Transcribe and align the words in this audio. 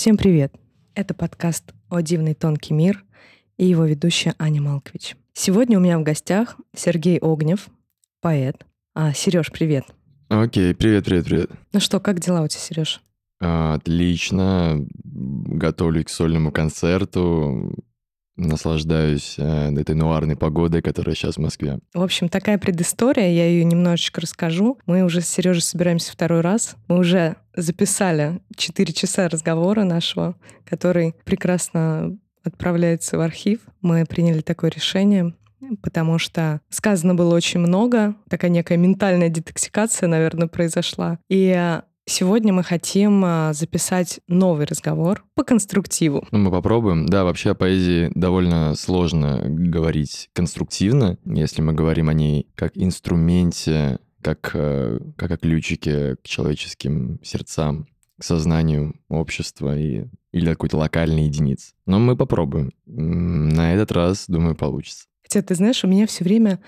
Всем 0.00 0.16
привет! 0.16 0.54
Это 0.94 1.12
подкаст 1.12 1.74
«О 1.90 2.00
дивный 2.00 2.32
тонкий 2.32 2.72
мир» 2.72 3.04
и 3.58 3.66
его 3.66 3.84
ведущая 3.84 4.34
Аня 4.38 4.62
Малкович. 4.62 5.14
Сегодня 5.34 5.76
у 5.76 5.82
меня 5.82 5.98
в 5.98 6.02
гостях 6.02 6.56
Сергей 6.74 7.18
Огнев, 7.18 7.68
поэт. 8.22 8.64
А, 8.94 9.12
Сереж, 9.12 9.52
привет. 9.52 9.84
Окей, 10.30 10.74
привет, 10.74 11.04
привет, 11.04 11.26
привет. 11.26 11.50
Ну 11.74 11.80
что, 11.80 12.00
как 12.00 12.18
дела 12.18 12.40
у 12.40 12.48
тебя, 12.48 12.62
Сереж? 12.62 13.02
Отлично. 13.40 14.86
Готовлюсь 15.04 16.06
к 16.06 16.08
сольному 16.08 16.50
концерту. 16.50 17.74
Наслаждаюсь 18.40 19.34
э, 19.38 19.74
этой 19.78 19.94
нуарной 19.94 20.36
погодой, 20.36 20.80
которая 20.80 21.14
сейчас 21.14 21.36
в 21.36 21.40
Москве. 21.40 21.78
В 21.92 22.02
общем, 22.02 22.28
такая 22.28 22.58
предыстория, 22.58 23.30
я 23.30 23.46
ее 23.46 23.64
немножечко 23.64 24.20
расскажу. 24.20 24.78
Мы 24.86 25.02
уже 25.02 25.20
с 25.20 25.28
Сережей 25.28 25.62
собираемся 25.62 26.12
второй 26.12 26.40
раз. 26.40 26.76
Мы 26.88 26.98
уже 26.98 27.36
записали 27.54 28.40
4 28.56 28.92
часа 28.92 29.28
разговора 29.28 29.84
нашего, 29.84 30.36
который 30.64 31.14
прекрасно 31.24 32.16
отправляется 32.42 33.18
в 33.18 33.20
архив. 33.20 33.60
Мы 33.82 34.06
приняли 34.06 34.40
такое 34.40 34.70
решение, 34.70 35.34
потому 35.82 36.18
что 36.18 36.60
сказано 36.70 37.14
было 37.14 37.34
очень 37.34 37.60
много, 37.60 38.14
такая 38.28 38.50
некая 38.50 38.78
ментальная 38.78 39.28
детоксикация, 39.28 40.08
наверное, 40.08 40.48
произошла. 40.48 41.18
И 41.28 41.80
Сегодня 42.06 42.52
мы 42.52 42.64
хотим 42.64 43.22
а, 43.24 43.52
записать 43.52 44.20
новый 44.26 44.66
разговор 44.66 45.24
по 45.34 45.44
конструктиву. 45.44 46.26
Ну, 46.32 46.38
мы 46.38 46.50
попробуем. 46.50 47.06
Да, 47.06 47.24
вообще 47.24 47.50
о 47.50 47.54
поэзии 47.54 48.10
довольно 48.14 48.74
сложно 48.74 49.42
говорить 49.44 50.28
конструктивно, 50.32 51.18
если 51.24 51.62
мы 51.62 51.72
говорим 51.72 52.08
о 52.08 52.14
ней 52.14 52.48
как 52.56 52.72
инструменте, 52.74 54.00
как, 54.22 54.50
э, 54.54 54.98
как 55.16 55.30
о 55.30 55.36
ключике 55.36 56.16
к 56.16 56.26
человеческим 56.26 57.20
сердцам, 57.22 57.86
к 58.18 58.24
сознанию 58.24 58.94
общества 59.08 59.78
и, 59.78 60.04
или 60.32 60.50
какой-то 60.50 60.76
локальной 60.76 61.24
единицы. 61.24 61.72
Но 61.86 61.98
мы 61.98 62.16
попробуем. 62.16 62.72
На 62.86 63.72
этот 63.74 63.92
раз, 63.92 64.24
думаю, 64.28 64.54
получится. 64.54 65.04
Хотя, 65.22 65.42
ты 65.42 65.54
знаешь, 65.54 65.84
у 65.84 65.88
меня 65.88 66.06
все 66.06 66.24
время, 66.24 66.60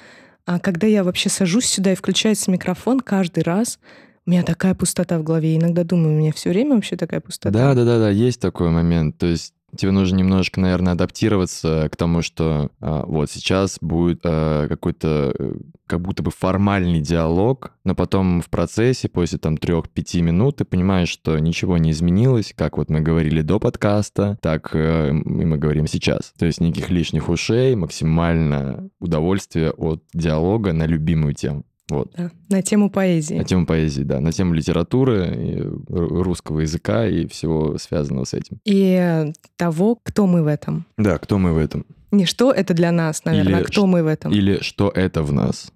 а, 0.46 0.58
когда 0.58 0.86
я 0.86 1.04
вообще 1.04 1.28
сажусь 1.28 1.66
сюда 1.66 1.92
и 1.92 1.96
включается 1.96 2.50
микрофон, 2.50 3.00
каждый 3.00 3.42
раз 3.42 3.78
у 4.26 4.30
меня 4.30 4.42
такая 4.42 4.74
пустота 4.74 5.18
в 5.18 5.24
голове. 5.24 5.56
Иногда 5.56 5.84
думаю, 5.84 6.14
у 6.14 6.18
меня 6.18 6.32
все 6.32 6.50
время 6.50 6.76
вообще 6.76 6.96
такая 6.96 7.20
пустота. 7.20 7.50
Да, 7.50 7.74
да, 7.74 7.84
да, 7.84 7.98
да, 7.98 8.10
есть 8.10 8.40
такой 8.40 8.70
момент. 8.70 9.18
То 9.18 9.26
есть 9.26 9.52
тебе 9.76 9.90
нужно 9.90 10.16
немножко, 10.16 10.60
наверное, 10.60 10.92
адаптироваться 10.92 11.88
к 11.90 11.96
тому, 11.96 12.22
что 12.22 12.70
а, 12.80 13.04
вот 13.06 13.30
сейчас 13.30 13.78
будет 13.80 14.20
а, 14.24 14.68
какой-то 14.68 15.34
э, 15.38 15.54
как 15.86 16.00
будто 16.02 16.22
бы 16.22 16.30
формальный 16.30 17.00
диалог, 17.00 17.72
но 17.84 17.94
потом 17.94 18.42
в 18.42 18.50
процессе, 18.50 19.08
после 19.08 19.38
там 19.38 19.56
трех-пяти 19.56 20.22
минут, 20.22 20.56
ты 20.56 20.64
понимаешь, 20.64 21.08
что 21.08 21.38
ничего 21.38 21.78
не 21.78 21.90
изменилось, 21.90 22.52
как 22.56 22.76
вот 22.76 22.90
мы 22.90 23.00
говорили 23.00 23.40
до 23.40 23.58
подкаста, 23.58 24.38
так 24.42 24.70
э, 24.74 25.10
и 25.10 25.12
мы 25.12 25.56
говорим 25.56 25.86
сейчас. 25.86 26.32
То 26.38 26.46
есть 26.46 26.60
никаких 26.60 26.90
лишних 26.90 27.28
ушей, 27.28 27.74
максимально 27.74 28.90
удовольствие 29.00 29.70
от 29.70 30.02
диалога 30.12 30.72
на 30.72 30.86
любимую 30.86 31.34
тему. 31.34 31.64
Вот. 31.92 32.12
Да, 32.16 32.30
на 32.48 32.62
тему 32.62 32.90
поэзии. 32.90 33.34
На 33.34 33.44
тему 33.44 33.66
поэзии, 33.66 34.02
да. 34.02 34.20
На 34.20 34.32
тему 34.32 34.54
литературы, 34.54 35.70
русского 35.88 36.60
языка 36.60 37.06
и 37.06 37.26
всего 37.26 37.76
связанного 37.78 38.24
с 38.24 38.34
этим. 38.34 38.58
И 38.64 39.32
того, 39.56 39.98
кто 40.02 40.26
мы 40.26 40.42
в 40.42 40.46
этом. 40.46 40.86
Да, 40.96 41.18
кто 41.18 41.38
мы 41.38 41.52
в 41.52 41.58
этом. 41.58 41.84
Не 42.10 42.26
что 42.26 42.52
это 42.52 42.74
для 42.74 42.92
нас, 42.92 43.24
наверное, 43.24 43.52
или 43.54 43.62
а 43.62 43.64
кто 43.64 43.86
мы 43.86 44.02
в 44.02 44.06
этом. 44.06 44.32
Или 44.32 44.58
что 44.62 44.90
это 44.94 45.22
в 45.22 45.32
нас. 45.32 45.72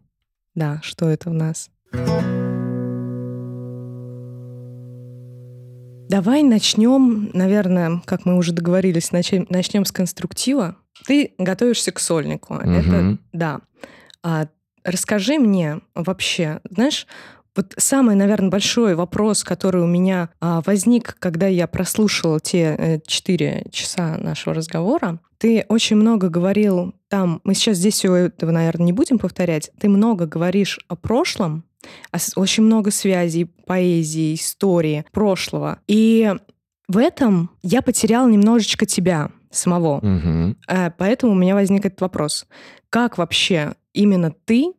Да, 0.54 0.80
что 0.82 1.08
это 1.08 1.30
в 1.30 1.34
нас. 1.34 1.70
Давай 6.08 6.42
начнем, 6.42 7.30
наверное, 7.32 8.00
как 8.04 8.26
мы 8.26 8.36
уже 8.36 8.52
договорились, 8.52 9.12
начнем, 9.12 9.46
начнем 9.50 9.84
с 9.84 9.92
конструктива. 9.92 10.76
Ты 11.06 11.32
готовишься 11.36 11.90
к 11.90 11.98
сольнику. 11.98 12.54
Угу. 12.54 12.70
Это 12.70 13.18
да. 13.32 13.60
А 14.22 14.48
Расскажи 14.86 15.38
мне 15.38 15.80
вообще, 15.96 16.60
знаешь, 16.70 17.08
вот 17.56 17.74
самый, 17.76 18.14
наверное, 18.14 18.50
большой 18.50 18.94
вопрос, 18.94 19.42
который 19.42 19.82
у 19.82 19.86
меня 19.86 20.28
а, 20.40 20.62
возник, 20.64 21.16
когда 21.18 21.48
я 21.48 21.66
прослушала 21.66 22.38
те 22.38 23.00
четыре 23.06 23.64
часа 23.70 24.16
нашего 24.18 24.54
разговора. 24.54 25.18
Ты 25.38 25.64
очень 25.68 25.96
много 25.96 26.28
говорил 26.28 26.94
там, 27.08 27.40
мы 27.44 27.54
сейчас 27.54 27.78
здесь 27.78 27.94
всего 27.94 28.14
этого, 28.14 28.50
наверное, 28.52 28.86
не 28.86 28.92
будем 28.92 29.18
повторять, 29.18 29.70
ты 29.80 29.88
много 29.88 30.26
говоришь 30.26 30.78
о 30.88 30.96
прошлом, 30.96 31.64
очень 32.36 32.62
много 32.62 32.90
связей, 32.90 33.44
поэзии, 33.44 34.34
истории 34.34 35.04
прошлого. 35.12 35.78
И 35.88 36.32
в 36.88 36.98
этом 36.98 37.50
я 37.62 37.82
потеряла 37.82 38.28
немножечко 38.28 38.86
тебя 38.86 39.30
самого. 39.50 39.98
Угу. 39.98 40.56
Поэтому 40.98 41.32
у 41.32 41.36
меня 41.36 41.54
возник 41.54 41.86
этот 41.86 42.00
вопрос. 42.00 42.46
Как 42.90 43.18
вообще 43.18 43.74
именно 43.96 44.32
ты 44.44 44.72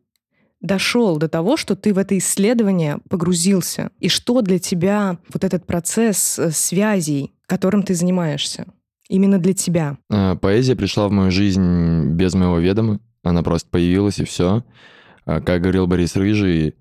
дошел 0.60 1.18
до 1.18 1.28
того, 1.28 1.56
что 1.56 1.76
ты 1.76 1.92
в 1.92 1.98
это 1.98 2.16
исследование 2.16 2.98
погрузился? 3.08 3.90
И 4.00 4.08
что 4.08 4.40
для 4.42 4.58
тебя 4.58 5.18
вот 5.32 5.44
этот 5.44 5.66
процесс 5.66 6.38
э, 6.38 6.50
связей, 6.50 7.32
которым 7.46 7.82
ты 7.82 7.94
занимаешься? 7.94 8.66
Именно 9.08 9.38
для 9.38 9.54
тебя. 9.54 9.98
А, 10.10 10.36
поэзия 10.36 10.76
пришла 10.76 11.08
в 11.08 11.12
мою 11.12 11.30
жизнь 11.30 12.10
без 12.10 12.34
моего 12.34 12.58
ведома. 12.58 13.00
Она 13.22 13.42
просто 13.42 13.68
появилась, 13.70 14.18
и 14.18 14.24
все. 14.24 14.64
А, 15.24 15.40
как 15.40 15.62
говорил 15.62 15.86
Борис 15.86 16.16
Рыжий, 16.16 16.74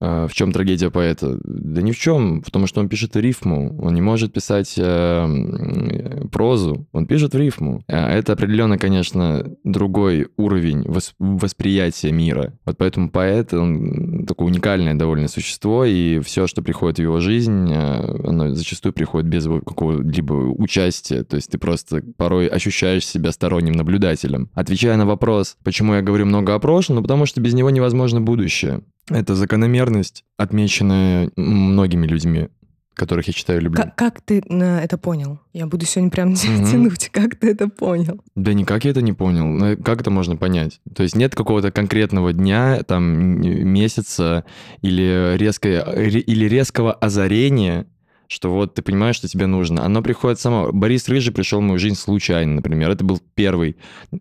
в 0.00 0.30
чем 0.32 0.52
трагедия 0.52 0.90
поэта? 0.90 1.38
Да 1.44 1.80
ни 1.80 1.92
в 1.92 1.98
чем, 1.98 2.42
потому 2.42 2.66
что 2.66 2.80
он 2.80 2.88
пишет 2.88 3.16
рифму. 3.16 3.76
Он 3.80 3.94
не 3.94 4.02
может 4.02 4.32
писать 4.32 4.74
э, 4.76 6.26
прозу, 6.30 6.86
он 6.92 7.06
пишет 7.06 7.34
в 7.34 7.38
рифму. 7.38 7.82
А 7.88 8.10
это 8.10 8.34
определенно, 8.34 8.78
конечно, 8.78 9.44
другой 9.64 10.28
уровень 10.36 10.82
вос- 10.82 11.14
восприятия 11.18 12.12
мира. 12.12 12.52
Вот 12.64 12.76
поэтому 12.76 13.10
поэт, 13.10 13.54
он 13.54 14.26
такое 14.26 14.48
уникальное 14.48 14.94
довольно 14.94 15.28
существо, 15.28 15.84
и 15.84 16.20
все, 16.20 16.46
что 16.46 16.62
приходит 16.62 16.98
в 16.98 17.02
его 17.02 17.20
жизнь, 17.20 17.70
э, 17.72 18.28
оно 18.28 18.54
зачастую 18.54 18.92
приходит 18.92 19.28
без 19.28 19.44
какого-либо 19.44 20.34
участия. 20.34 21.24
То 21.24 21.36
есть 21.36 21.50
ты 21.50 21.58
просто 21.58 22.02
порой 22.16 22.48
ощущаешь 22.48 23.06
себя 23.06 23.32
сторонним 23.32 23.72
наблюдателем. 23.72 24.50
Отвечая 24.54 24.96
на 24.96 25.06
вопрос, 25.06 25.56
почему 25.64 25.94
я 25.94 26.02
говорю 26.02 26.26
много 26.26 26.54
о 26.54 26.58
прошлом, 26.58 26.96
ну 26.96 27.02
потому 27.02 27.26
что 27.26 27.40
без 27.40 27.54
него 27.54 27.70
невозможно 27.70 28.20
будущее. 28.20 28.82
Это 29.08 29.34
закономерность, 29.34 30.24
отмеченная 30.36 31.30
многими 31.36 32.06
людьми, 32.06 32.48
которых 32.94 33.26
я 33.28 33.32
считаю 33.32 33.60
люблю. 33.60 33.80
Как, 33.80 33.94
как 33.94 34.20
ты 34.20 34.42
это 34.48 34.98
понял? 34.98 35.38
Я 35.52 35.66
буду 35.66 35.84
сегодня 35.86 36.10
прям 36.10 36.32
mm-hmm. 36.32 36.70
тянуть. 36.70 37.08
Как 37.10 37.36
ты 37.36 37.50
это 37.52 37.68
понял? 37.68 38.20
Да 38.34 38.52
никак 38.52 38.84
я 38.84 38.90
это 38.90 39.02
не 39.02 39.12
понял. 39.12 39.46
Ну, 39.46 39.76
как 39.76 40.00
это 40.00 40.10
можно 40.10 40.36
понять? 40.36 40.80
То 40.94 41.02
есть 41.02 41.14
нет 41.14 41.34
какого-то 41.34 41.70
конкретного 41.70 42.32
дня, 42.32 42.82
там, 42.82 43.40
месяца 43.40 44.44
или, 44.82 45.36
резко, 45.36 45.68
или 45.68 46.48
резкого 46.48 46.92
озарения, 46.92 47.86
что 48.28 48.50
вот 48.52 48.74
ты 48.74 48.82
понимаешь, 48.82 49.16
что 49.16 49.28
тебе 49.28 49.46
нужно. 49.46 49.84
Оно 49.84 50.02
приходит 50.02 50.40
само. 50.40 50.70
Борис 50.72 51.08
Рыжий 51.08 51.32
пришел 51.32 51.60
в 51.60 51.62
мою 51.62 51.78
жизнь 51.78 51.96
случайно, 51.96 52.56
например. 52.56 52.90
Это 52.90 53.04
был 53.04 53.20
первый, 53.34 53.76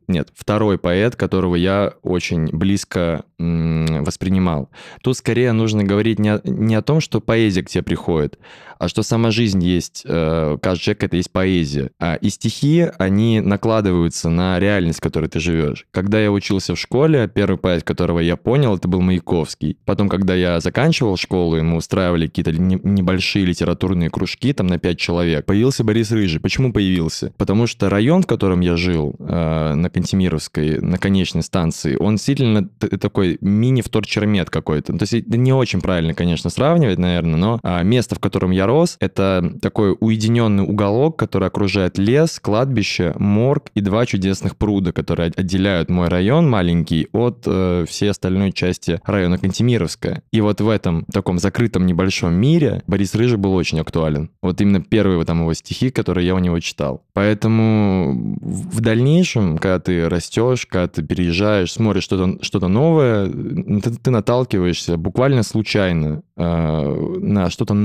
нет, 0.08 0.30
второй 0.36 0.78
поэт, 0.78 1.16
которого 1.16 1.56
я 1.56 1.94
очень 2.04 2.48
близко 2.48 3.26
м- 3.40 4.04
воспринимал. 4.04 4.70
Тут 5.02 5.18
скорее 5.18 5.52
нужно 5.52 5.84
говорить 5.84 6.20
не 6.20 6.30
о, 6.30 6.42
не 6.44 6.76
о 6.76 6.82
том, 6.82 7.02
что 7.02 7.22
поэзия 7.22 7.64
к 7.64 7.70
тебе 7.70 7.84
приходит, 7.84 8.40
а 8.80 8.88
что 8.88 9.04
сама 9.04 9.32
жизнь 9.32 9.64
есть. 9.64 10.04
Э, 10.06 10.58
каждый 10.62 10.84
человек— 10.84 11.04
это 11.06 11.18
есть 11.18 11.32
поэзия. 11.32 11.92
А, 12.00 12.16
и 12.16 12.30
стихи, 12.30 12.88
они 12.98 13.42
накладываются 13.42 14.30
на 14.30 14.60
реальность, 14.60 15.00
в 15.00 15.02
которой 15.02 15.30
ты 15.30 15.40
живешь. 15.40 15.86
Когда 15.92 16.20
я 16.20 16.32
учился 16.32 16.76
в 16.76 16.80
школе, 16.80 17.30
первый 17.34 17.58
поэт, 17.58 17.84
которого 17.84 18.20
я 18.20 18.36
понял, 18.36 18.76
это 18.76 18.88
был 18.88 19.02
Маяковский. 19.02 19.78
Потом, 19.86 20.10
когда 20.10 20.36
я 20.36 20.60
заканчивал 20.60 21.18
школу, 21.18 21.58
и 21.58 21.62
мы 21.62 21.78
устраивали 21.78 22.28
какие-то 22.28 22.52
небольшие 22.54 23.46
литературные 23.46 24.10
кружки, 24.10 24.54
там 24.54 24.68
на 24.68 24.78
5 24.78 24.98
человек. 24.98 25.46
Появился 25.46 25.84
Борис 25.84 26.12
Рыжий. 26.12 26.40
Почему 26.40 26.74
появился? 26.74 27.34
Потому 27.38 27.68
что 27.68 27.90
район, 27.90 28.24
в 28.24 28.28
котором 28.28 28.62
я 28.62 28.76
жил, 28.76 29.16
э, 29.20 29.74
на 29.74 29.90
Кантемировской, 29.90 30.80
на 30.80 30.98
конечной 30.98 31.44
станции, 31.44 31.96
он 31.96 32.18
сильно 32.18 32.68
такой 32.68 33.38
мини-вторчермет 33.42 34.50
какой-то. 34.50 34.94
То 34.94 35.04
есть 35.04 35.14
это 35.14 35.38
не 35.38 35.54
очень 35.54 35.82
правильно, 35.82 36.14
конечно, 36.14 36.50
сравнивать, 36.50 36.98
наверное, 36.98 37.38
но 37.38 37.60
э, 37.64 37.84
место, 37.84 38.16
в 38.16 38.20
котором 38.20 38.52
я 38.52 38.65
рос, 38.66 38.98
это 39.00 39.54
такой 39.62 39.96
уединенный 40.00 40.64
уголок, 40.64 41.18
который 41.18 41.48
окружает 41.48 41.98
лес, 41.98 42.40
кладбище, 42.40 43.14
морг 43.18 43.70
и 43.76 43.82
два 43.82 44.06
чудесных 44.06 44.58
пруда, 44.58 44.92
которые 44.92 45.32
отделяют 45.36 45.90
мой 45.90 46.08
район 46.08 46.50
маленький 46.50 47.08
от 47.12 47.44
э, 47.46 47.86
всей 47.88 48.12
остальной 48.12 48.52
части 48.52 49.00
района 49.06 49.38
Кантемировская. 49.38 50.24
И 50.32 50.42
вот 50.42 50.62
в 50.62 50.70
этом 50.70 51.06
таком 51.06 51.40
закрытом 51.40 51.86
небольшом 51.86 52.34
мире 52.34 52.84
Борис 52.88 53.16
Рыжий 53.16 53.38
был 53.38 53.54
очень 53.54 53.80
актуален. 53.80 54.30
Вот 54.42 54.62
именно 54.62 54.82
первые 54.82 55.24
там 55.26 55.42
его 55.42 55.54
стихи, 55.54 55.90
которые 55.90 56.28
я 56.28 56.36
у 56.36 56.40
него 56.40 56.60
читал. 56.60 57.04
Поэтому 57.14 58.38
в 58.42 58.82
дальнейшем, 58.82 59.58
когда 59.58 59.80
ты 59.80 60.08
растешь, 60.08 60.66
когда 60.66 60.88
ты 60.88 61.04
переезжаешь, 61.04 61.72
смотришь 61.72 62.04
что-то 62.04 62.44
что 62.44 62.60
новое, 62.68 63.28
ты, 63.28 63.92
ты 63.92 64.12
наталкиваешься 64.12 64.98
буквально 64.98 65.44
случайно 65.44 66.22
э, 66.38 67.16
на 67.20 67.50
что-то 67.50 67.76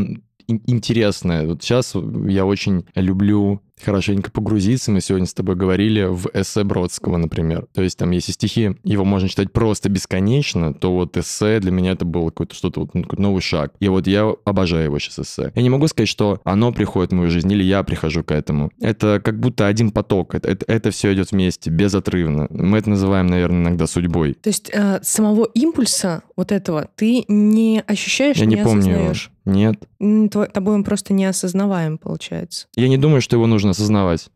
интересное. 0.67 1.47
Вот 1.47 1.62
сейчас 1.62 1.94
я 2.26 2.47
очень 2.47 2.87
люблю 2.94 3.61
хорошенько 3.85 4.31
погрузиться. 4.31 4.91
Мы 4.91 5.00
сегодня 5.00 5.27
с 5.27 5.35
тобой 5.35 5.56
говорили 5.56 6.05
в 6.05 6.29
эссе 6.32 6.65
Бродского, 6.65 7.17
например. 7.17 7.67
То 7.73 7.82
есть 7.82 7.99
там, 7.99 8.11
если 8.11 8.32
стихи, 8.32 8.77
его 8.85 9.05
можно 9.05 9.29
читать 9.29 9.53
просто 9.53 9.88
бесконечно, 9.88 10.75
то 10.75 10.94
вот 10.94 11.17
эссе 11.17 11.61
для 11.61 11.71
меня 11.71 11.93
это 11.93 12.05
было 12.05 12.31
какое-то 12.31 12.55
что-то, 12.55 12.81
вот, 12.81 12.94
ну, 12.94 13.03
какой-то 13.03 13.23
новый 13.23 13.43
шаг. 13.43 13.73
И 13.81 13.88
вот 13.88 14.06
я 14.06 14.32
обожаю 14.44 14.85
его 14.85 14.99
сейчас 14.99 15.21
эссе. 15.21 15.53
Я 15.55 15.62
не 15.62 15.71
могу 15.71 15.87
сказать, 15.88 16.09
что 16.09 16.41
оно 16.44 16.73
приходит 16.73 17.12
в 17.12 17.15
мою 17.15 17.31
жизнь 17.31 17.50
или 17.53 17.62
я 17.62 17.82
прихожу 17.82 18.23
к 18.25 18.32
этому. 18.32 18.71
Это 18.81 19.21
как 19.23 19.38
будто 19.41 19.67
один 19.67 19.91
поток. 19.91 20.35
Это, 20.35 20.49
это, 20.49 20.65
это 20.67 20.91
все 20.91 21.12
идет 21.12 21.32
вместе, 21.32 21.71
безотрывно. 21.71 22.47
Мы 22.50 22.79
это 22.79 22.91
называем, 22.91 23.27
наверное, 23.27 23.62
иногда 23.62 23.87
судьбой. 23.87 24.35
То 24.35 24.49
есть 24.49 24.71
э, 24.73 25.00
самого 25.03 25.44
импульса 25.55 26.23
вот 26.37 26.53
этого 26.53 26.88
ты 26.97 27.25
не 27.29 27.82
ощущаешь, 27.87 28.37
я 28.37 28.47
не, 28.47 28.56
не 28.56 28.62
помню. 28.62 28.81
осознаешь? 28.81 29.31
Нет. 29.44 29.82
Тобой 29.99 30.75
он 30.75 30.85
просто 30.85 31.12
неосознаваем, 31.12 31.99
получается. 31.99 32.67
Я 32.77 32.88
не 32.88 32.99
думаю, 32.99 33.21
что 33.21 33.37
его 33.37 33.47
нужно 33.47 33.69
осознавать. 33.70 34.31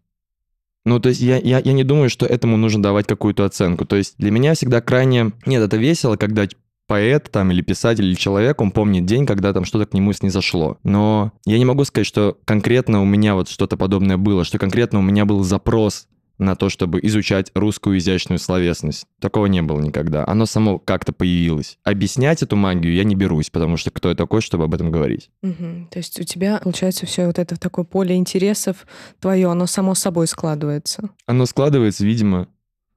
Ну, 0.85 1.01
то 1.01 1.09
есть 1.09 1.21
я, 1.21 1.39
я, 1.39 1.61
я 1.61 1.73
не 1.73 1.85
думаю, 1.85 2.11
что 2.11 2.27
этому 2.27 2.57
нужно 2.57 2.83
давать 2.83 3.07
какую-то 3.07 3.45
оценку. 3.45 3.87
То 3.87 3.97
есть 3.97 4.17
для 4.19 4.31
меня 4.31 4.55
всегда 4.55 4.81
крайне... 4.81 5.33
Нет, 5.47 5.63
это 5.63 5.77
весело, 5.77 6.17
когда 6.17 6.47
поэт 6.87 7.31
там 7.31 7.51
или 7.51 7.63
писатель 7.63 8.05
или 8.05 8.15
человек, 8.15 8.61
он 8.61 8.71
помнит 8.71 9.07
день, 9.07 9.25
когда 9.25 9.53
там 9.55 9.65
что-то 9.65 9.87
к 9.87 9.95
нему 9.95 10.13
снизошло. 10.13 10.79
Но 10.83 11.33
я 11.47 11.59
не 11.59 11.65
могу 11.65 11.85
сказать, 11.85 12.07
что 12.07 12.37
конкретно 12.45 13.01
у 13.01 13.07
меня 13.07 13.35
вот 13.35 13.49
что-то 13.49 13.79
подобное 13.79 14.19
было, 14.19 14.45
что 14.45 14.59
конкретно 14.59 14.99
у 14.99 15.03
меня 15.03 15.25
был 15.25 15.43
запрос 15.43 16.07
на 16.39 16.57
то, 16.57 16.69
чтобы 16.69 17.01
изучать 17.03 17.51
русскую 17.55 17.99
изящную 17.99 18.39
словесность. 18.39 19.07
Такого 19.21 19.47
не 19.47 19.63
было 19.63 19.81
никогда. 19.81 20.27
Оно 20.27 20.47
само 20.47 20.79
как-то 20.79 21.13
появилось. 21.13 21.79
Объяснять 21.85 22.43
эту 22.43 22.57
магию 22.57 22.95
я 22.95 23.05
не 23.05 23.15
берусь, 23.15 23.51
потому 23.51 23.77
что 23.77 23.91
кто 23.91 24.09
я 24.09 24.15
такой, 24.15 24.41
чтобы 24.41 24.65
об 24.65 24.75
этом 24.75 24.91
говорить. 24.91 25.31
Угу. 25.43 25.89
То 25.91 25.99
есть 25.99 26.21
у 26.21 26.25
тебя, 26.25 26.61
получается, 26.63 27.07
все 27.07 27.27
вот 27.27 27.39
это 27.39 27.59
такое 27.59 27.85
поле 27.85 28.17
интересов 28.17 28.87
твое, 29.21 29.51
оно 29.51 29.67
само 29.67 29.95
собой 29.95 30.27
складывается. 30.27 31.11
Оно 31.27 31.47
складывается, 31.47 32.05
видимо, 32.05 32.49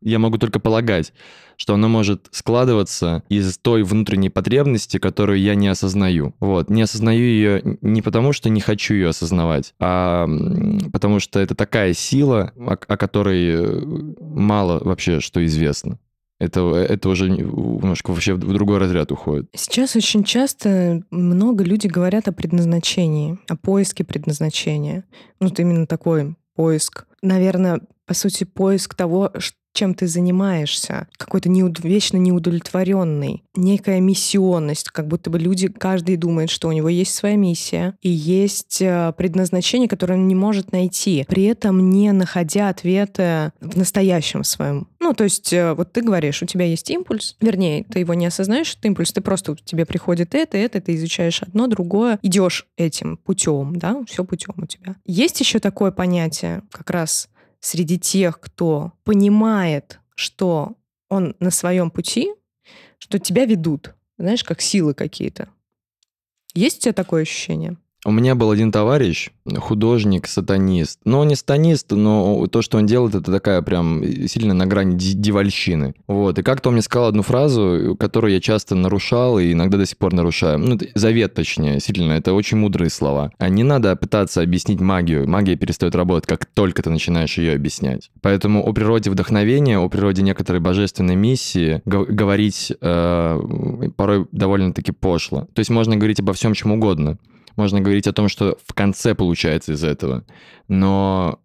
я 0.02 0.20
могу 0.20 0.38
только 0.38 0.60
полагать, 0.60 1.14
что 1.56 1.74
оно 1.74 1.88
может 1.90 2.28
складываться 2.32 3.24
из 3.30 3.58
той 3.58 3.84
внутренней 3.84 4.30
потребности, 4.30 5.00
которую 5.00 5.40
я 5.40 5.56
не 5.56 5.68
осознаю. 5.68 6.36
Вот. 6.40 6.70
Не 6.70 6.84
осознаю 6.84 7.22
ее 7.22 7.78
не 7.82 8.02
потому, 8.02 8.32
что 8.32 8.50
не 8.50 8.62
хочу 8.62 8.94
ее 8.94 9.10
осознавать, 9.10 9.74
а 9.80 10.28
потому 10.94 11.20
что 11.20 11.40
это 11.40 11.56
такая 11.56 11.94
сила, 11.94 12.54
о, 12.56 12.74
о 12.74 12.98
которой 12.98 13.50
э, 13.50 13.82
мало 14.20 14.84
вообще 14.84 15.20
что 15.20 15.44
известно. 15.46 16.00
Это, 16.40 16.62
это 16.76 17.10
уже 17.10 17.32
немножко 17.32 18.12
вообще 18.12 18.36
в 18.36 18.40
другой 18.40 18.78
разряд 18.78 19.12
уходит. 19.12 19.50
Сейчас 19.56 19.96
очень 19.96 20.24
часто 20.24 21.02
много 21.10 21.64
людей 21.64 21.90
говорят 21.90 22.28
о 22.28 22.32
предназначении, 22.32 23.40
о 23.48 23.56
поиске 23.58 24.04
предназначения. 24.04 25.04
Ну, 25.40 25.48
вот 25.48 25.60
именно 25.60 25.88
такой 25.88 26.36
поиск. 26.56 27.08
Наверное, 27.24 27.82
по 28.06 28.14
сути, 28.14 28.44
поиск 28.44 28.94
того, 28.94 29.32
чем 29.77 29.94
ты 29.94 30.07
занимаешься, 30.07 31.07
какой-то 31.18 31.50
неуд... 31.50 31.83
вечно 31.83 32.18
неудовлетворенный, 32.18 33.44
некая 33.56 34.00
миссионность, 34.00 34.89
как 34.89 35.07
будто 35.07 35.29
бы 35.29 35.38
люди, 35.38 35.68
каждый 35.68 36.18
думает, 36.18 36.50
что 36.50 36.68
у 36.68 36.71
него 36.71 36.89
есть 36.89 37.13
своя 37.13 37.35
миссия 37.35 37.95
и 38.01 38.09
есть 38.09 38.81
э, 38.81 39.13
предназначение, 39.15 39.88
которое 39.88 40.15
он 40.15 40.27
не 40.27 40.33
может 40.33 40.71
найти, 40.71 41.24
при 41.27 41.44
этом 41.44 41.91
не 41.91 42.12
находя 42.12 42.69
ответы 42.69 43.51
в 43.62 43.77
настоящем 43.77 44.44
своем. 44.44 44.88
Ну, 45.00 45.13
то 45.13 45.25
есть, 45.25 45.53
э, 45.53 45.74
вот 45.74 45.94
ты 45.94 46.01
говоришь, 46.01 46.41
у 46.41 46.47
тебя 46.47 46.65
есть 46.65 46.89
импульс, 46.89 47.35
вернее, 47.39 47.83
ты 47.83 48.00
его 48.00 48.15
не 48.15 48.25
осознаешь, 48.25 48.71
этот 48.71 48.85
импульс, 48.85 49.13
ты 49.13 49.21
просто, 49.21 49.56
тебе 49.63 49.85
приходит 49.85 50.33
это, 50.33 50.57
это, 50.57 50.81
ты 50.81 50.95
изучаешь 50.95 51.44
одно, 51.44 51.68
другое, 51.68 52.18
идешь 52.24 52.65
этим 52.77 53.18
путем, 53.18 53.75
да, 53.75 54.01
все 54.07 54.25
путем 54.25 54.56
у 54.57 54.65
тебя. 54.65 54.95
Есть 55.06 55.39
еще 55.39 55.59
такое 55.59 55.91
понятие, 55.91 56.63
как 56.71 56.89
раз 56.89 57.29
среди 57.59 58.00
тех, 58.00 58.39
кто 58.39 58.94
понимает, 59.04 60.00
что 60.15 60.75
он 61.09 61.36
на 61.39 61.51
своем 61.51 61.92
пути, 61.92 62.33
что 62.98 63.19
тебя 63.19 63.45
ведут, 63.45 63.95
знаешь, 64.18 64.44
как 64.44 64.62
силы 64.62 64.94
какие-то. 64.94 65.50
Есть 66.54 66.80
у 66.80 66.81
тебя 66.81 66.94
такое 66.94 67.21
ощущение? 67.24 67.77
У 68.07 68.12
меня 68.12 68.36
был 68.36 68.51
один 68.51 68.71
товарищ, 68.71 69.31
художник, 69.57 70.27
сатанист. 70.27 71.01
Но 71.04 71.19
он 71.19 71.27
не 71.27 71.36
сатанист, 71.36 71.92
но 71.92 72.48
то, 72.48 72.62
что 72.62 72.77
он 72.77 72.86
делает, 72.86 73.15
это 73.15 73.33
такая 73.33 73.62
прям 73.62 74.01
сильно 74.30 74.54
на 74.54 74.65
грани 74.65 74.95
девальщины. 74.95 75.94
Вот. 76.07 76.39
И 76.39 76.42
как-то 76.42 76.69
он 76.69 76.75
мне 76.75 76.81
сказал 76.81 77.09
одну 77.09 77.21
фразу, 77.21 77.98
которую 78.00 78.31
я 78.31 78.39
часто 78.39 78.75
нарушал 78.75 79.39
и 79.39 79.51
иногда 79.51 79.77
до 79.77 79.86
сих 79.86 79.98
пор 79.98 80.13
нарушаю. 80.13 80.57
Ну, 80.57 80.80
завет, 80.95 81.33
точнее, 81.33 81.81
сильно. 81.81 82.13
Это 82.13 82.31
очень 82.31 82.56
мудрые 82.56 82.89
слова. 82.89 83.33
А 83.39 83.50
не 83.50 83.63
надо 83.63 83.94
пытаться 83.98 84.42
объяснить 84.42 84.80
магию. 84.80 85.27
Магия 85.27 85.57
перестает 85.57 85.94
работать, 85.94 86.30
как 86.30 86.45
только 86.45 86.81
ты 86.81 86.89
начинаешь 86.89 87.38
ее 87.38 87.56
объяснять. 87.56 88.10
Поэтому 88.21 88.65
о 88.65 88.71
природе 88.71 89.12
вдохновения, 89.12 89.80
о 89.80 89.89
природе 89.89 90.21
некоторой 90.21 90.62
божественной 90.62 91.18
миссии 91.18 91.81
говорить 91.83 92.71
э, 92.80 93.89
порой 93.98 94.27
довольно-таки 94.31 94.94
пошло. 94.94 95.42
То 95.53 95.60
есть 95.60 95.71
можно 95.71 95.98
говорить 95.98 96.21
обо 96.21 96.31
всем, 96.31 96.53
чем 96.53 96.71
угодно. 96.71 97.18
Можно 97.57 97.81
говорить 97.81 98.07
о 98.07 98.13
том, 98.13 98.30
что 98.30 98.57
в 98.65 98.74
конце 98.74 99.15
получается 99.15 99.74
из 99.74 99.83
этого. 99.83 100.24
Но 100.69 101.42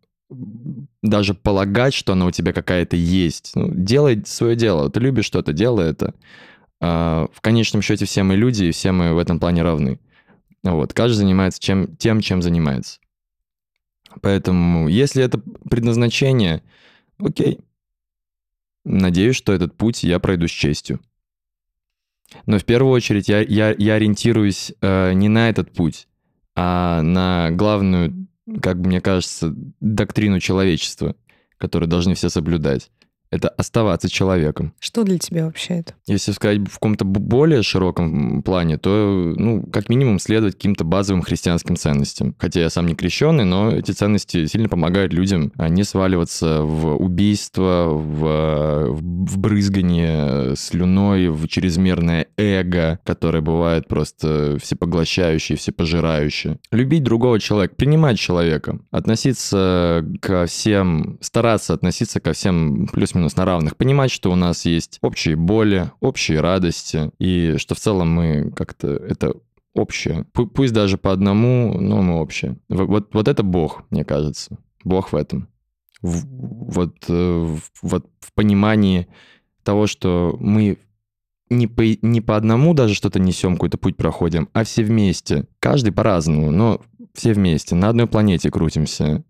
даже 1.03 1.35
полагать, 1.35 1.95
что 1.95 2.13
она 2.13 2.27
у 2.27 2.31
тебя 2.31 2.53
какая-то 2.53 2.97
есть. 2.97 3.53
Ну, 3.55 3.71
делай 3.75 4.23
свое 4.25 4.55
дело. 4.55 4.91
Ты 4.91 5.01
любишь 5.01 5.25
что-то, 5.25 5.53
делай 5.53 5.91
это. 5.91 6.15
А, 6.81 7.29
в 7.33 7.41
конечном 7.41 7.83
счете 7.83 8.05
все 8.05 8.23
мы 8.23 8.37
люди, 8.37 8.65
и 8.65 8.71
все 8.71 8.93
мы 8.93 9.15
в 9.15 9.19
этом 9.19 9.41
плане 9.41 9.63
равны. 9.63 9.99
Вот. 10.63 10.93
Каждый 10.93 11.17
занимается 11.17 11.61
чем, 11.61 11.97
тем, 11.97 12.21
чем 12.21 12.43
занимается. 12.43 13.01
Поэтому, 14.21 14.89
если 14.89 15.25
это 15.25 15.41
предназначение, 15.69 16.63
окей. 17.19 17.61
Надеюсь, 18.85 19.37
что 19.37 19.53
этот 19.53 19.77
путь 19.77 20.03
я 20.03 20.19
пройду 20.19 20.47
с 20.47 20.51
честью. 20.51 21.01
Но 22.47 22.59
в 22.59 22.65
первую 22.65 22.93
очередь 22.93 23.29
я, 23.29 23.41
я, 23.41 23.75
я 23.77 23.95
ориентируюсь 23.95 24.73
э, 24.81 25.13
не 25.13 25.29
на 25.29 25.49
этот 25.49 25.73
путь, 25.73 26.09
а 26.55 27.03
на 27.03 27.51
главную, 27.51 28.27
как 28.61 28.77
мне 28.77 29.01
кажется, 29.01 29.55
доктрину 29.81 30.41
человечества, 30.41 31.15
которую 31.59 31.89
должны 31.89 32.15
все 32.15 32.29
соблюдать 32.29 32.91
это 33.33 33.49
оставаться 33.49 34.09
человеком. 34.09 34.75
Что 34.79 35.05
для 35.05 35.19
тебя 35.19 35.47
вообще 35.47 35.79
это? 35.79 35.95
Если 36.07 36.33
сказать 36.33 36.61
в 36.69 36.75
каком-то 36.75 37.05
более 37.05 37.63
широком 37.63 38.43
плане, 38.43 38.77
то, 38.77 39.35
ну, 39.37 39.63
как 39.73 39.89
минимум, 39.89 40.19
следовать 40.19 40.55
каким-то 40.55 40.85
базовым 40.85 41.23
христианским 41.23 41.77
ценностям. 41.77 42.37
Хотя 42.39 42.61
я 42.61 42.71
сам 42.71 42.87
не 42.87 42.95
крещенный, 42.95 43.45
но 43.45 43.71
эти 43.71 43.93
ценности 43.93 44.47
сильно 44.47 44.69
помогают 44.69 45.13
людям 45.13 45.53
а, 45.57 45.69
не 45.69 45.83
сваливаться 45.83 46.63
в 46.63 46.97
убийство, 46.97 47.89
в, 47.89 48.89
в 48.91 49.39
брызгание 49.39 50.55
слюной, 50.57 51.29
в 51.29 51.49
чрезмерное 51.49 52.27
эго, 52.37 53.01
которое 53.05 53.41
бывает 53.41 53.89
просто 53.89 54.59
всепоглощающее, 54.61 55.57
всепожирающее. 55.57 56.59
Любить 56.71 57.03
другого 57.03 57.41
человека, 57.41 57.75
принимать 57.77 58.19
человека, 58.19 58.79
относиться 58.91 60.05
ко 60.21 60.45
всем, 60.47 61.19
стараться 61.23 61.73
относиться 61.73 62.21
ко 62.21 62.33
всем 62.33 62.89
плюс-минус 62.89 63.22
плюс-минус 63.23 63.37
на 63.37 63.45
равных, 63.45 63.77
понимать, 63.77 64.11
что 64.11 64.31
у 64.31 64.37
нас 64.37 64.65
есть 64.65 64.99
общие 65.03 65.37
боли, 65.37 65.91
общие 66.01 66.41
радости, 66.41 67.11
и 67.19 67.57
что 67.59 67.75
в 67.75 67.79
целом 67.79 68.09
мы 68.09 68.51
как-то 68.55 68.89
это 68.89 69.35
общее. 69.75 70.27
Пусть 70.33 70.75
даже 70.75 70.99
по 70.99 71.13
одному, 71.13 71.79
но 71.79 72.03
мы 72.03 72.21
общее. 72.21 72.57
Вот, 72.69 73.15
вот 73.15 73.29
это 73.29 73.43
Бог, 73.43 73.85
мне 73.91 74.05
кажется. 74.05 74.59
Бог 74.85 75.13
в 75.13 75.17
этом. 75.17 75.49
В, 76.03 76.27
вот, 76.75 76.97
э, 77.09 77.57
вот 77.83 78.07
в 78.21 78.33
понимании 78.35 79.07
того, 79.63 79.87
что 79.87 80.37
мы 80.41 80.79
не 81.49 81.69
по, 81.69 81.83
не 82.03 82.21
по 82.21 82.37
одному 82.37 82.75
даже 82.75 82.95
что-то 82.95 83.21
несем, 83.21 83.55
какой-то 83.55 83.79
путь 83.79 83.97
проходим, 83.97 84.49
а 84.53 84.65
все 84.65 84.83
вместе. 84.83 85.47
Каждый 85.61 85.93
по-разному, 85.93 86.51
но 86.51 86.81
все 87.15 87.33
вместе. 87.33 87.75
На 87.75 87.89
одной 87.89 88.07
планете 88.07 88.51
крутимся 88.51 89.05
э, 89.05 89.23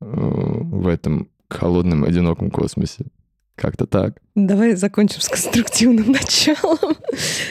в 0.00 0.86
этом 0.86 1.28
холодном, 1.48 2.04
одиноком 2.04 2.50
космосе. 2.50 3.06
Как-то 3.60 3.84
так. 3.84 4.16
Давай 4.34 4.74
закончим 4.74 5.20
с 5.20 5.28
конструктивным 5.28 6.12
началом. 6.12 6.96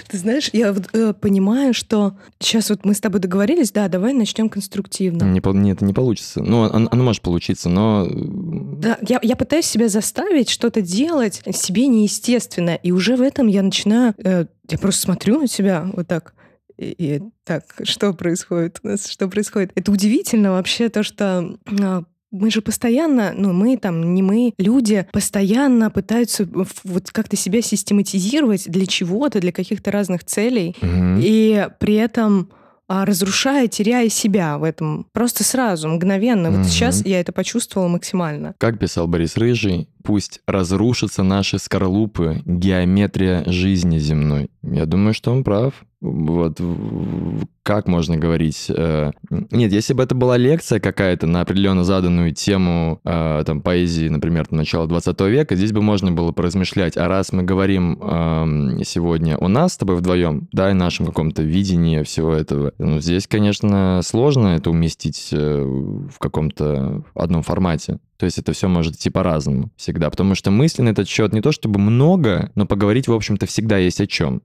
Ты 0.07 0.17
знаешь, 0.17 0.49
я 0.53 0.73
вот, 0.73 0.89
э, 0.93 1.13
понимаю, 1.13 1.75
что 1.75 2.17
сейчас 2.39 2.71
вот 2.71 2.83
мы 2.83 2.95
с 2.95 2.99
тобой 2.99 3.19
договорились, 3.19 3.71
да, 3.71 3.87
давай 3.89 4.13
начнем 4.13 4.49
конструктивно. 4.49 5.25
Не, 5.25 5.39
нет, 5.59 5.81
не 5.81 5.93
получится. 5.93 6.41
Ну, 6.41 6.63
оно, 6.63 6.89
оно 6.91 7.03
может 7.03 7.21
получиться, 7.21 7.69
но... 7.69 8.07
Да, 8.09 8.97
я, 9.07 9.19
я 9.21 9.35
пытаюсь 9.35 9.67
себя 9.67 9.87
заставить 9.87 10.49
что-то 10.49 10.81
делать 10.81 11.43
себе 11.53 11.85
неестественно, 11.85 12.73
и 12.73 12.91
уже 12.91 13.15
в 13.15 13.21
этом 13.21 13.45
я 13.45 13.61
начинаю... 13.61 14.15
Э, 14.17 14.45
я 14.67 14.77
просто 14.79 15.03
смотрю 15.03 15.39
на 15.39 15.47
себя 15.47 15.91
вот 15.93 16.07
так, 16.07 16.33
и, 16.75 16.95
и 16.97 17.21
так, 17.43 17.65
что 17.83 18.13
происходит 18.13 18.79
у 18.81 18.87
нас, 18.87 19.07
что 19.07 19.27
происходит? 19.27 19.71
Это 19.75 19.91
удивительно 19.91 20.51
вообще 20.53 20.89
то, 20.89 21.03
что 21.03 21.55
а, 21.79 22.03
мы 22.31 22.51
же 22.51 22.61
постоянно, 22.61 23.33
ну, 23.35 23.53
мы 23.53 23.77
там, 23.77 24.13
не 24.13 24.21
мы, 24.21 24.53
люди 24.57 25.07
постоянно 25.11 25.89
пытаются 25.89 26.47
вот 26.83 27.11
как-то 27.11 27.35
себя 27.35 27.61
систематизировать 27.61 28.69
для 28.69 28.85
чего-то, 28.85 29.39
для 29.39 29.51
каких-то 29.51 29.91
разных 29.91 30.23
целей. 30.23 30.75
Угу. 30.81 31.19
И 31.21 31.67
при 31.79 31.95
этом 31.95 32.49
а, 32.87 33.05
разрушая, 33.05 33.67
теряя 33.67 34.09
себя 34.09 34.57
в 34.57 34.63
этом. 34.63 35.05
Просто 35.11 35.43
сразу, 35.43 35.87
мгновенно. 35.87 36.49
Вот 36.49 36.61
угу. 36.61 36.67
сейчас 36.67 37.05
я 37.05 37.19
это 37.19 37.31
почувствовала 37.31 37.87
максимально. 37.87 38.55
Как 38.57 38.79
писал 38.79 39.07
Борис 39.07 39.37
Рыжий, 39.37 39.89
пусть 40.09 40.41
разрушатся 40.47 41.21
наши 41.21 41.59
скорлупы, 41.59 42.41
геометрия 42.43 43.43
жизни 43.45 43.99
земной. 43.99 44.49
Я 44.63 44.87
думаю, 44.87 45.13
что 45.13 45.31
он 45.31 45.43
прав. 45.43 45.85
Вот 46.01 46.59
как 47.61 47.87
можно 47.87 48.17
говорить? 48.17 48.65
Э, 48.69 49.11
нет, 49.29 49.71
если 49.71 49.93
бы 49.93 50.01
это 50.01 50.15
была 50.15 50.37
лекция 50.37 50.79
какая-то 50.79 51.27
на 51.27 51.41
определенно 51.41 51.83
заданную 51.83 52.33
тему 52.33 52.99
э, 53.05 53.43
там 53.45 53.61
поэзии, 53.61 54.07
например, 54.07 54.47
начала 54.49 54.87
20 54.87 55.21
века, 55.21 55.55
здесь 55.55 55.73
бы 55.73 55.83
можно 55.83 56.11
было 56.11 56.31
поразмышлять. 56.31 56.97
А 56.97 57.07
раз 57.07 57.31
мы 57.31 57.43
говорим 57.43 58.01
эм, 58.01 58.83
сегодня 58.83 59.37
у 59.37 59.47
нас 59.49 59.73
с 59.73 59.77
тобой 59.77 59.97
вдвоем, 59.97 60.47
да, 60.51 60.71
и 60.71 60.73
нашем 60.73 61.05
каком-то 61.05 61.43
видении 61.43 62.01
всего 62.01 62.33
этого, 62.33 62.73
ну, 62.79 62.99
здесь, 62.99 63.27
конечно, 63.27 63.99
сложно 64.03 64.55
это 64.55 64.71
уместить 64.71 65.29
э, 65.33 65.61
в 65.63 66.17
каком-то 66.17 67.03
одном 67.13 67.43
формате. 67.43 67.99
То 68.17 68.25
есть 68.25 68.37
это 68.37 68.51
все 68.51 68.67
может 68.67 68.95
идти 68.95 69.09
по-разному 69.09 69.71
всегда, 69.77 69.98
потому 70.07 70.35
что 70.35 70.51
мысли 70.51 70.81
на 70.81 70.89
этот 70.89 71.07
счет 71.07 71.33
не 71.33 71.41
то 71.41 71.51
чтобы 71.51 71.79
много, 71.79 72.51
но 72.55 72.65
поговорить, 72.65 73.07
в 73.07 73.13
общем-то, 73.13 73.45
всегда 73.45 73.77
есть 73.77 73.99
о 74.01 74.07
чем. 74.07 74.41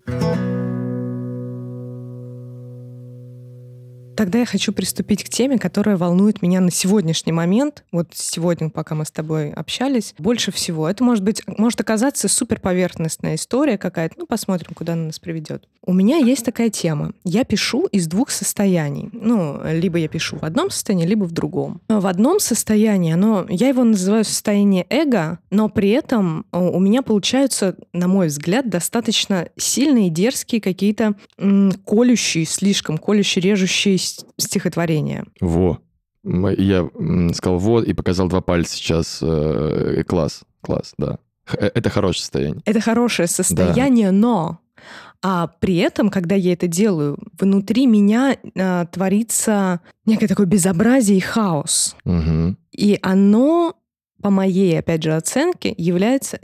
Тогда 4.16 4.40
я 4.40 4.47
хочу 4.47 4.73
приступить 4.73 5.25
к 5.25 5.28
теме, 5.28 5.59
которая 5.59 5.97
волнует 5.97 6.42
меня 6.42 6.61
на 6.61 6.71
сегодняшний 6.71 7.33
момент. 7.33 7.85
Вот 7.92 8.09
сегодня, 8.12 8.71
пока 8.71 8.94
мы 8.94 9.04
с 9.04 9.11
тобой 9.11 9.50
общались, 9.50 10.14
больше 10.18 10.52
всего. 10.52 10.88
Это 10.88 11.02
может 11.04 11.25
быть, 11.25 11.42
может 11.47 11.80
оказаться 11.80 12.28
супер 12.28 12.61
поверхностная 12.61 13.35
история 13.35 13.78
какая-то. 13.78 14.14
Ну, 14.18 14.26
посмотрим, 14.26 14.73
куда 14.75 14.94
она 14.94 15.04
нас 15.06 15.18
приведет. 15.18 15.68
У 15.87 15.92
меня 15.92 16.16
есть 16.16 16.44
такая 16.44 16.71
тема. 16.71 17.12
Я 17.25 17.44
пишу 17.44 17.87
из 17.87 18.06
двух 18.06 18.30
состояний. 18.30 19.11
Ну, 19.12 19.61
либо 19.71 19.99
я 19.99 20.09
пишу 20.09 20.38
в 20.38 20.44
одном 20.44 20.71
состоянии, 20.71 21.06
либо 21.06 21.25
в 21.25 21.33
другом. 21.33 21.80
В 21.88 22.06
одном 22.06 22.40
состоянии, 22.40 23.12
оно, 23.12 23.47
я 23.50 23.68
его 23.68 23.85
называю 23.85 24.25
состояние 24.25 24.87
эго, 24.88 25.38
но 25.50 25.68
при 25.68 25.90
этом 25.90 26.47
э, 26.52 26.59
у 26.59 26.80
меня 26.80 27.02
получаются, 27.02 27.76
на 27.92 28.09
мой 28.09 28.28
взгляд, 28.28 28.71
достаточно 28.71 29.49
сильные, 29.56 30.09
дерзкие 30.09 30.61
какие-то 30.61 31.14
колющие, 31.85 32.47
слишком 32.47 32.97
колющие, 32.97 33.42
режущие 33.42 33.99
стихотворения. 34.37 35.25
Во. 35.40 35.78
Я 36.25 36.88
сказал 37.34 37.58
вот 37.58 37.84
и 37.84 37.92
показал 37.92 38.28
два 38.28 38.40
пальца 38.40 38.76
сейчас. 38.76 39.18
Э, 39.23 40.02
класс, 40.06 40.42
класс, 40.62 40.94
да. 40.96 41.18
Э, 41.52 41.70
это 41.75 41.90
хорошее 41.90 42.23
состояние. 42.23 42.62
Это 42.64 42.80
хорошее 42.80 43.28
состояние, 43.28 44.06
да. 44.06 44.12
но 44.12 44.58
а 45.26 45.46
при 45.46 45.76
этом, 45.76 46.11
когда 46.11 46.34
я 46.34 46.52
это 46.52 46.66
делаю, 46.66 47.18
внутри 47.38 47.87
меня 47.87 48.37
э, 48.37 48.87
творится 48.92 49.80
некое 50.04 50.28
такое 50.28 50.44
безобразие 50.44 51.16
и 51.16 51.20
хаос. 51.20 51.96
Угу. 52.04 52.56
И 52.73 52.99
оно, 53.00 53.75
по 54.20 54.28
моей, 54.28 54.78
опять 54.78 55.02
же, 55.02 55.16
оценке, 55.16 55.75
является 55.78 56.40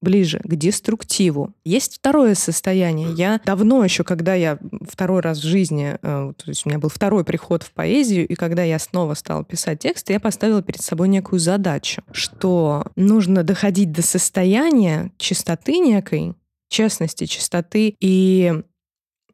ближе 0.00 0.40
к 0.42 0.54
деструктиву. 0.54 1.52
Есть 1.64 1.96
второе 1.96 2.34
состояние. 2.34 3.12
Я 3.12 3.40
давно 3.44 3.84
еще, 3.84 4.04
когда 4.04 4.34
я 4.34 4.58
второй 4.88 5.20
раз 5.20 5.38
в 5.38 5.44
жизни, 5.44 5.98
э, 6.00 6.32
то 6.36 6.44
есть 6.46 6.64
у 6.64 6.68
меня 6.68 6.78
был 6.78 6.88
второй 6.88 7.24
приход 7.24 7.62
в 7.62 7.72
поэзию, 7.72 8.26
и 8.26 8.34
когда 8.34 8.62
я 8.62 8.78
снова 8.78 9.14
стала 9.14 9.44
писать 9.44 9.80
тексты, 9.80 10.14
я 10.14 10.20
поставила 10.20 10.62
перед 10.62 10.82
собой 10.82 11.08
некую 11.08 11.38
задачу, 11.38 12.02
что 12.12 12.86
нужно 12.96 13.42
доходить 13.42 13.92
до 13.92 14.02
состояния 14.02 15.12
чистоты 15.18 15.78
некой, 15.78 16.34
честности, 16.68 17.26
чистоты 17.26 17.94
и 18.00 18.62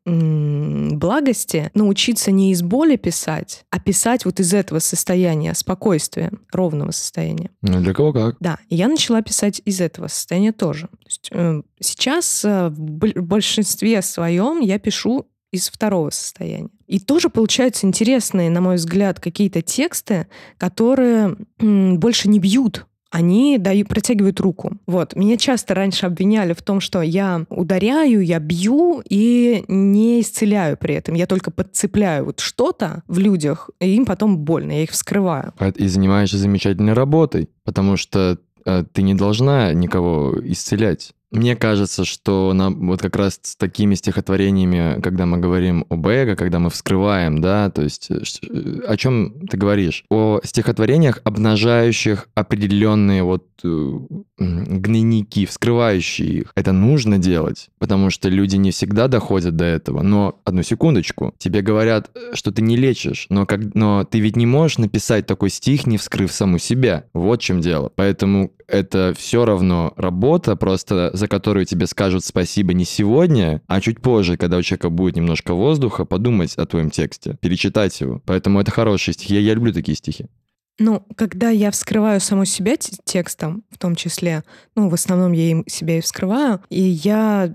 благости 0.07 1.71
научиться 1.75 2.31
не 2.31 2.53
из 2.53 2.63
боли 2.63 2.97
писать, 2.97 3.65
а 3.71 3.81
писать 3.81 4.25
вот 4.25 4.39
из 4.39 4.55
этого 4.55 4.79
состояния 4.79 5.53
спокойствия, 5.55 6.31
ровного 6.53 6.93
состояния. 6.93 7.51
Ну, 7.63 7.81
для 7.81 7.93
кого 7.93 8.13
как. 8.13 8.37
Да, 8.39 8.59
и 8.69 8.77
я 8.77 8.87
начала 8.87 9.21
писать 9.21 9.61
из 9.65 9.81
этого 9.81 10.07
состояния 10.07 10.53
тоже. 10.53 10.87
То 10.87 11.07
есть, 11.07 11.29
э, 11.33 11.63
сейчас 11.81 12.45
э, 12.45 12.69
в 12.69 12.79
большинстве 12.79 14.01
своем 14.01 14.61
я 14.61 14.79
пишу 14.79 15.27
из 15.51 15.69
второго 15.69 16.11
состояния. 16.11 16.71
И 16.87 17.01
тоже 17.01 17.29
получаются 17.29 17.87
интересные, 17.87 18.51
на 18.51 18.61
мой 18.61 18.77
взгляд, 18.77 19.19
какие-то 19.19 19.63
тексты, 19.63 20.29
которые 20.57 21.37
больше 21.59 22.29
не 22.29 22.39
бьют 22.39 22.87
они 23.11 23.59
дают, 23.59 23.89
протягивают 23.89 24.41
руку. 24.41 24.73
Вот. 24.87 25.15
Меня 25.17 25.37
часто 25.37 25.75
раньше 25.75 26.07
обвиняли 26.07 26.53
в 26.53 26.63
том, 26.63 26.81
что 26.81 27.03
я 27.03 27.45
ударяю, 27.49 28.21
я 28.23 28.39
бью 28.39 29.03
и 29.09 29.65
не 29.69 30.21
исцеляю 30.21 30.77
при 30.77 30.95
этом. 30.95 31.15
Я 31.15 31.27
только 31.27 31.51
подцепляю 31.51 32.27
вот 32.27 32.41
что-то 32.41 33.03
в 33.07 33.19
людях, 33.19 33.71
и 33.81 33.95
им 33.95 34.05
потом 34.05 34.39
больно, 34.39 34.73
я 34.73 34.83
их 34.83 34.91
вскрываю. 34.91 35.53
И 35.77 35.87
занимаешься 35.87 36.39
замечательной 36.39 36.93
работой, 36.93 37.49
потому 37.65 37.97
что 37.97 38.39
э, 38.65 38.85
ты 38.93 39.03
не 39.03 39.15
должна 39.15 39.73
никого 39.73 40.35
исцелять. 40.43 41.13
Мне 41.37 41.55
кажется, 41.55 42.07
что 42.07 42.55
нам 42.55 42.88
вот 42.88 43.02
как 43.02 43.14
раз 43.14 43.38
с 43.43 43.57
такими 43.57 43.95
стихотворениями, 43.95 45.02
когда 45.02 45.26
мы 45.26 45.37
говорим 45.37 45.85
об 45.90 46.07
эго, 46.07 46.35
когда 46.35 46.59
мы 46.59 46.71
вскрываем, 46.71 47.43
да, 47.43 47.71
то 47.71 47.83
есть 47.83 48.11
э, 48.11 48.23
э, 48.49 48.81
о 48.87 48.97
чем 48.97 49.47
ты 49.47 49.59
говоришь? 49.59 50.05
О 50.09 50.40
стихотворениях, 50.43 51.21
обнажающих 51.25 52.28
определенные 52.35 53.23
вот 53.23 53.45
э, 53.62 53.99
гнойники, 54.38 55.45
вскрывающие 55.45 56.28
их. 56.28 56.52
Это 56.55 56.73
нужно 56.73 57.19
делать, 57.19 57.69
потому 57.78 58.09
что 58.09 58.31
люди 58.31 58.57
не 58.57 58.71
всегда 58.71 59.07
доходят 59.07 59.57
до 59.57 59.66
этого. 59.66 60.00
Но 60.00 60.40
одну 60.47 60.62
секундочку, 60.62 61.35
тебе 61.37 61.61
говорят, 61.61 62.11
что 62.33 62.50
ты 62.50 62.62
не 62.62 62.76
лечишь, 62.76 63.26
но, 63.28 63.45
как, 63.45 63.75
но 63.75 64.05
ты 64.05 64.21
ведь 64.21 64.37
не 64.37 64.47
можешь 64.47 64.78
написать 64.78 65.26
такой 65.26 65.50
стих, 65.50 65.87
не 65.87 65.99
вскрыв 65.99 66.33
саму 66.33 66.57
себя. 66.57 67.05
Вот 67.12 67.43
в 67.43 67.45
чем 67.45 67.61
дело. 67.61 67.93
Поэтому 67.95 68.52
это 68.69 69.15
все 69.17 69.45
равно 69.45 69.93
работа, 69.97 70.57
просто 70.57 71.11
за 71.13 71.29
которую 71.29 71.67
тебе 71.67 71.87
скажут 71.87 72.25
спасибо 72.25 72.73
не 72.73 72.85
сегодня, 72.85 73.63
а 73.67 73.81
чуть 73.81 74.01
позже, 74.01 74.37
когда 74.37 74.57
у 74.57 74.63
человека 74.63 74.91
будет 74.91 75.17
немножко 75.17 75.55
воздуха, 75.55 76.05
подумать 76.05 76.55
о 76.57 76.67
твоем 76.67 76.91
тексте, 76.91 77.37
перечитать 77.41 78.01
его. 78.01 78.23
Поэтому 78.27 78.61
это 78.61 78.71
хорошие 78.71 79.15
стихи. 79.15 79.35
Я, 79.35 79.41
я 79.41 79.55
люблю 79.55 79.73
такие 79.73 79.97
стихи. 79.97 80.27
Ну, 80.79 81.07
когда 81.17 81.49
я 81.49 81.71
вскрываю 81.71 82.21
саму 82.21 82.45
себя 82.45 82.77
текстом, 82.77 83.65
в 83.71 83.79
том 83.79 83.95
числе, 83.95 84.45
ну, 84.75 84.89
в 84.91 84.95
основном 84.95 85.33
я 85.33 85.51
им 85.51 85.65
себя 85.67 85.99
и 85.99 86.03
вскрываю, 86.03 86.61
и 86.69 86.83
я 86.83 87.51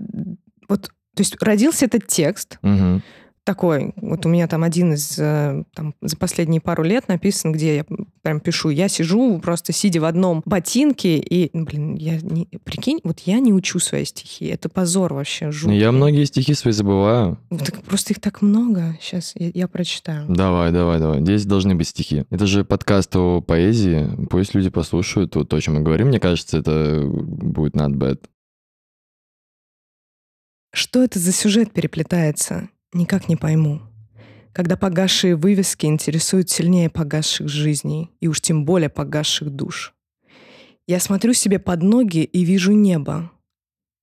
вот, 0.68 0.86
то 0.86 1.20
есть 1.20 1.40
родился 1.40 1.86
этот 1.86 2.08
текст, 2.08 2.58
угу 2.62 3.00
такой, 3.44 3.92
вот 3.96 4.24
у 4.24 4.28
меня 4.28 4.46
там 4.46 4.62
один 4.62 4.94
из, 4.94 5.18
э, 5.18 5.64
там, 5.74 5.94
за 6.00 6.16
последние 6.16 6.60
пару 6.60 6.82
лет 6.82 7.08
написан, 7.08 7.52
где 7.52 7.76
я 7.76 7.84
прям 8.22 8.40
пишу, 8.40 8.70
я 8.70 8.88
сижу 8.88 9.40
просто 9.40 9.72
сидя 9.72 10.00
в 10.00 10.04
одном 10.04 10.42
ботинке, 10.44 11.18
и, 11.18 11.50
блин, 11.52 11.94
я 11.94 12.20
не, 12.20 12.46
прикинь, 12.64 13.00
вот 13.02 13.20
я 13.20 13.40
не 13.40 13.52
учу 13.52 13.78
свои 13.80 14.04
стихи, 14.04 14.46
это 14.46 14.68
позор 14.68 15.14
вообще, 15.14 15.50
жуткий. 15.50 15.78
Я 15.78 15.92
многие 15.92 16.24
стихи 16.24 16.54
свои 16.54 16.72
забываю. 16.72 17.38
Так, 17.50 17.82
просто 17.82 18.12
их 18.12 18.20
так 18.20 18.42
много, 18.42 18.96
сейчас 19.00 19.32
я, 19.34 19.50
я 19.52 19.68
прочитаю. 19.68 20.26
Давай, 20.28 20.70
давай, 20.70 21.00
давай, 21.00 21.20
здесь 21.20 21.44
должны 21.44 21.74
быть 21.74 21.88
стихи. 21.88 22.24
Это 22.30 22.46
же 22.46 22.64
подкаст 22.64 23.14
о 23.16 23.40
поэзии, 23.40 24.08
пусть 24.30 24.54
люди 24.54 24.70
послушают 24.70 25.34
вот 25.34 25.48
то, 25.48 25.56
о 25.56 25.60
чем 25.60 25.74
мы 25.74 25.80
говорим, 25.80 26.08
мне 26.08 26.20
кажется, 26.20 26.58
это 26.58 27.02
будет 27.04 27.74
not 27.74 27.94
bad. 27.94 28.20
Что 30.74 31.02
это 31.02 31.18
за 31.18 31.32
сюжет 31.32 31.72
переплетается? 31.72 32.68
Никак 32.92 33.28
не 33.28 33.36
пойму. 33.36 33.80
Когда 34.52 34.76
погасшие 34.76 35.34
вывески 35.34 35.86
интересуют 35.86 36.50
сильнее 36.50 36.90
погасших 36.90 37.48
жизней, 37.48 38.10
и 38.20 38.28
уж 38.28 38.40
тем 38.42 38.66
более 38.66 38.90
погасших 38.90 39.48
душ. 39.48 39.94
Я 40.86 41.00
смотрю 41.00 41.32
себе 41.32 41.58
под 41.58 41.82
ноги 41.82 42.22
и 42.22 42.44
вижу 42.44 42.72
небо. 42.72 43.30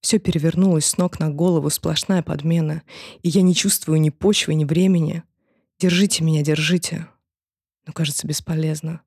Все 0.01 0.17
перевернулось 0.17 0.85
с 0.85 0.97
ног 0.97 1.19
на 1.19 1.29
голову, 1.29 1.69
сплошная 1.69 2.23
подмена, 2.23 2.81
и 3.21 3.29
я 3.29 3.41
не 3.41 3.53
чувствую 3.53 4.01
ни 4.01 4.09
почвы, 4.09 4.55
ни 4.55 4.65
времени. 4.65 5.23
Держите 5.77 6.23
меня, 6.23 6.41
держите. 6.41 7.07
Но 7.85 7.93
кажется 7.93 8.25
бесполезно. 8.25 9.01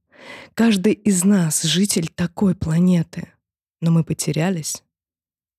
Каждый 0.54 0.92
из 0.92 1.24
нас— 1.24 1.62
житель 1.64 2.08
такой 2.08 2.54
планеты. 2.54 3.32
Но 3.80 3.90
мы 3.90 4.04
потерялись. 4.04 4.84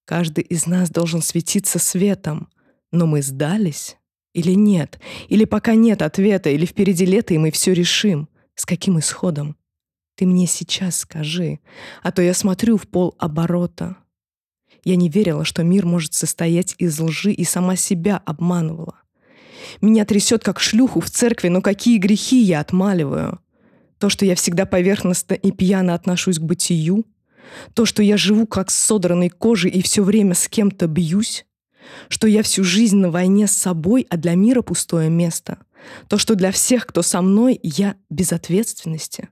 Каждый 0.05 0.43
из 0.43 0.65
нас 0.65 0.89
должен 0.89 1.21
светиться 1.21 1.79
светом, 1.79 2.49
но 2.91 3.05
мы 3.05 3.21
сдались. 3.21 3.97
Или 4.33 4.53
нет? 4.53 4.99
Или 5.29 5.45
пока 5.45 5.75
нет 5.75 6.01
ответа, 6.01 6.49
или 6.49 6.65
впереди 6.65 7.05
лето, 7.05 7.33
и 7.33 7.37
мы 7.37 7.51
все 7.51 7.73
решим. 7.73 8.29
С 8.55 8.65
каким 8.65 8.99
исходом? 8.99 9.55
Ты 10.15 10.25
мне 10.25 10.45
сейчас 10.45 10.97
скажи, 10.97 11.59
а 12.03 12.11
то 12.11 12.21
я 12.21 12.33
смотрю 12.33 12.77
в 12.77 12.87
пол 12.87 13.15
оборота. 13.17 13.97
Я 14.83 14.95
не 14.95 15.09
верила, 15.09 15.45
что 15.45 15.63
мир 15.63 15.85
может 15.85 16.13
состоять 16.13 16.75
из 16.77 16.99
лжи, 16.99 17.31
и 17.31 17.43
сама 17.43 17.75
себя 17.75 18.21
обманывала. 18.25 18.95
Меня 19.81 20.05
трясет, 20.05 20.43
как 20.43 20.59
шлюху 20.59 20.99
в 20.99 21.09
церкви, 21.09 21.47
но 21.47 21.61
какие 21.61 21.97
грехи 21.97 22.41
я 22.41 22.59
отмаливаю. 22.59 23.39
То, 23.97 24.09
что 24.09 24.25
я 24.25 24.35
всегда 24.35 24.65
поверхностно 24.65 25.35
и 25.35 25.51
пьяно 25.51 25.93
отношусь 25.93 26.37
к 26.37 26.43
бытию, 26.43 27.05
то, 27.73 27.85
что 27.85 28.03
я 28.03 28.17
живу 28.17 28.45
как 28.45 28.71
с 28.71 28.75
содранной 28.75 29.29
кожей 29.29 29.71
и 29.71 29.81
все 29.81 30.03
время 30.03 30.33
с 30.33 30.47
кем-то 30.47 30.87
бьюсь, 30.87 31.45
что 32.09 32.27
я 32.27 32.43
всю 32.43 32.63
жизнь 32.63 32.97
на 32.97 33.11
войне 33.11 33.47
с 33.47 33.51
собой, 33.51 34.05
а 34.09 34.17
для 34.17 34.35
мира 34.35 34.61
пустое 34.61 35.09
место. 35.09 35.59
То, 36.07 36.17
что 36.17 36.35
для 36.35 36.51
всех, 36.51 36.85
кто 36.85 37.01
со 37.01 37.21
мной, 37.21 37.59
я 37.61 37.95
без 38.09 38.31
ответственности. 38.31 39.29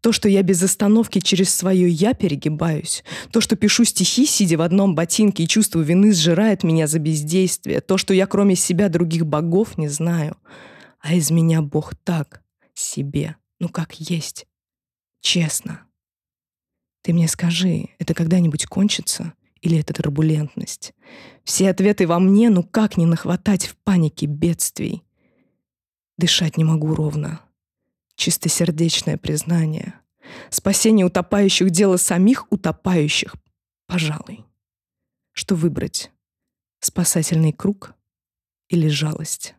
То, 0.00 0.12
что 0.12 0.28
я 0.28 0.42
без 0.42 0.62
остановки 0.62 1.20
через 1.20 1.54
свое 1.54 1.88
«я» 1.88 2.14
перегибаюсь. 2.14 3.04
То, 3.32 3.40
что 3.40 3.54
пишу 3.54 3.84
стихи, 3.84 4.24
сидя 4.24 4.56
в 4.56 4.62
одном 4.62 4.94
ботинке, 4.94 5.44
и 5.44 5.48
чувство 5.48 5.80
вины 5.80 6.12
сжирает 6.14 6.62
меня 6.62 6.86
за 6.86 6.98
бездействие. 6.98 7.80
То, 7.82 7.98
что 7.98 8.14
я 8.14 8.26
кроме 8.26 8.56
себя 8.56 8.88
других 8.88 9.26
богов 9.26 9.76
не 9.76 9.88
знаю. 9.88 10.38
А 11.00 11.14
из 11.14 11.30
меня 11.30 11.60
Бог 11.60 11.94
так, 11.96 12.42
себе, 12.74 13.36
ну 13.58 13.68
как 13.68 13.94
есть. 13.94 14.46
Честно. 15.20 15.82
Ты 17.02 17.12
мне 17.12 17.28
скажи, 17.28 17.88
это 17.98 18.14
когда-нибудь 18.14 18.66
кончится? 18.66 19.34
Или 19.60 19.78
это 19.78 19.92
турбулентность? 19.92 20.94
Все 21.44 21.70
ответы 21.70 22.06
во 22.06 22.18
мне, 22.18 22.50
ну 22.50 22.62
как 22.62 22.96
не 22.96 23.06
нахватать 23.06 23.66
в 23.66 23.76
панике 23.76 24.26
бедствий? 24.26 25.02
Дышать 26.18 26.56
не 26.56 26.64
могу 26.64 26.94
ровно. 26.94 27.40
Чистосердечное 28.14 29.16
признание. 29.16 29.94
Спасение 30.50 31.06
утопающих— 31.06 31.70
дело 31.70 31.96
самих 31.96 32.50
утопающих. 32.52 33.34
Пожалуй. 33.86 34.44
Что 35.32 35.54
выбрать? 35.54 36.12
Спасательный 36.80 37.52
круг 37.52 37.94
или 38.68 38.88
жалость? 38.88 39.54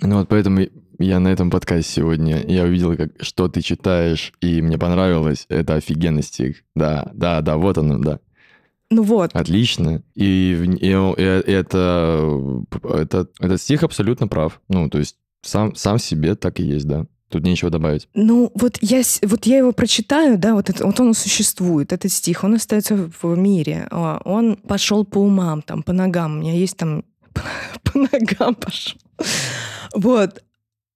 Ну 0.00 0.18
вот 0.18 0.28
поэтому 0.28 0.66
я 0.98 1.20
на 1.20 1.28
этом 1.28 1.50
подкасте 1.50 1.92
сегодня, 1.92 2.44
я 2.46 2.64
увидел, 2.64 2.96
как, 2.96 3.12
что 3.20 3.48
ты 3.48 3.60
читаешь, 3.62 4.32
и 4.40 4.60
мне 4.60 4.78
понравилось. 4.78 5.46
Это 5.48 5.74
офигенный 5.74 6.22
стих. 6.22 6.62
Да, 6.74 7.10
да, 7.14 7.40
да, 7.40 7.56
вот 7.56 7.78
оно, 7.78 7.98
да. 7.98 8.20
Ну 8.94 9.02
вот. 9.02 9.34
Отлично. 9.34 10.02
И, 10.14 10.54
и, 10.80 10.86
и 10.86 11.52
это, 11.52 12.64
это, 12.84 13.28
этот 13.40 13.60
стих 13.60 13.82
абсолютно 13.82 14.28
прав. 14.28 14.60
Ну, 14.68 14.88
то 14.88 14.98
есть 14.98 15.16
сам, 15.42 15.74
сам 15.74 15.98
себе 15.98 16.36
так 16.36 16.60
и 16.60 16.62
есть, 16.62 16.86
да. 16.86 17.06
Тут 17.28 17.42
нечего 17.42 17.72
добавить. 17.72 18.08
Ну, 18.14 18.52
вот 18.54 18.78
я, 18.80 19.02
вот 19.22 19.46
я 19.46 19.58
его 19.58 19.72
прочитаю, 19.72 20.38
да, 20.38 20.54
вот, 20.54 20.70
это, 20.70 20.86
вот 20.86 21.00
он 21.00 21.14
существует, 21.14 21.92
этот 21.92 22.12
стих, 22.12 22.44
он 22.44 22.54
остается 22.54 23.10
в 23.20 23.36
мире. 23.36 23.88
А, 23.90 24.20
он 24.24 24.54
пошел 24.56 25.04
по 25.04 25.18
умам, 25.18 25.62
там, 25.62 25.82
по 25.82 25.92
ногам. 25.92 26.36
У 26.36 26.40
меня 26.40 26.52
есть 26.52 26.76
там 26.76 27.02
по 27.82 27.98
ногам 27.98 28.54
пошел. 28.54 29.00
Вот. 29.92 30.44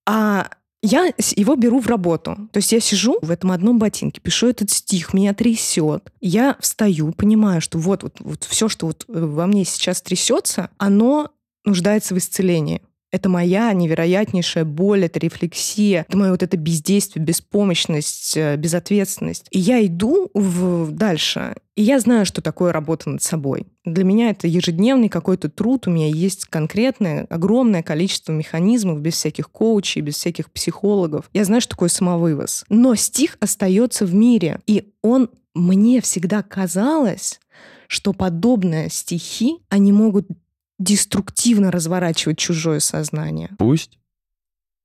А 0.07 0.49
я 0.83 1.13
его 1.37 1.57
беру 1.57 1.81
в 1.81 1.87
работу. 1.87 2.37
То 2.53 2.59
есть 2.59 2.73
я 2.73 2.81
сижу 2.81 3.19
в 3.21 3.31
этом 3.31 3.51
одном 3.51 3.79
ботинке, 3.79 4.21
пишу 4.21 4.49
этот 4.49 4.71
стих, 4.71 5.13
меня 5.13 5.35
трясет. 5.35 6.13
Я 6.21 6.57
встаю, 6.61 7.13
понимаю, 7.13 7.61
что 7.61 7.79
вот, 7.79 8.03
вот, 8.03 8.17
вот 8.21 8.45
все, 8.45 8.69
что 8.69 8.87
вот 8.87 9.05
во 9.09 9.47
мне 9.47 9.65
сейчас 9.65 10.01
трясется, 10.03 10.71
оно 10.79 11.31
нуждается 11.65 12.15
в 12.15 12.19
исцелении. 12.19 12.83
Это 13.11 13.29
моя 13.29 13.73
невероятнейшая 13.73 14.65
боль, 14.65 15.05
это 15.05 15.19
рефлексия, 15.19 16.05
это 16.09 16.19
мое 16.19 16.31
вот 16.31 16.43
это 16.43 16.57
бездействие, 16.57 17.25
беспомощность, 17.25 18.37
э, 18.37 18.57
безответственность. 18.57 19.47
И 19.51 19.59
я 19.59 19.85
иду 19.85 20.31
в... 20.35 20.91
дальше, 20.93 21.55
и 21.75 21.83
я 21.83 22.01
знаю, 22.01 22.27
что 22.27 22.43
такое 22.43 22.73
работа 22.73 23.09
над 23.09 23.23
собой. 23.23 23.67
Для 23.85 24.05
меня 24.05 24.31
это 24.31 24.47
ежедневный 24.47 25.09
какой-то 25.09 25.49
труд, 25.49 25.87
у 25.87 25.91
меня 25.91 26.09
есть 26.09 26.45
конкретное, 26.47 27.27
огромное 27.31 27.83
количество 27.83 28.33
механизмов, 28.33 29.01
без 29.01 29.15
всяких 29.15 29.49
коучей, 29.51 30.03
без 30.03 30.17
всяких 30.17 30.51
психологов. 30.51 31.31
Я 31.33 31.45
знаю, 31.45 31.61
что 31.61 31.71
такое 31.71 31.89
самовывоз. 31.89 32.65
Но 32.69 32.95
стих 32.95 33.37
остается 33.41 34.05
в 34.05 34.15
мире, 34.15 34.61
и 34.67 34.89
он 35.03 35.31
мне 35.55 36.01
всегда 36.01 36.43
казалось, 36.43 37.41
что 37.87 38.13
подобные 38.13 38.91
стихи, 38.91 39.59
они 39.71 39.93
могут 39.93 40.27
деструктивно 40.79 41.71
разворачивать 41.71 42.39
чужое 42.39 42.81
сознание. 42.81 43.51
Пусть. 43.59 43.99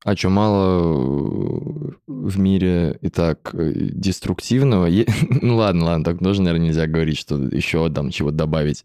А 0.03 0.17
что, 0.17 0.29
мало 0.29 1.93
в 2.07 2.37
мире 2.37 2.97
и 3.01 3.09
так 3.09 3.51
э, 3.53 3.71
деструктивного? 3.73 4.89
Ну 5.41 5.55
ладно, 5.55 5.85
ладно, 5.85 6.03
так 6.03 6.19
тоже, 6.19 6.41
наверное, 6.41 6.67
нельзя 6.67 6.87
говорить, 6.87 7.17
что 7.17 7.37
еще 7.37 7.89
там 7.89 8.09
чего-то 8.09 8.35
добавить. 8.35 8.83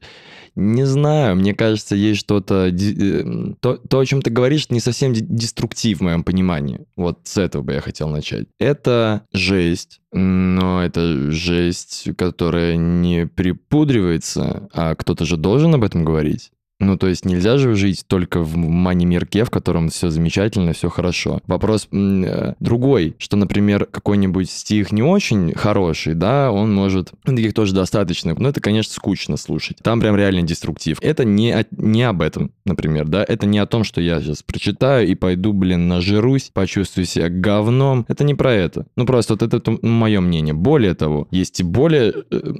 Не 0.54 0.86
знаю, 0.86 1.36
мне 1.36 1.54
кажется, 1.54 1.96
есть 1.96 2.20
что-то... 2.20 2.68
Э, 2.68 3.54
то, 3.60 3.76
то, 3.76 3.98
о 3.98 4.06
чем 4.06 4.22
ты 4.22 4.30
говоришь, 4.30 4.70
не 4.70 4.78
совсем 4.78 5.12
деструктив 5.12 5.98
в 5.98 6.02
моем 6.02 6.22
понимании. 6.22 6.86
Вот 6.96 7.20
с 7.24 7.36
этого 7.36 7.62
бы 7.62 7.72
я 7.72 7.80
хотел 7.80 8.08
начать. 8.08 8.46
Это 8.60 9.22
жесть, 9.32 10.00
но 10.12 10.84
это 10.84 11.32
жесть, 11.32 12.10
которая 12.16 12.76
не 12.76 13.26
припудривается, 13.26 14.68
а 14.72 14.94
кто-то 14.94 15.24
же 15.24 15.36
должен 15.36 15.74
об 15.74 15.82
этом 15.82 16.04
говорить. 16.04 16.52
Ну, 16.80 16.96
то 16.96 17.08
есть 17.08 17.24
нельзя 17.24 17.58
же 17.58 17.74
жить 17.74 18.04
только 18.06 18.40
в 18.40 18.56
мани-мирке, 18.56 19.44
в 19.44 19.50
котором 19.50 19.88
все 19.88 20.10
замечательно, 20.10 20.72
все 20.72 20.88
хорошо. 20.88 21.40
Вопрос 21.46 21.88
э, 21.90 22.54
другой, 22.60 23.16
что, 23.18 23.36
например, 23.36 23.86
какой-нибудь 23.86 24.48
стих 24.48 24.92
не 24.92 25.02
очень 25.02 25.54
хороший, 25.54 26.14
да, 26.14 26.52
он 26.52 26.72
может... 26.72 27.12
Таких 27.24 27.52
тоже 27.52 27.74
достаточно, 27.74 28.34
но 28.38 28.50
это, 28.50 28.60
конечно, 28.60 28.92
скучно 28.92 29.36
слушать. 29.36 29.78
Там 29.82 30.00
прям 30.00 30.16
реально 30.16 30.42
деструктив. 30.42 30.98
Это 31.00 31.24
не, 31.24 31.50
о, 31.50 31.64
не 31.72 32.04
об 32.04 32.22
этом, 32.22 32.52
например, 32.64 33.08
да, 33.08 33.24
это 33.26 33.46
не 33.46 33.58
о 33.58 33.66
том, 33.66 33.82
что 33.82 34.00
я 34.00 34.20
сейчас 34.20 34.44
прочитаю 34.44 35.08
и 35.08 35.16
пойду, 35.16 35.52
блин, 35.52 35.88
нажирусь, 35.88 36.50
почувствую 36.54 37.06
себя 37.06 37.28
говном. 37.28 38.06
Это 38.08 38.22
не 38.22 38.34
про 38.34 38.52
это. 38.52 38.86
Ну, 38.94 39.04
просто 39.04 39.34
вот 39.34 39.42
это 39.42 39.78
мое 39.82 40.20
мнение. 40.20 40.54
Более 40.54 40.94
того, 40.94 41.26
есть 41.32 41.58
и 41.58 41.64
более 41.64 42.14
э, 42.30 42.54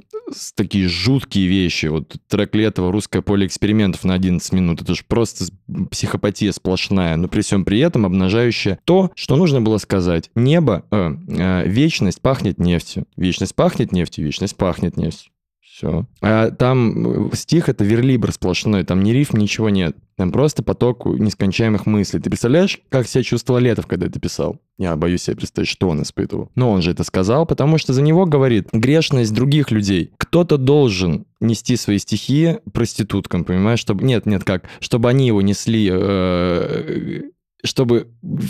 такие 0.55 0.89
жуткие 0.89 1.47
вещи. 1.47 1.85
Вот 1.85 2.15
трек 2.27 2.53
Летова 2.53 2.91
«Русское 2.91 3.21
поле 3.21 3.47
экспериментов» 3.47 4.03
на 4.09 4.15
11 4.15 4.51
минут. 4.53 4.81
Это 4.81 4.95
же 4.95 5.03
просто 5.07 5.45
психопатия 5.91 6.51
сплошная, 6.51 7.15
но 7.15 7.27
при 7.27 7.41
всем 7.41 7.63
при 7.63 7.79
этом 7.79 8.05
обнажающая 8.05 8.79
то, 8.83 9.11
что 9.15 9.35
нужно 9.35 9.61
было 9.61 9.77
сказать. 9.77 10.29
Небо, 10.35 10.83
э, 10.91 11.15
э, 11.27 11.67
вечность 11.67 12.21
пахнет 12.21 12.59
нефтью. 12.59 13.05
Вечность 13.15 13.55
пахнет 13.55 13.91
нефтью, 13.91 14.25
вечность 14.25 14.57
пахнет 14.57 14.97
нефтью. 14.97 15.31
Все. 15.79 16.05
А 16.19 16.51
там 16.51 17.29
э, 17.29 17.35
стих— 17.35 17.69
это 17.69 17.85
верлибр 17.85 18.33
сплошной, 18.33 18.83
там 18.83 19.01
ни 19.01 19.11
рифм, 19.11 19.37
ничего 19.37 19.69
нет. 19.69 19.95
Там 20.17 20.33
просто 20.33 20.61
поток 20.61 21.05
нескончаемых 21.05 21.85
мыслей. 21.85 22.19
Ты 22.19 22.29
представляешь, 22.29 22.81
как 22.89 23.07
себя 23.07 23.23
чувствовал 23.23 23.61
Летов, 23.61 23.87
когда 23.87 24.07
это 24.07 24.19
писал? 24.19 24.59
Я 24.77 24.97
боюсь 24.97 25.21
себе 25.21 25.37
представить, 25.37 25.69
что 25.69 25.87
он 25.87 26.01
испытывал. 26.01 26.51
Но 26.55 26.69
он 26.69 26.81
же 26.81 26.91
это 26.91 27.05
сказал, 27.05 27.45
потому 27.45 27.77
что 27.77 27.93
за 27.93 28.01
него 28.01 28.25
говорит 28.25 28.67
грешность 28.73 29.33
других 29.33 29.71
людей. 29.71 30.11
Кто-то 30.17 30.57
должен 30.57 31.25
нести 31.39 31.77
свои 31.77 31.97
стихи 31.97 32.57
проституткам, 32.73 33.45
понимаешь? 33.45 33.79
Чтобы... 33.79 34.03
Нет, 34.03 34.25
нет, 34.25 34.43
как? 34.43 34.65
Чтобы 34.81 35.09
они 35.09 35.27
его 35.27 35.41
несли... 35.41 35.87
Э... 35.89 37.21
Чтобы 37.63 38.09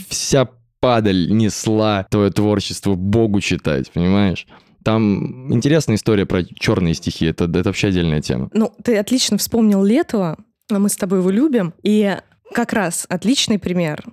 вся 0.10 0.50
падаль 0.80 1.30
несла 1.30 2.08
твое 2.10 2.32
творчество 2.32 2.96
Богу 2.96 3.40
читать, 3.40 3.92
понимаешь? 3.92 4.48
Там 4.84 5.54
интересная 5.54 5.96
история 5.96 6.26
про 6.26 6.44
черные 6.44 6.94
стихи. 6.94 7.26
Это, 7.26 7.46
это 7.46 7.64
вообще 7.64 7.88
отдельная 7.88 8.22
тема. 8.22 8.50
Ну, 8.54 8.74
ты 8.84 8.98
отлично 8.98 9.38
вспомнил 9.38 9.84
Летова. 9.84 10.38
Мы 10.70 10.90
с 10.90 10.96
тобой 10.96 11.20
его 11.20 11.30
любим. 11.30 11.74
И 11.84 12.18
как 12.54 12.74
раз 12.74 13.06
отличный 13.10 13.60
пример. 13.60 14.04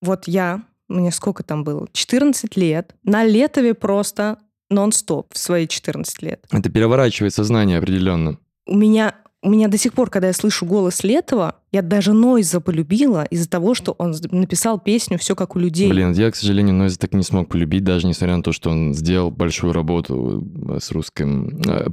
Вот 0.00 0.26
я, 0.26 0.62
мне 0.88 1.12
сколько 1.12 1.42
там 1.42 1.64
было? 1.64 1.88
14 1.92 2.56
лет. 2.56 2.94
На 3.04 3.24
Летове 3.24 3.74
просто 3.74 4.38
нон-стоп 4.70 5.32
в 5.32 5.38
свои 5.38 5.66
14 5.66 6.22
лет. 6.22 6.44
Это 6.50 6.70
переворачивает 6.70 7.34
сознание 7.34 7.78
определенно. 7.78 8.38
У 8.66 8.76
меня 8.76 9.14
у 9.40 9.50
меня 9.50 9.68
до 9.68 9.78
сих 9.78 9.92
пор, 9.92 10.10
когда 10.10 10.28
я 10.28 10.32
слышу 10.32 10.66
голос 10.66 11.04
Летова, 11.04 11.56
я 11.72 11.82
даже 11.82 12.12
Нойза 12.12 12.60
полюбила 12.60 13.24
из-за 13.24 13.48
того, 13.48 13.74
что 13.74 13.92
он 13.98 14.14
написал 14.30 14.78
песню 14.78 15.18
«Все 15.18 15.36
как 15.36 15.56
у 15.56 15.58
людей». 15.58 15.90
Блин, 15.90 16.12
я, 16.12 16.30
к 16.30 16.36
сожалению, 16.36 16.74
Нойза 16.74 16.98
так 16.98 17.12
и 17.12 17.16
не 17.16 17.22
смог 17.22 17.48
полюбить, 17.48 17.84
даже 17.84 18.06
несмотря 18.06 18.36
на 18.36 18.42
то, 18.42 18.52
что 18.52 18.70
он 18.70 18.94
сделал 18.94 19.30
большую 19.30 19.72
работу 19.72 20.46
э, 20.68 20.78
с 20.80 20.90
русским... 20.90 21.60
Э, 21.66 21.88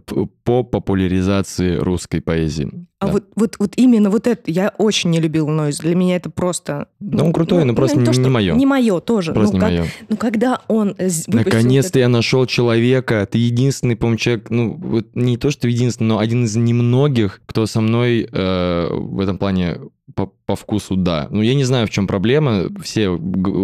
по 0.46 0.64
популяризации 0.64 1.78
русской 1.78 2.22
поэзии. 2.22 2.70
А 3.00 3.08
да. 3.08 3.14
вот, 3.14 3.24
вот, 3.36 3.56
вот 3.58 3.74
именно 3.78 4.12
вот 4.12 4.28
это 4.28 4.44
я 4.46 4.72
очень 4.78 5.10
не 5.10 5.20
любил 5.20 5.48
Нойз. 5.48 5.80
Для 5.80 5.96
меня 5.96 6.16
это 6.18 6.30
просто... 6.30 6.88
Да 7.00 7.18
ну, 7.18 7.26
он 7.26 7.34
крутой, 7.34 7.66
ну, 7.66 7.72
но 7.72 7.76
просто 7.76 7.98
не, 7.98 8.06
то, 8.06 8.12
не 8.12 8.30
мое. 8.30 8.54
Не 8.54 8.66
мое 8.68 9.00
тоже. 9.00 9.34
Просто 9.34 9.58
ну, 9.58 9.68
не 9.68 9.78
как, 9.78 9.80
мое. 9.80 9.92
Ну, 10.08 10.18
когда 10.18 10.62
он... 10.68 10.96
Наконец-то 11.28 11.90
это... 11.90 12.00
я 12.00 12.10
нашел 12.10 12.46
человека. 12.46 13.28
Ты 13.30 13.40
единственный, 13.40 13.96
по 13.96 14.16
человек, 14.16 14.52
ну, 14.52 14.76
вот 14.76 15.08
не 15.16 15.38
то, 15.38 15.50
что 15.50 15.68
единственный, 15.68 16.08
но 16.08 16.20
один 16.20 16.46
из 16.46 16.56
немногих, 16.56 17.42
кто 17.48 17.66
со 17.66 17.82
мной 17.82 18.30
э, 18.32 18.88
в 18.92 19.20
этом 19.20 19.40
плане 19.40 19.65
плане 19.66 19.90
по, 20.14 20.28
по 20.28 20.56
вкусу, 20.56 20.96
да. 20.96 21.28
Ну, 21.32 21.42
я 21.42 21.56
не 21.56 21.64
знаю, 21.64 21.88
в 21.88 21.90
чем 21.90 22.06
проблема. 22.06 22.70
Все, 22.82 23.20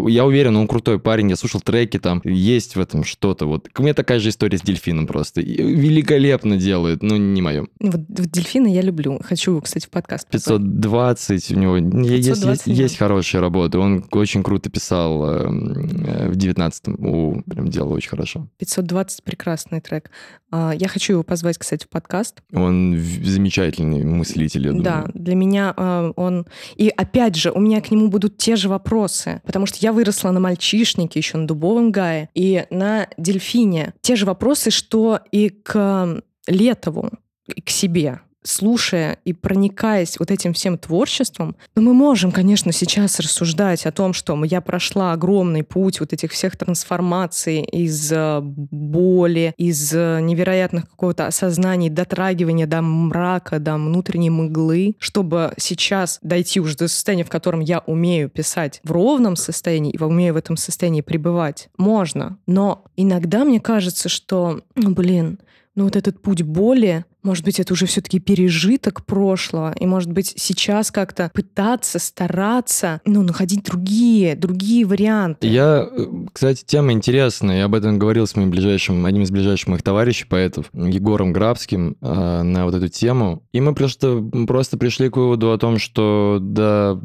я 0.08 0.26
уверен, 0.26 0.56
он 0.56 0.68
крутой 0.68 1.00
парень, 1.00 1.30
я 1.30 1.36
слушал 1.36 1.62
треки, 1.62 2.00
там 2.00 2.22
есть 2.24 2.76
в 2.76 2.80
этом 2.80 3.04
что-то. 3.04 3.46
Вот. 3.46 3.70
У 3.78 3.84
меня 3.84 3.94
такая 3.94 4.20
же 4.20 4.30
история 4.30 4.58
с 4.58 4.62
дельфином 4.62 5.06
просто. 5.06 5.42
Великолепно 5.42 6.58
делает, 6.58 7.04
но 7.04 7.18
не 7.18 7.42
мое. 7.42 7.68
Вот, 7.80 8.02
вот 8.08 8.32
дельфина 8.32 8.68
я 8.68 8.82
люблю. 8.82 9.20
Хочу, 9.24 9.62
кстати, 9.62 9.86
в 9.86 9.92
подкаст. 9.92 10.28
520 10.30 11.52
у 11.52 11.56
него 11.56 11.80
520, 11.80 12.10
есть, 12.10 12.44
есть, 12.44 12.66
да. 12.66 12.72
есть 12.72 12.98
хорошие 12.98 13.42
работы. 13.42 13.78
Он 13.78 14.06
очень 14.12 14.42
круто 14.42 14.72
писал 14.72 15.24
э, 15.24 15.48
в 15.48 16.38
19-м. 16.38 17.44
Прям 17.44 17.68
делал 17.68 17.94
очень 17.94 18.10
хорошо. 18.10 18.48
520 18.58 19.24
прекрасный 19.24 19.80
трек. 19.80 20.10
А, 20.52 20.74
я 20.78 20.88
хочу 20.88 21.14
его 21.14 21.24
позвать, 21.24 21.58
кстати, 21.58 21.86
в 21.86 21.90
подкаст. 21.90 22.42
Он 22.52 22.98
замечательный 22.98 24.04
мыслитель, 24.04 24.66
я 24.66 24.70
думаю. 24.70 24.84
Да, 24.84 25.06
для 25.14 25.36
меня 25.36 25.74
а, 25.78 26.12
он... 26.32 26.48
И 26.76 26.90
опять 26.90 27.36
же, 27.36 27.52
у 27.52 27.60
меня 27.60 27.82
к 27.82 27.92
нему 27.92 28.08
будут 28.08 28.38
те 28.38 28.56
же 28.56 28.70
вопросы, 28.70 29.42
потому 29.46 29.66
что 29.66 29.78
я 29.82 29.94
выросла 29.94 30.32
на 30.32 30.40
мальчишнике, 30.40 31.20
еще 31.20 31.38
на 31.38 31.48
Дубовом 31.48 31.92
Гае, 31.92 32.30
и 32.34 32.66
на 32.70 33.08
Дельфине. 33.18 33.94
Те 34.02 34.16
же 34.16 34.26
вопросы, 34.26 34.72
что 34.72 35.20
и 35.32 35.50
к 35.50 36.22
Летову, 36.48 37.12
и 37.54 37.62
к 37.62 37.70
себе 37.70 38.22
слушая 38.44 39.18
и 39.26 39.34
проникаясь 39.34 40.20
вот 40.20 40.32
этим 40.32 40.54
всем 40.54 40.78
творчеством, 40.78 41.56
ну, 41.76 41.82
мы 41.82 41.94
можем, 41.94 42.32
конечно, 42.32 42.72
сейчас 42.72 43.20
рассуждать 43.20 43.86
о 43.86 43.92
том, 43.92 44.14
что 44.14 44.42
я 44.44 44.62
прошла 44.62 45.14
огромный 45.14 45.64
путь 45.64 46.00
вот 46.00 46.14
этих 46.14 46.32
всех 46.32 46.58
трансформаций 46.58 47.62
из 47.62 48.12
э, 48.12 48.40
боли, 48.42 49.54
из 49.58 49.94
э, 49.94 50.20
невероятных 50.22 50.90
какого-то 50.90 51.28
осознания, 51.28 51.90
дотрагивания 51.90 52.68
до 52.68 52.82
мрака, 52.82 53.60
до 53.60 53.76
внутренней 53.76 54.30
мглы, 54.30 54.96
чтобы 55.00 55.54
сейчас 55.58 56.20
дойти 56.22 56.60
уже 56.60 56.76
до 56.78 56.88
состояния, 56.88 57.24
в 57.24 57.30
котором 57.30 57.60
я 57.60 57.80
умею 57.80 58.30
писать 58.30 58.82
в 58.84 58.92
ровном 58.92 59.36
состоянии 59.36 59.92
и 59.92 60.02
умею 60.02 60.34
в 60.34 60.38
этом 60.38 60.58
состоянии 60.58 61.02
пребывать. 61.02 61.70
Можно. 61.78 62.38
Но 62.48 62.84
иногда 62.96 63.46
мне 63.46 63.60
кажется, 63.60 64.10
что, 64.10 64.62
ну, 64.76 64.92
блин, 64.92 65.40
ну 65.76 65.86
вот 65.86 65.96
этот 65.96 66.22
путь 66.22 66.44
боли, 66.44 67.06
может 67.24 67.46
быть, 67.46 67.60
это 67.60 67.74
уже 67.74 67.86
все-таки 67.86 68.20
пережиток 68.20 69.06
прошлого, 69.06 69.74
и, 69.80 69.86
может 69.86 70.12
быть, 70.12 70.34
сейчас 70.38 70.92
как-то 70.92 71.30
пытаться, 71.34 72.00
стараться, 72.00 73.00
ну, 73.06 73.22
находить 73.22 73.64
другие, 73.64 74.36
другие 74.36 74.86
варианты. 74.86 75.48
Я, 75.48 75.88
э, 75.90 76.06
кстати, 76.34 76.64
тема 76.66 76.94
интересная, 76.94 77.60
я 77.60 77.66
об 77.66 77.76
этом 77.76 78.00
говорил 78.00 78.26
с 78.26 78.36
моим 78.36 78.50
ближайшим, 78.50 79.06
одним 79.06 79.24
из 79.24 79.32
ближайших 79.32 79.68
моих 79.68 79.84
товарищей, 79.84 80.26
поэтов, 80.26 80.66
Егором 80.74 81.32
Грабским, 81.32 81.96
э, 82.02 82.42
на 82.42 82.66
вот 82.66 82.74
эту 82.74 82.88
тему, 82.88 83.44
и 83.54 83.62
мы 83.62 83.76
просто, 83.76 84.22
просто 84.48 84.78
пришли 84.78 85.10
к 85.10 85.18
выводу 85.18 85.52
о 85.52 85.58
том, 85.58 85.78
что, 85.78 86.40
да, 86.42 87.00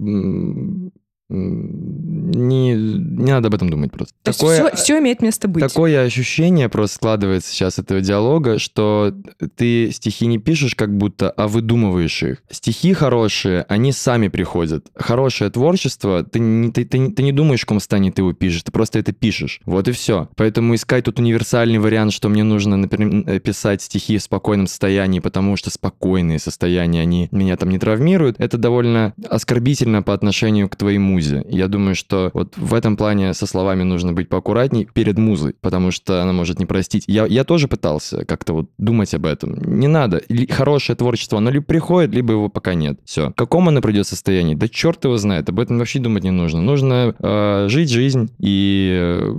не, 1.28 2.74
не 2.74 3.32
надо 3.32 3.48
об 3.48 3.54
этом 3.54 3.68
думать 3.68 3.90
просто. 3.90 4.14
То 4.22 4.32
такое, 4.32 4.56
есть 4.56 4.74
все, 4.74 4.84
все 4.84 4.98
имеет 5.00 5.22
место 5.22 5.48
быть. 5.48 5.62
Такое 5.62 6.04
ощущение 6.04 6.68
просто 6.68 6.96
складывается 6.96 7.50
сейчас 7.50 7.78
этого 7.78 8.00
диалога, 8.00 8.58
что 8.58 9.12
ты 9.56 9.90
стихи 9.90 10.26
не 10.26 10.38
пишешь 10.38 10.76
как 10.76 10.96
будто, 10.96 11.30
а 11.30 11.48
выдумываешь 11.48 12.22
их. 12.22 12.42
Стихи 12.50 12.92
хорошие, 12.92 13.64
они 13.68 13.90
сами 13.90 14.28
приходят. 14.28 14.86
Хорошее 14.94 15.50
творчество, 15.50 16.22
ты 16.22 16.38
не, 16.38 16.70
ты, 16.70 16.84
ты, 16.84 17.10
ты 17.10 17.22
не 17.22 17.32
думаешь, 17.32 17.60
в 17.60 17.64
каком 17.64 17.80
состоянии 17.80 18.10
ты 18.10 18.22
его 18.22 18.32
пишешь, 18.32 18.62
ты 18.62 18.70
просто 18.70 19.00
это 19.00 19.12
пишешь. 19.12 19.60
Вот 19.64 19.88
и 19.88 19.92
все. 19.92 20.28
Поэтому 20.36 20.76
искать 20.76 21.04
тут 21.04 21.18
универсальный 21.18 21.78
вариант, 21.78 22.12
что 22.12 22.28
мне 22.28 22.44
нужно, 22.44 22.76
например, 22.76 23.40
писать 23.40 23.82
стихи 23.82 24.18
в 24.18 24.22
спокойном 24.22 24.68
состоянии, 24.68 25.18
потому 25.18 25.56
что 25.56 25.70
спокойные 25.70 26.38
состояния, 26.38 27.00
они 27.00 27.28
меня 27.32 27.56
там 27.56 27.70
не 27.70 27.78
травмируют, 27.78 28.36
это 28.38 28.58
довольно 28.58 29.12
оскорбительно 29.28 30.02
по 30.02 30.14
отношению 30.14 30.68
к 30.68 30.76
твоему 30.76 31.15
музе. 31.16 31.44
Я 31.48 31.68
думаю, 31.68 31.94
что 31.94 32.30
вот 32.34 32.56
в 32.56 32.74
этом 32.74 32.96
плане 32.96 33.34
со 33.34 33.46
словами 33.46 33.82
нужно 33.82 34.12
быть 34.12 34.28
поаккуратней 34.28 34.88
перед 34.92 35.18
музой, 35.18 35.54
потому 35.60 35.90
что 35.90 36.22
она 36.22 36.32
может 36.32 36.58
не 36.58 36.66
простить. 36.66 37.04
Я, 37.06 37.26
я 37.26 37.44
тоже 37.44 37.68
пытался 37.68 38.24
как-то 38.24 38.52
вот 38.52 38.70
думать 38.78 39.14
об 39.14 39.26
этом. 39.26 39.78
Не 39.78 39.88
надо. 39.88 40.22
Хорошее 40.50 40.96
творчество, 40.96 41.38
оно 41.38 41.50
либо 41.50 41.64
приходит, 41.64 42.14
либо 42.14 42.32
его 42.32 42.48
пока 42.48 42.74
нет. 42.74 43.00
Все. 43.04 43.30
В 43.30 43.34
каком 43.34 43.68
оно 43.68 43.80
придет 43.80 44.06
состоянии? 44.06 44.54
Да 44.54 44.68
черт 44.68 45.04
его 45.04 45.16
знает. 45.16 45.48
Об 45.48 45.60
этом 45.60 45.78
вообще 45.78 45.98
думать 45.98 46.24
не 46.24 46.30
нужно. 46.30 46.60
Нужно 46.60 47.14
э, 47.18 47.66
жить 47.68 47.90
жизнь 47.90 48.30
и 48.38 48.96
э, 48.98 49.34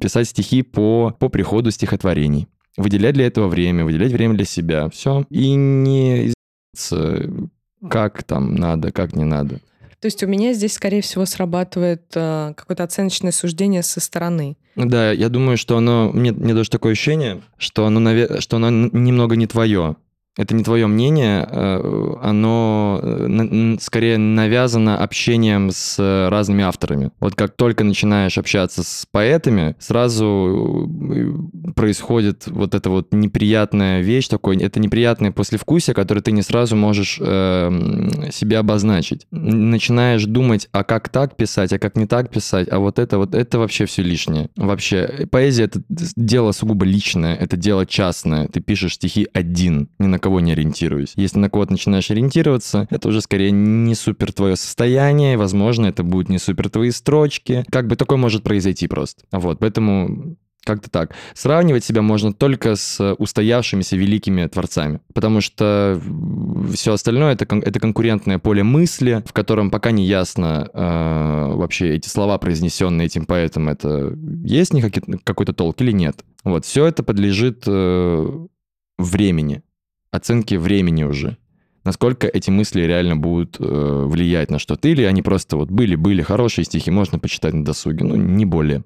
писать 0.00 0.28
стихи 0.28 0.62
по, 0.62 1.14
по 1.18 1.28
приходу 1.28 1.70
стихотворений. 1.70 2.48
Выделять 2.76 3.14
для 3.14 3.26
этого 3.26 3.48
время, 3.48 3.84
выделять 3.84 4.12
время 4.12 4.34
для 4.34 4.44
себя. 4.44 4.88
Все. 4.88 5.24
И 5.30 5.54
не 5.54 6.32
как 7.88 8.22
там 8.22 8.54
надо, 8.54 8.90
как 8.90 9.14
не 9.14 9.24
надо. 9.24 9.60
То 10.04 10.08
есть 10.08 10.22
у 10.22 10.26
меня 10.26 10.52
здесь, 10.52 10.74
скорее 10.74 11.00
всего, 11.00 11.24
срабатывает 11.24 12.02
э, 12.14 12.52
какое-то 12.54 12.84
оценочное 12.84 13.32
суждение 13.32 13.82
со 13.82 14.00
стороны. 14.00 14.58
Да, 14.76 15.12
я 15.12 15.30
думаю, 15.30 15.56
что 15.56 15.78
оно... 15.78 16.10
Мне, 16.12 16.30
мне 16.30 16.52
даже 16.52 16.68
такое 16.68 16.92
ощущение, 16.92 17.40
что 17.56 17.86
оно, 17.86 18.40
что 18.40 18.56
оно 18.56 18.68
немного 18.68 19.36
не 19.36 19.46
твое 19.46 19.96
это 20.36 20.54
не 20.54 20.64
твое 20.64 20.86
мнение, 20.86 21.46
э, 21.48 22.14
оно 22.22 23.00
э, 23.02 23.76
скорее 23.80 24.18
навязано 24.18 25.02
общением 25.02 25.70
с 25.70 26.28
разными 26.28 26.64
авторами. 26.64 27.10
Вот 27.20 27.34
как 27.34 27.54
только 27.54 27.84
начинаешь 27.84 28.36
общаться 28.36 28.82
с 28.82 29.06
поэтами, 29.10 29.76
сразу 29.78 30.90
э, 31.12 31.72
происходит 31.74 32.48
вот 32.48 32.74
эта 32.74 32.90
вот 32.90 33.12
неприятная 33.12 34.00
вещь, 34.00 34.28
такое, 34.28 34.58
это 34.58 34.80
неприятное 34.80 35.30
послевкусие, 35.30 35.94
которое 35.94 36.20
ты 36.20 36.32
не 36.32 36.42
сразу 36.42 36.74
можешь 36.74 37.18
э, 37.20 38.30
себе 38.32 38.58
обозначить. 38.58 39.26
Начинаешь 39.30 40.24
думать, 40.24 40.68
а 40.72 40.82
как 40.82 41.10
так 41.10 41.36
писать, 41.36 41.72
а 41.72 41.78
как 41.78 41.96
не 41.96 42.06
так 42.06 42.30
писать, 42.30 42.68
а 42.70 42.80
вот 42.80 42.98
это 42.98 43.18
вот, 43.18 43.34
это 43.34 43.58
вообще 43.60 43.86
все 43.86 44.02
лишнее. 44.02 44.50
Вообще, 44.56 45.28
поэзия— 45.30 45.64
это 45.64 45.80
дело 45.88 46.50
сугубо 46.52 46.84
личное, 46.84 47.36
это 47.36 47.56
дело 47.56 47.86
частное. 47.86 48.48
Ты 48.48 48.60
пишешь 48.60 48.94
стихи 48.94 49.28
один, 49.32 49.88
ни 49.98 50.06
на 50.06 50.18
кого 50.24 50.40
не 50.40 50.52
ориентируюсь. 50.52 51.12
Если 51.16 51.38
на 51.38 51.50
кого-то 51.50 51.72
начинаешь 51.72 52.10
ориентироваться, 52.10 52.88
это 52.88 53.08
уже 53.08 53.20
скорее 53.20 53.50
не 53.50 53.94
супер 53.94 54.32
твое 54.32 54.56
состояние, 54.56 55.36
возможно, 55.36 55.84
это 55.84 56.02
будут 56.02 56.30
не 56.30 56.38
супер 56.38 56.70
твои 56.70 56.92
строчки. 56.92 57.62
Как 57.70 57.86
бы 57.88 57.96
такое 57.96 58.16
может 58.16 58.42
произойти 58.42 58.86
просто. 58.88 59.24
Вот, 59.32 59.58
поэтому 59.58 60.38
как-то 60.64 60.88
так. 60.88 61.14
Сравнивать 61.34 61.84
себя 61.84 62.00
можно 62.00 62.32
только 62.32 62.74
с 62.74 63.14
устоявшимися 63.18 63.96
великими 63.98 64.46
творцами, 64.46 65.00
потому 65.12 65.42
что 65.42 66.00
все 66.72 66.94
остальное 66.94 67.34
это, 67.34 67.44
это 67.56 67.78
конкурентное 67.78 68.38
поле 68.38 68.62
мысли, 68.62 69.22
в 69.26 69.34
котором 69.34 69.70
пока 69.70 69.90
не 69.90 70.06
ясно 70.06 70.70
э, 70.72 71.54
вообще 71.54 71.96
эти 71.96 72.08
слова, 72.08 72.38
произнесенные 72.38 73.08
этим 73.08 73.26
поэтом, 73.26 73.68
это 73.68 74.16
есть 74.42 74.72
какой-то 75.24 75.52
толк 75.52 75.82
или 75.82 75.92
нет. 75.92 76.24
Вот, 76.44 76.64
все 76.64 76.86
это 76.86 77.02
подлежит 77.02 77.64
э, 77.66 78.46
времени 78.96 79.62
оценки 80.14 80.54
времени 80.54 81.02
уже. 81.04 81.36
Насколько 81.84 82.26
эти 82.26 82.50
мысли 82.50 82.82
реально 82.82 83.16
будут 83.16 83.56
э, 83.58 83.64
влиять 83.64 84.50
на 84.50 84.58
что-то. 84.58 84.88
Или 84.88 85.02
они 85.02 85.22
просто 85.22 85.56
вот 85.56 85.70
были-были 85.70 86.22
хорошие 86.22 86.64
стихи, 86.64 86.90
можно 86.90 87.18
почитать 87.18 87.52
на 87.52 87.64
досуге, 87.64 88.04
ну, 88.04 88.16
не 88.16 88.46
более. 88.46 88.84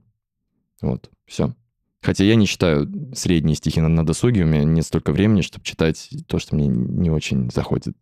Вот, 0.80 1.10
все. 1.26 1.54
Хотя 2.02 2.24
я 2.24 2.34
не 2.34 2.46
читаю 2.46 2.88
средние 3.14 3.56
стихи 3.56 3.80
на, 3.80 3.88
на 3.88 4.04
досуге, 4.04 4.44
у 4.44 4.46
меня 4.46 4.64
нет 4.64 4.84
столько 4.84 5.12
времени, 5.12 5.42
чтобы 5.42 5.64
читать 5.64 6.08
то, 6.26 6.38
что 6.38 6.56
мне 6.56 6.66
не 6.68 7.10
очень 7.10 7.50
заходит. 7.50 7.96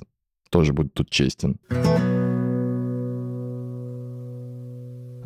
Тоже 0.50 0.72
буду 0.72 0.90
тут 0.90 1.10
честен. 1.10 1.58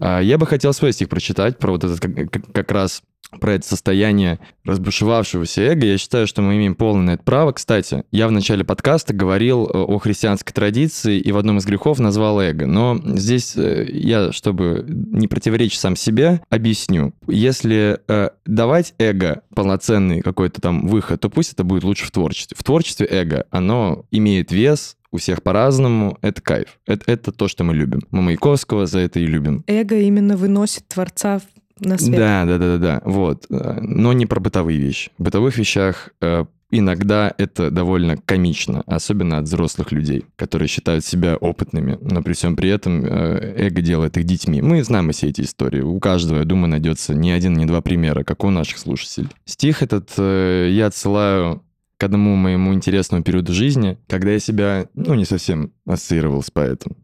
А 0.02 0.20
я 0.20 0.38
бы 0.38 0.46
хотел 0.46 0.72
свой 0.72 0.92
стих 0.92 1.08
прочитать 1.08 1.58
про 1.58 1.72
вот 1.72 1.84
этот 1.84 2.00
как, 2.00 2.14
как, 2.30 2.52
как 2.52 2.72
раз 2.72 3.02
про 3.38 3.54
это 3.54 3.66
состояние 3.66 4.40
разбушевавшегося 4.64 5.62
эго, 5.62 5.86
я 5.86 5.98
считаю, 5.98 6.26
что 6.26 6.42
мы 6.42 6.56
имеем 6.56 6.74
полное 6.74 7.04
на 7.04 7.10
это 7.12 7.22
право. 7.22 7.52
Кстати, 7.52 8.04
я 8.10 8.28
в 8.28 8.32
начале 8.32 8.64
подкаста 8.64 9.14
говорил 9.14 9.66
э, 9.66 9.78
о 9.78 9.98
христианской 9.98 10.52
традиции 10.52 11.18
и 11.18 11.32
в 11.32 11.38
одном 11.38 11.58
из 11.58 11.64
грехов 11.64 11.98
назвал 11.98 12.40
эго. 12.40 12.66
Но 12.66 13.00
здесь 13.04 13.56
э, 13.56 13.86
я, 13.88 14.32
чтобы 14.32 14.84
не 14.86 15.28
противоречить 15.28 15.80
сам 15.80 15.96
себе, 15.96 16.40
объясню. 16.50 17.12
Если 17.26 18.00
э, 18.08 18.30
давать 18.46 18.94
эго 18.98 19.42
полноценный 19.54 20.20
какой-то 20.20 20.60
там 20.60 20.86
выход, 20.86 21.20
то 21.20 21.30
пусть 21.30 21.52
это 21.52 21.64
будет 21.64 21.84
лучше 21.84 22.06
в 22.06 22.10
творчестве. 22.10 22.56
В 22.58 22.64
творчестве 22.64 23.06
эго, 23.10 23.46
оно 23.50 24.04
имеет 24.10 24.52
вес, 24.52 24.96
у 25.12 25.16
всех 25.16 25.42
по-разному, 25.42 26.18
это 26.22 26.40
кайф. 26.40 26.78
Это, 26.86 27.10
это 27.10 27.32
то, 27.32 27.48
что 27.48 27.64
мы 27.64 27.74
любим. 27.74 28.00
Мы 28.10 28.22
Маяковского 28.22 28.86
за 28.86 29.00
это 29.00 29.18
и 29.18 29.26
любим. 29.26 29.64
Эго 29.66 29.96
именно 29.96 30.36
выносит 30.36 30.86
Творца 30.86 31.40
на 31.80 31.98
свет. 31.98 32.18
Да, 32.18 32.44
да, 32.44 32.58
да, 32.58 32.76
да, 32.76 32.78
да. 32.78 33.02
Вот. 33.04 33.46
Но 33.48 34.12
не 34.12 34.26
про 34.26 34.40
бытовые 34.40 34.78
вещи. 34.78 35.10
В 35.18 35.24
бытовых 35.24 35.56
вещах 35.58 36.10
э, 36.20 36.44
иногда 36.70 37.32
это 37.36 37.70
довольно 37.70 38.16
комично, 38.16 38.82
особенно 38.86 39.38
от 39.38 39.44
взрослых 39.44 39.92
людей, 39.92 40.24
которые 40.36 40.68
считают 40.68 41.04
себя 41.04 41.36
опытными, 41.36 41.98
но 42.00 42.22
при 42.22 42.32
всем 42.32 42.56
при 42.56 42.70
этом 42.70 43.04
э, 43.04 43.54
эго 43.56 43.82
делает 43.82 44.16
их 44.16 44.24
детьми. 44.24 44.62
Мы 44.62 44.82
знаем 44.84 45.10
все 45.10 45.28
эти 45.28 45.42
истории. 45.42 45.80
У 45.80 45.98
каждого, 46.00 46.38
я 46.38 46.44
думаю, 46.44 46.68
найдется 46.68 47.14
не 47.14 47.32
один, 47.32 47.54
не 47.54 47.66
два 47.66 47.80
примера, 47.80 48.24
как 48.24 48.44
у 48.44 48.50
наших 48.50 48.78
слушателей. 48.78 49.28
Стих 49.44 49.82
этот 49.82 50.12
э, 50.18 50.68
я 50.70 50.86
отсылаю 50.86 51.62
к 51.96 52.04
одному 52.04 52.34
моему 52.34 52.72
интересному 52.72 53.22
периоду 53.22 53.52
жизни, 53.52 53.98
когда 54.08 54.30
я 54.30 54.38
себя, 54.38 54.86
ну, 54.94 55.14
не 55.14 55.26
совсем 55.26 55.72
ассоциировал 55.84 56.42
с 56.42 56.50
поэтом. 56.50 56.96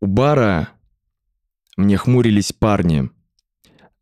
У 0.00 0.06
бара 0.06 0.70
мне 1.76 1.96
хмурились 1.96 2.52
парни. 2.52 3.10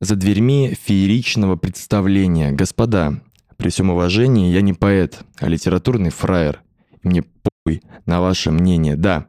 За 0.00 0.16
дверьми 0.16 0.76
фееричного 0.80 1.56
представления. 1.56 2.52
Господа, 2.52 3.20
при 3.56 3.70
всем 3.70 3.90
уважении, 3.90 4.52
я 4.52 4.60
не 4.60 4.72
поэт, 4.72 5.24
а 5.38 5.48
литературный 5.48 6.10
фраер. 6.10 6.62
Мне 7.02 7.22
похуй 7.22 7.82
на 8.06 8.20
ваше 8.20 8.50
мнение. 8.50 8.96
Да, 8.96 9.28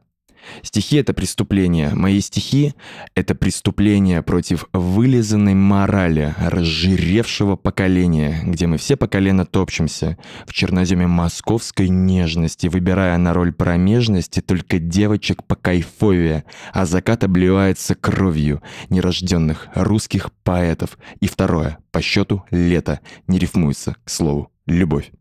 Стихи— 0.62 0.98
это 0.98 1.14
преступление. 1.14 1.90
Мои 1.94 2.20
стихи— 2.22 2.74
это 3.16 3.36
преступление 3.36 4.22
против 4.22 4.66
вылизанной 4.74 5.54
морали 5.54 6.34
разжиревшего 6.38 7.56
поколения, 7.56 8.42
где 8.44 8.68
мы 8.68 8.78
все 8.78 8.96
по 8.96 9.08
колено 9.08 9.46
топчемся 9.46 10.18
в 10.46 10.54
черноземе 10.54 11.08
московской 11.08 11.90
нежности, 11.90 12.68
выбирая 12.68 13.18
на 13.18 13.34
роль 13.34 13.54
промежности 13.54 14.42
только 14.42 14.80
девочек 14.80 15.44
по 15.44 15.56
кайфове, 15.56 16.46
а 16.74 16.86
закат 16.86 17.24
обливается 17.24 17.96
кровью 17.96 18.62
нерожденных 18.90 19.68
русских 19.76 20.32
поэтов. 20.44 20.98
И 21.20 21.28
второе, 21.28 21.80
по 21.92 22.02
счету, 22.02 22.44
лето, 22.52 23.00
не 23.28 23.40
рифмуется, 23.40 23.96
к 24.04 24.10
слову, 24.10 24.52
любовь. 24.66 25.12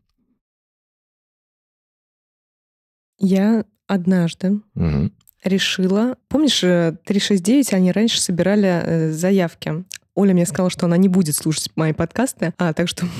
Я 3.17 3.63
однажды 3.87 4.59
Угу. 4.75 5.11
решила... 5.43 6.17
Помнишь, 6.27 6.63
э, 6.63 6.95
369, 7.05 7.73
они 7.73 7.91
раньше 7.91 8.21
собирали 8.21 8.81
э, 8.83 9.11
заявки. 9.11 9.85
Оля 10.15 10.33
мне 10.33 10.45
сказала, 10.45 10.69
что 10.69 10.85
она 10.85 10.97
не 10.97 11.09
будет 11.09 11.35
слушать 11.35 11.69
мои 11.75 11.93
подкасты, 11.93 12.53
а, 12.57 12.73
так 12.73 12.87
что... 12.87 13.05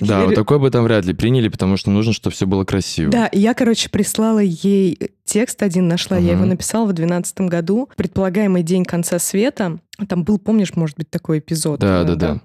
Да, 0.00 0.20
Я 0.20 0.26
вот 0.26 0.34
такой 0.36 0.60
бы 0.60 0.70
там 0.70 0.84
вряд 0.84 1.04
ли 1.04 1.12
приняли, 1.12 1.48
потому 1.48 1.76
что 1.76 1.90
нужно, 1.90 2.12
чтобы 2.12 2.34
все 2.34 2.46
было 2.46 2.64
красиво. 2.64 3.10
Да, 3.10 3.26
и 3.26 3.40
я, 3.40 3.52
короче, 3.52 3.88
прислала 3.88 4.38
ей 4.38 4.96
текст 5.24 5.62
один, 5.62 5.88
нашла, 5.88 6.16
я 6.18 6.32
его 6.32 6.44
написала 6.44 6.84
в 6.84 6.92
2012 6.92 7.40
году. 7.42 7.88
Предполагаемый 7.96 8.62
день 8.62 8.84
конца 8.84 9.18
света. 9.18 9.78
Там 10.08 10.24
был, 10.24 10.38
помнишь, 10.38 10.74
может 10.74 10.96
быть, 10.96 11.10
такой 11.10 11.40
эпизод? 11.40 11.80
Да, 11.80 12.02
э, 12.02 12.04
да, 12.04 12.14
да. 12.14 12.40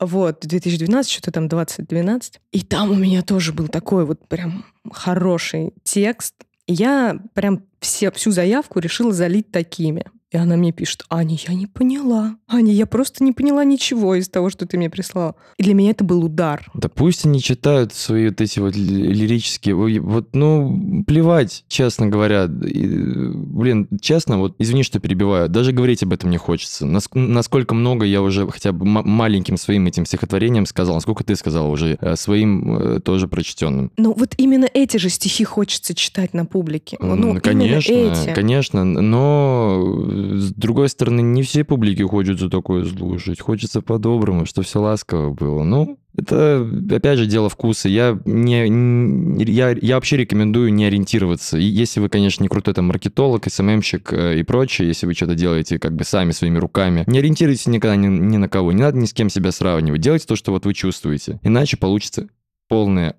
Вот, 0.00 0.40
2012, 0.40 1.10
что-то 1.10 1.32
там 1.32 1.48
2012. 1.48 2.40
И 2.52 2.62
там 2.62 2.90
у 2.90 2.94
меня 2.94 3.22
тоже 3.22 3.52
был 3.52 3.68
такой 3.68 4.06
вот 4.06 4.26
прям 4.28 4.64
хороший 4.90 5.74
текст. 5.82 6.34
Я 6.72 7.18
прям 7.34 7.62
все, 7.80 8.12
всю 8.12 8.30
заявку 8.30 8.78
решила 8.78 9.12
залить 9.12 9.50
такими. 9.50 10.04
И 10.30 10.36
она 10.36 10.56
мне 10.56 10.70
пишет, 10.70 11.04
Аня, 11.10 11.36
я 11.48 11.54
не 11.54 11.66
поняла. 11.66 12.36
Аня, 12.46 12.72
я 12.72 12.86
просто 12.86 13.24
не 13.24 13.32
поняла 13.32 13.64
ничего 13.64 14.14
из 14.14 14.28
того, 14.28 14.48
что 14.48 14.64
ты 14.64 14.76
мне 14.76 14.88
прислала. 14.88 15.34
И 15.56 15.64
для 15.64 15.74
меня 15.74 15.90
это 15.90 16.04
был 16.04 16.24
удар. 16.24 16.70
Да 16.74 16.88
пусть 16.88 17.26
они 17.26 17.40
читают 17.40 17.92
свои 17.92 18.28
вот 18.28 18.40
эти 18.40 18.60
вот 18.60 18.76
ли- 18.76 19.12
лирические... 19.12 19.74
Вот, 19.74 20.28
ну, 20.34 21.02
плевать, 21.04 21.64
честно 21.68 22.06
говоря. 22.06 22.44
И, 22.44 22.86
Блин, 22.86 23.88
честно, 24.00 24.38
вот, 24.38 24.54
извини, 24.60 24.84
что 24.84 25.00
перебиваю, 25.00 25.48
даже 25.48 25.72
говорить 25.72 26.04
об 26.04 26.12
этом 26.12 26.30
не 26.30 26.36
хочется. 26.36 26.86
Наск- 26.86 27.18
Насколько 27.18 27.74
много 27.74 28.04
я 28.06 28.22
уже 28.22 28.48
хотя 28.48 28.70
бы 28.72 28.84
маленьким 28.86 29.56
своим 29.56 29.86
этим 29.86 30.06
стихотворением 30.06 30.64
сказал, 30.66 30.94
насколько 30.94 31.24
ты 31.24 31.34
сказал 31.34 31.70
уже 31.72 31.98
э, 32.00 32.14
своим 32.14 32.76
э, 32.76 33.00
тоже 33.00 33.26
прочтенным. 33.26 33.90
Но 33.96 34.12
вот 34.12 34.34
именно 34.36 34.68
эти 34.72 34.96
же 34.96 35.08
стихи 35.08 35.42
хочется 35.42 35.92
читать 35.94 36.34
на 36.34 36.44
публике. 36.46 36.96
Ну, 37.00 37.16
Ну, 37.16 37.40
конечно, 37.40 37.92
эти. 37.92 38.32
конечно, 38.32 38.84
но 38.84 40.19
с 40.20 40.52
другой 40.52 40.88
стороны, 40.88 41.20
не 41.20 41.42
все 41.42 41.64
публике 41.64 42.04
хочется 42.04 42.48
такое 42.48 42.84
слушать. 42.84 43.40
Хочется 43.40 43.82
по-доброму, 43.82 44.46
чтобы 44.46 44.66
все 44.66 44.80
ласково 44.80 45.32
было. 45.32 45.62
Ну, 45.62 45.98
это, 46.16 46.68
опять 46.90 47.18
же, 47.18 47.26
дело 47.26 47.48
вкуса. 47.48 47.88
Я, 47.88 48.18
не, 48.24 49.44
я, 49.44 49.70
я 49.70 49.94
вообще 49.94 50.16
рекомендую 50.16 50.72
не 50.72 50.84
ориентироваться. 50.84 51.58
И 51.58 51.64
если 51.64 52.00
вы, 52.00 52.08
конечно, 52.08 52.42
не 52.42 52.48
крутой 52.48 52.74
там 52.74 52.86
маркетолог, 52.86 53.46
СММщик 53.48 54.12
э, 54.12 54.40
и 54.40 54.42
прочее, 54.42 54.88
если 54.88 55.06
вы 55.06 55.14
что-то 55.14 55.34
делаете 55.34 55.78
как 55.78 55.94
бы 55.94 56.04
сами 56.04 56.32
своими 56.32 56.58
руками, 56.58 57.04
не 57.06 57.18
ориентируйтесь 57.18 57.66
никогда 57.66 57.96
ни, 57.96 58.06
ни 58.06 58.36
на 58.36 58.48
кого. 58.48 58.72
Не 58.72 58.82
надо 58.82 58.98
ни 58.98 59.06
с 59.06 59.12
кем 59.12 59.30
себя 59.30 59.52
сравнивать. 59.52 60.00
Делайте 60.00 60.26
то, 60.26 60.36
что 60.36 60.52
вот 60.52 60.66
вы 60.66 60.74
чувствуете. 60.74 61.40
Иначе 61.42 61.76
получится 61.76 62.28
хуйня. 62.70 63.14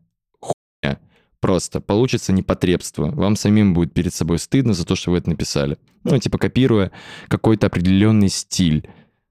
Просто 1.42 1.82
получится 1.82 2.32
непотребство. 2.32 3.08
Вам 3.12 3.36
самим 3.36 3.74
будет 3.74 3.94
перед 3.94 4.14
собой 4.14 4.40
стыдно 4.40 4.74
за 4.74 4.86
то, 4.86 4.96
что 4.96 5.12
вы 5.12 5.18
это 5.18 5.30
написали. 5.30 5.78
Ну, 6.04 6.18
типа 6.18 6.38
копируя 6.38 6.92
какой-то 7.28 7.68
определенный 7.68 8.30
стиль. 8.30 8.88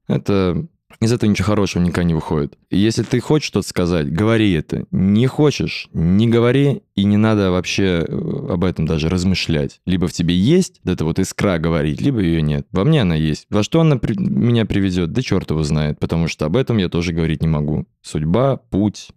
Это 0.09 0.66
из 1.01 1.12
этого 1.12 1.31
ничего 1.31 1.46
хорошего 1.46 1.83
никогда 1.83 2.03
не 2.03 2.14
выходит. 2.14 2.59
Если 2.68 3.05
ты 3.05 3.20
хочешь 3.20 3.46
что-то 3.46 3.66
сказать, 3.66 4.12
говори 4.12 4.53
это. 4.53 4.87
Не 4.90 5.29
хочешь, 5.29 5.88
не 5.92 6.27
говори, 6.27 6.83
и 6.96 7.05
не 7.05 7.16
надо 7.16 7.53
вообще 7.53 8.05
э, 8.07 8.46
об 8.51 8.64
этом 8.64 8.87
даже 8.87 9.09
размышлять. 9.09 9.81
Либо 9.87 10.09
в 10.09 10.12
тебе 10.12 10.35
есть 10.35 10.81
эта 10.85 11.05
вот 11.05 11.18
искра 11.20 11.59
говорить, 11.59 12.01
либо 12.01 12.20
ее 12.20 12.42
нет. 12.42 12.66
Во 12.73 12.85
мне 12.85 13.03
она 13.03 13.14
есть. 13.14 13.46
Во 13.51 13.62
что 13.62 13.81
она 13.81 13.96
при- 13.96 14.18
меня 14.18 14.66
приведет, 14.66 15.12
да 15.12 15.23
черт 15.23 15.51
его 15.51 15.62
знает, 15.62 16.01
потому 16.01 16.27
что 16.27 16.44
об 16.44 16.57
этом 16.57 16.77
я 16.79 16.88
тоже 16.88 17.12
говорить 17.12 17.40
не 17.40 17.49
могу. 17.49 17.87
Судьба, 18.03 18.57
путь, 18.57 19.11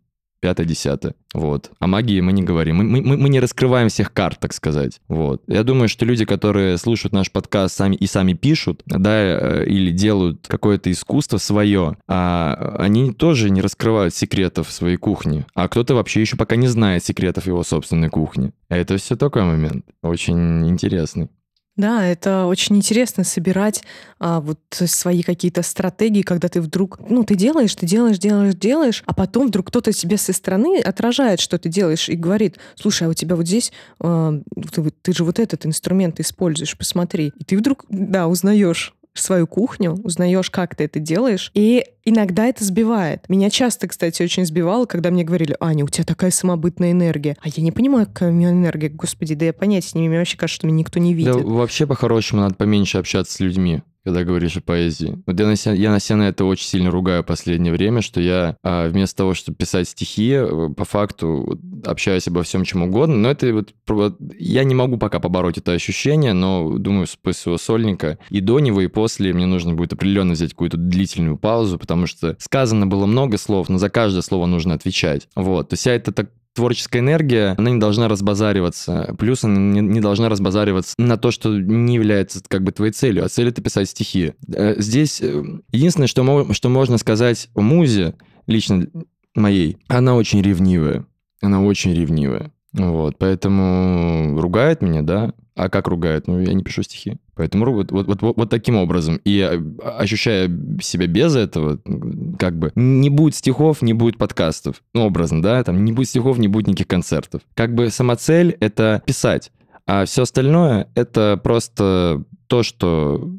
пятое-десятое. 0.44 1.16
Вот. 1.34 1.72
О 1.80 1.88
магии 1.88 2.20
мы 2.20 2.34
не 2.34 2.44
говорим. 2.44 2.76
Мы, 2.76 2.84
мы, 2.84 3.16
мы 3.16 3.30
не 3.30 3.40
раскрываем 3.40 3.88
всех 3.88 4.12
карт, 4.12 4.40
так 4.42 4.52
сказать. 4.52 5.00
Вот. 5.08 5.42
Я 5.48 5.64
думаю, 5.64 5.88
что 5.88 6.04
люди, 6.04 6.26
которые 6.26 6.78
слушают 6.78 7.14
наш 7.14 7.32
подкаст 7.32 7.78
сами 7.78 7.96
и 7.96 8.06
сами 8.08 8.34
пишут, 8.34 8.84
да, 8.86 9.22
э, 9.22 9.66
или 9.66 9.92
делают 9.92 10.46
какое-то 10.46 10.92
искусство 10.92 11.38
свое, 11.38 11.96
а 12.10 12.76
они 12.78 13.14
тоже 13.14 13.52
не 13.52 13.62
раскрывают 13.62 14.14
секретов 14.14 14.70
своей 14.70 14.98
кухни. 14.98 15.46
А 15.56 15.70
кто-то 15.70 15.96
вообще 15.96 16.20
еще 16.20 16.36
пока 16.36 16.58
не 16.58 16.68
знает 16.68 17.06
секретов 17.06 17.48
его 17.48 17.64
собственной 17.64 18.10
кухни. 18.10 18.52
Это 18.68 18.98
все 18.98 19.16
такой 19.16 19.44
момент. 19.44 19.86
Очень 20.02 20.68
интересный. 20.68 21.30
Да, 21.76 22.06
это 22.06 22.46
очень 22.46 22.78
интересно 22.78 23.24
собирать 23.24 23.84
а, 24.20 24.42
вот 24.42 24.60
свои 24.70 25.24
какие-то 25.24 25.64
стратегии, 25.64 26.22
когда 26.22 26.48
ты 26.48 26.62
вдруг, 26.62 27.00
ну, 27.10 27.24
ты 27.24 27.34
делаешь, 27.34 27.74
ты 27.74 27.88
делаешь, 27.88 28.20
делаешь, 28.20 28.54
делаешь, 28.54 29.04
а 29.08 29.14
потом 29.16 29.48
вдруг 29.48 29.68
кто-то 29.68 29.92
тебе 29.92 30.18
со 30.18 30.34
стороны 30.34 30.80
отражает, 30.80 31.40
что 31.40 31.58
ты 31.58 31.70
делаешь, 31.70 32.10
и 32.10 32.16
говорит, 32.16 32.58
слушай, 32.76 33.08
а 33.08 33.10
у 33.10 33.14
тебя 33.16 33.36
вот 33.36 33.48
здесь, 33.48 33.72
а, 34.00 34.34
ты, 34.72 34.92
ты 35.02 35.14
же 35.14 35.24
вот 35.24 35.40
этот 35.40 35.66
инструмент 35.66 36.20
используешь, 36.20 36.78
посмотри. 36.78 37.34
И 37.40 37.44
ты 37.44 37.58
вдруг, 37.58 37.86
да, 37.90 38.28
узнаешь 38.28 38.94
свою 39.22 39.48
кухню, 39.48 39.94
узнаешь, 40.04 40.50
как 40.50 40.76
ты 40.76 40.86
это 40.86 41.00
делаешь, 41.00 41.52
и 41.54 41.86
иногда 42.04 42.46
это 42.46 42.64
сбивает. 42.64 43.28
Меня 43.30 43.50
часто, 43.50 43.88
кстати, 43.88 44.24
очень 44.24 44.46
сбивало, 44.46 44.86
когда 44.86 45.12
мне 45.12 45.24
говорили, 45.24 45.56
Аня, 45.60 45.86
у 45.86 45.88
тебя 45.88 46.04
такая 46.04 46.32
самобытная 46.32 46.92
энергия. 46.92 47.38
А 47.42 47.50
я 47.50 47.64
не 47.64 47.72
понимаю, 47.72 48.08
какая 48.08 48.32
у 48.32 48.34
меня 48.34 48.52
энергия, 48.52 48.90
господи, 48.90 49.36
да 49.36 49.46
я 49.46 49.54
понятия 49.54 49.92
не 49.94 50.02
имею, 50.02 50.12
мне 50.12 50.20
вообще 50.20 50.38
кажется, 50.38 50.56
что 50.56 50.68
меня 50.68 50.80
никто 50.80 51.00
не 51.00 51.14
видит. 51.14 51.34
Да 51.34 51.40
вообще 51.40 51.86
по-хорошему 51.86 52.42
надо 52.42 52.56
поменьше 52.56 52.98
общаться 52.98 53.34
с 53.34 53.40
людьми, 53.40 53.82
когда 54.04 54.24
говоришь 54.24 54.58
о 54.58 54.62
поэзии. 54.62 55.22
Вот 55.26 55.40
я 55.40 55.48
на 55.48 55.56
себя, 55.56 55.74
я 55.74 55.92
на 55.92 56.00
себя 56.00 56.18
на 56.18 56.30
это 56.30 56.46
очень 56.46 56.68
сильно 56.68 56.92
ругаю 56.92 57.24
в 57.24 57.26
последнее 57.26 57.72
время, 57.72 58.02
что 58.02 58.20
я 58.20 58.58
а, 58.64 58.90
вместо 58.90 59.18
того, 59.18 59.34
чтобы 59.34 59.58
писать 59.58 59.88
стихи, 59.88 60.32
э, 60.34 60.70
по 60.76 60.86
факту 60.86 61.60
общаюсь 61.86 62.28
обо 62.28 62.44
всем 62.44 62.66
чем 62.66 62.84
угодно. 62.84 63.16
Но 63.16 63.32
это 63.32 63.54
вот 63.54 63.74
я 64.38 64.64
не 64.64 64.76
могу 64.76 64.98
пока 64.98 65.20
побороть 65.20 65.58
это 65.58 65.72
ощущение, 65.72 66.34
но 66.34 66.78
думаю, 66.78 67.08
после 67.22 67.42
своего 67.42 67.58
сольника 67.58 68.20
и 68.30 68.42
до 68.42 68.60
него, 68.60 68.82
и 68.82 68.88
после 68.88 69.34
мне 69.34 69.46
нужно 69.46 69.74
будет 69.74 69.94
определенно 69.94 70.34
взять 70.34 70.52
какую-то 70.52 70.78
длительную 70.78 71.38
паузу, 71.38 71.80
потому 71.80 72.08
что 72.08 72.36
сказано 72.40 72.88
было 72.88 73.06
много 73.06 73.38
слов, 73.38 73.70
но 73.70 73.78
за 73.78 73.90
каждое 73.90 74.22
слово 74.22 74.46
нужно 74.46 74.74
отвечать. 74.74 75.28
Вот. 75.36 75.70
То 75.70 75.74
есть 75.74 75.82
вся 75.82 75.92
эта 75.92 76.12
так 76.12 76.30
творческая 76.54 77.00
энергия, 77.00 77.56
она 77.58 77.72
не 77.72 77.80
должна 77.80 78.08
разбазариваться. 78.08 79.16
Плюс 79.18 79.44
она 79.44 79.58
не, 79.58 79.82
не 79.82 80.00
должна 80.00 80.30
разбазариваться 80.30 80.94
на 80.98 81.18
то, 81.18 81.32
что 81.32 81.58
не 81.58 81.96
является 81.96 82.42
как 82.48 82.64
бы 82.64 82.72
твоей 82.72 82.94
целью. 82.94 83.26
А 83.26 83.30
цель— 83.30 83.48
это 83.50 83.62
писать 83.62 83.90
стихи. 83.90 84.34
Э, 84.54 84.76
Здесь 84.78 85.22
э, 85.22 85.44
единственное, 85.72 86.08
что, 86.08 86.54
что 86.54 86.70
можно 86.70 86.98
сказать 86.98 87.50
о 87.56 87.62
музе, 87.62 88.16
лично 88.48 88.88
моей, 89.36 89.78
она 89.88 90.16
очень 90.16 90.42
ревнивая. 90.42 91.06
Она 91.42 91.62
очень 91.62 91.94
ревнивая. 91.94 92.52
Вот, 92.74 93.18
поэтому 93.20 94.40
ругает 94.40 94.82
меня, 94.82 95.02
да. 95.02 95.34
А 95.56 95.70
как 95.70 95.88
ругает? 95.88 96.28
Ну, 96.28 96.40
я 96.40 96.54
не 96.54 96.64
пишу 96.64 96.82
стихи. 96.84 97.18
Поэтому 97.36 97.72
вот, 97.72 97.92
вот, 97.92 98.08
вот, 98.08 98.22
вот, 98.22 98.50
таким 98.50 98.76
образом. 98.76 99.20
И 99.24 99.40
э, 99.40 99.62
ощущая 99.84 100.48
себя 100.82 101.08
без 101.08 101.36
этого, 101.36 101.80
как 102.40 102.58
бы, 102.58 102.72
не 102.76 103.10
будет 103.10 103.36
стихов, 103.36 103.82
не 103.82 103.94
будет 103.94 104.18
подкастов. 104.18 104.82
Ну, 104.94 105.06
образно, 105.06 105.42
да, 105.42 105.64
там 105.64 105.86
не 105.86 105.92
будет 105.92 106.10
стихов, 106.10 106.38
не 106.40 106.48
будет 106.48 106.68
никаких 106.68 106.88
концертов. 106.88 107.42
Как 107.54 107.76
бы 107.76 107.90
сама 107.90 108.16
цель— 108.16 108.58
это 108.60 109.04
писать. 109.06 109.52
А 109.86 110.06
все 110.06 110.24
остальное— 110.24 110.88
это 110.96 111.40
просто 111.44 112.24
то, 112.48 112.64
что, 112.64 113.30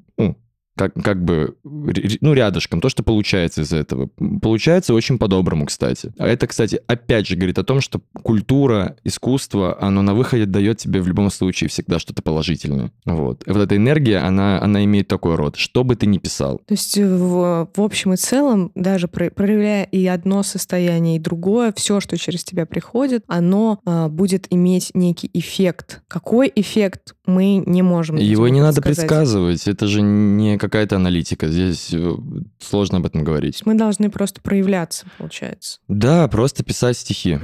как, 0.76 0.94
как 0.94 1.24
бы, 1.24 1.56
ну, 1.62 2.32
рядышком, 2.32 2.80
то, 2.80 2.88
что 2.88 3.02
получается 3.02 3.62
из 3.62 3.72
этого. 3.72 4.08
Получается 4.42 4.94
очень 4.94 5.18
по-доброму, 5.18 5.66
кстати. 5.66 6.12
А 6.18 6.26
это, 6.26 6.46
кстати, 6.46 6.80
опять 6.86 7.28
же 7.28 7.36
говорит 7.36 7.58
о 7.58 7.64
том, 7.64 7.80
что 7.80 8.00
культура, 8.22 8.96
искусство, 9.04 9.80
оно 9.80 10.02
на 10.02 10.14
выходе 10.14 10.46
дает 10.46 10.78
тебе 10.78 11.00
в 11.00 11.08
любом 11.08 11.30
случае 11.30 11.68
всегда 11.68 11.98
что-то 11.98 12.22
положительное. 12.22 12.90
Вот. 13.04 13.46
И 13.46 13.52
вот 13.52 13.62
эта 13.62 13.76
энергия, 13.76 14.18
она, 14.18 14.60
она 14.60 14.84
имеет 14.84 15.06
такой 15.08 15.36
род, 15.36 15.56
что 15.56 15.84
бы 15.84 15.94
ты 15.94 16.06
ни 16.06 16.18
писал. 16.18 16.58
То 16.66 16.74
есть 16.74 16.98
в, 16.98 17.68
в 17.74 17.80
общем 17.80 18.12
и 18.12 18.16
целом, 18.16 18.72
даже 18.74 19.06
проявляя 19.06 19.84
и 19.84 20.06
одно 20.06 20.42
состояние, 20.42 21.16
и 21.16 21.20
другое, 21.20 21.72
все, 21.76 22.00
что 22.00 22.16
через 22.16 22.44
тебя 22.44 22.66
приходит, 22.66 23.24
оно 23.28 23.80
а, 23.84 24.08
будет 24.08 24.46
иметь 24.50 24.90
некий 24.94 25.30
эффект. 25.32 26.02
Какой 26.08 26.50
эффект, 26.54 27.14
мы 27.26 27.62
не 27.64 27.82
можем. 27.82 28.16
Его 28.16 28.48
не 28.48 28.60
надо 28.60 28.82
предсказывать. 28.82 29.68
Это 29.68 29.86
же 29.86 30.02
не 30.02 30.58
какая-то 30.64 30.96
аналитика. 30.96 31.48
Здесь 31.48 31.92
э, 31.92 32.14
сложно 32.58 32.98
об 32.98 33.06
этом 33.06 33.24
говорить. 33.24 33.62
Мы 33.64 33.74
должны 33.74 34.10
просто 34.10 34.40
проявляться, 34.40 35.06
получается. 35.18 35.78
Да, 35.88 36.26
просто 36.28 36.64
писать 36.64 36.96
стихи. 36.96 37.38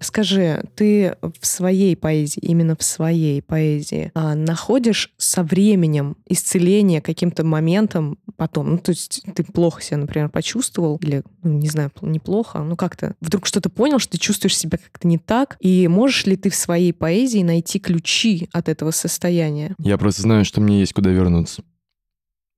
Скажи, 0.00 0.64
ты 0.74 1.16
в 1.20 1.46
своей 1.46 1.96
поэзии, 1.96 2.40
именно 2.40 2.76
в 2.76 2.82
своей 2.82 3.42
поэзии, 3.42 4.10
а, 4.14 4.34
находишь 4.34 5.12
со 5.16 5.42
временем 5.42 6.16
исцеление 6.26 7.00
каким-то 7.00 7.44
моментом 7.44 8.18
потом? 8.36 8.72
Ну, 8.72 8.78
то 8.78 8.90
есть 8.90 9.22
ты 9.34 9.44
плохо 9.44 9.82
себя, 9.82 9.98
например, 9.98 10.28
почувствовал, 10.28 10.98
или, 11.02 11.22
ну, 11.42 11.58
не 11.58 11.68
знаю, 11.68 11.90
неплохо, 12.02 12.60
ну 12.60 12.76
как-то 12.76 13.14
вдруг 13.20 13.46
что-то 13.46 13.70
понял, 13.70 13.98
что 13.98 14.12
ты 14.12 14.18
чувствуешь 14.18 14.56
себя 14.56 14.78
как-то 14.78 15.08
не 15.08 15.18
так, 15.18 15.56
и 15.60 15.88
можешь 15.88 16.26
ли 16.26 16.36
ты 16.36 16.50
в 16.50 16.54
своей 16.54 16.92
поэзии 16.92 17.42
найти 17.42 17.78
ключи 17.78 18.48
от 18.52 18.68
этого 18.68 18.90
состояния? 18.90 19.74
Я 19.78 19.98
просто 19.98 20.22
знаю, 20.22 20.44
что 20.44 20.60
мне 20.60 20.80
есть 20.80 20.92
куда 20.92 21.10
вернуться. 21.10 21.62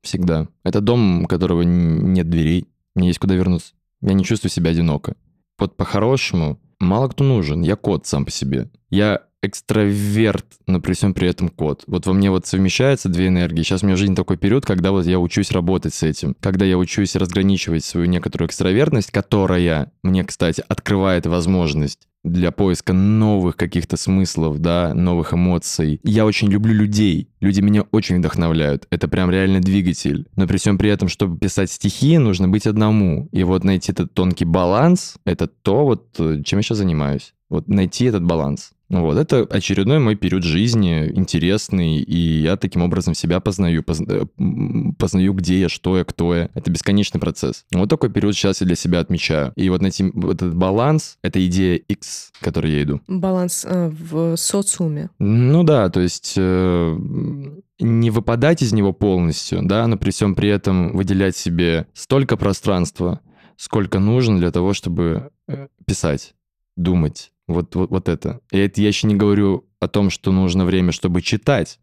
Всегда. 0.03 0.49
Это 0.65 0.81
дом, 0.81 1.25
у 1.25 1.27
которого 1.27 1.63
нет 1.63 2.29
дверей. 2.29 2.67
Мне 2.95 3.09
есть 3.09 3.19
куда 3.19 3.35
вернуться. 3.35 3.75
Я 4.01 4.15
не 4.15 4.25
чувствую 4.25 4.51
себя 4.51 4.71
одиноко. 4.71 5.15
Вот 5.59 5.77
по-хорошему, 5.77 6.59
мало 6.81 7.09
кто 7.09 7.25
нужен. 7.25 7.63
Я 7.63 7.77
кот 7.77 8.07
сам 8.07 8.25
по 8.25 8.31
себе. 8.31 8.69
Я 8.91 9.23
экстраверт, 9.43 10.45
но 10.67 10.81
при 10.81 10.93
всем 10.93 11.15
при 11.15 11.29
этом 11.29 11.49
кот. 11.49 11.85
Вот 11.87 12.07
во 12.07 12.13
мне 12.13 12.31
вот 12.31 12.47
совмещаются 12.47 13.09
две 13.09 13.29
энергии. 13.29 13.63
Сейчас 13.63 13.83
у 13.83 13.87
меня 13.87 13.97
жизнь 13.97 14.15
такой 14.15 14.37
период, 14.37 14.67
когда 14.67 14.91
вот 14.91 15.07
я 15.07 15.19
учусь 15.19 15.51
работать 15.51 15.95
с 15.95 16.03
этим. 16.03 16.37
Когда 16.41 16.65
я 16.67 16.77
учусь 16.77 17.17
разграничивать 17.17 17.85
свою 17.85 18.07
некоторую 18.07 18.49
экстравертность, 18.49 19.11
которая 19.11 19.93
мне, 20.03 20.25
кстати, 20.25 20.63
открывает 20.69 21.27
возможность 21.27 22.01
для 22.25 22.51
поиска 22.51 22.93
новых 22.93 23.57
каких-то 23.57 23.97
смыслов, 23.97 24.59
да, 24.59 24.95
новых 24.95 25.33
эмоций. 25.33 26.01
Я 26.05 26.27
очень 26.27 26.49
люблю 26.49 26.75
людей. 26.75 27.29
Люди 27.41 27.61
меня 27.61 27.83
очень 27.91 28.19
вдохновляют. 28.19 28.87
Это 28.91 29.09
прям 29.09 29.31
реально 29.31 29.61
двигатель. 29.61 30.27
Но 30.37 30.47
при 30.47 30.59
всем 30.59 30.79
при 30.79 30.91
этом, 30.91 31.09
чтобы 31.09 31.39
писать 31.39 31.71
стихи, 31.71 32.19
нужно 32.19 32.49
быть 32.49 32.67
одному. 32.67 33.29
И 33.33 33.43
вот 33.45 33.65
найти 33.65 33.93
этот 33.93 34.13
тонкий 34.13 34.45
баланс, 34.45 35.17
это 35.25 35.47
то, 35.47 35.85
вот 35.85 36.15
э, 36.19 36.43
чем 36.45 36.59
я 36.59 36.63
сейчас 36.63 36.79
занимаюсь. 36.79 37.35
Вот 37.49 37.69
найти 37.69 38.05
этот 38.05 38.25
баланс. 38.25 38.73
Вот, 38.91 39.17
это 39.17 39.43
очередной 39.45 40.01
мой 40.01 40.17
период 40.17 40.43
жизни, 40.43 41.11
интересный, 41.15 41.99
и 41.99 42.41
я 42.43 42.57
таким 42.57 42.83
образом 42.83 43.15
себя 43.15 43.39
познаю, 43.39 43.85
позна... 43.85 44.07
Э, 44.09 44.27
познаю, 44.99 45.33
где 45.33 45.61
я, 45.61 45.69
что 45.69 45.97
я, 45.97 46.05
кто 46.05 46.35
я. 46.35 46.51
Это 46.55 46.71
бесконечный 46.73 47.21
процесс. 47.21 47.65
Вот 47.73 47.89
такой 47.89 48.11
период 48.11 48.35
сейчас 48.35 48.61
я 48.61 48.67
для 48.67 48.75
себя 48.75 48.99
отмечаю. 48.99 49.53
И 49.55 49.69
вот 49.69 49.81
найти 49.81 50.11
вот 50.13 50.37
этот 50.37 50.57
баланс, 50.57 51.19
это 51.23 51.45
идея 51.47 51.77
X, 51.77 52.33
к 52.41 52.45
которой 52.45 52.73
я 52.73 52.83
иду. 52.83 53.01
Баланс 53.07 53.65
э, 53.65 53.91
в 53.91 54.37
социуме. 54.37 55.11
Ну 55.21 55.63
да, 55.63 55.89
то 55.89 56.01
есть 56.01 56.35
э, 56.37 56.99
не 57.79 58.11
выпадать 58.11 58.63
из 58.63 58.73
него 58.73 58.93
полностью, 58.93 59.61
да, 59.63 59.87
но 59.87 59.97
при 59.99 60.11
всем 60.11 60.35
при 60.35 60.49
этом 60.49 60.97
выделять 60.97 61.37
себе 61.37 61.87
столько 61.95 62.37
пространства, 62.37 63.21
сколько 63.57 64.01
нужно 64.01 64.39
для 64.39 64.51
того, 64.51 64.73
чтобы 64.75 65.31
э, 65.47 65.69
писать, 65.87 66.35
думать, 66.77 67.31
вот, 67.53 67.75
вот, 67.75 67.91
вот 67.91 68.09
это. 68.09 68.41
И 68.51 68.59
это 68.59 68.81
я 68.81 68.89
еще 68.89 69.07
не 69.07 69.15
говорю 69.15 69.67
о 69.79 69.89
том, 69.89 70.11
что 70.11 70.33
нужно 70.33 70.65
время, 70.65 70.93
чтобы 70.93 71.23
читать. 71.23 71.79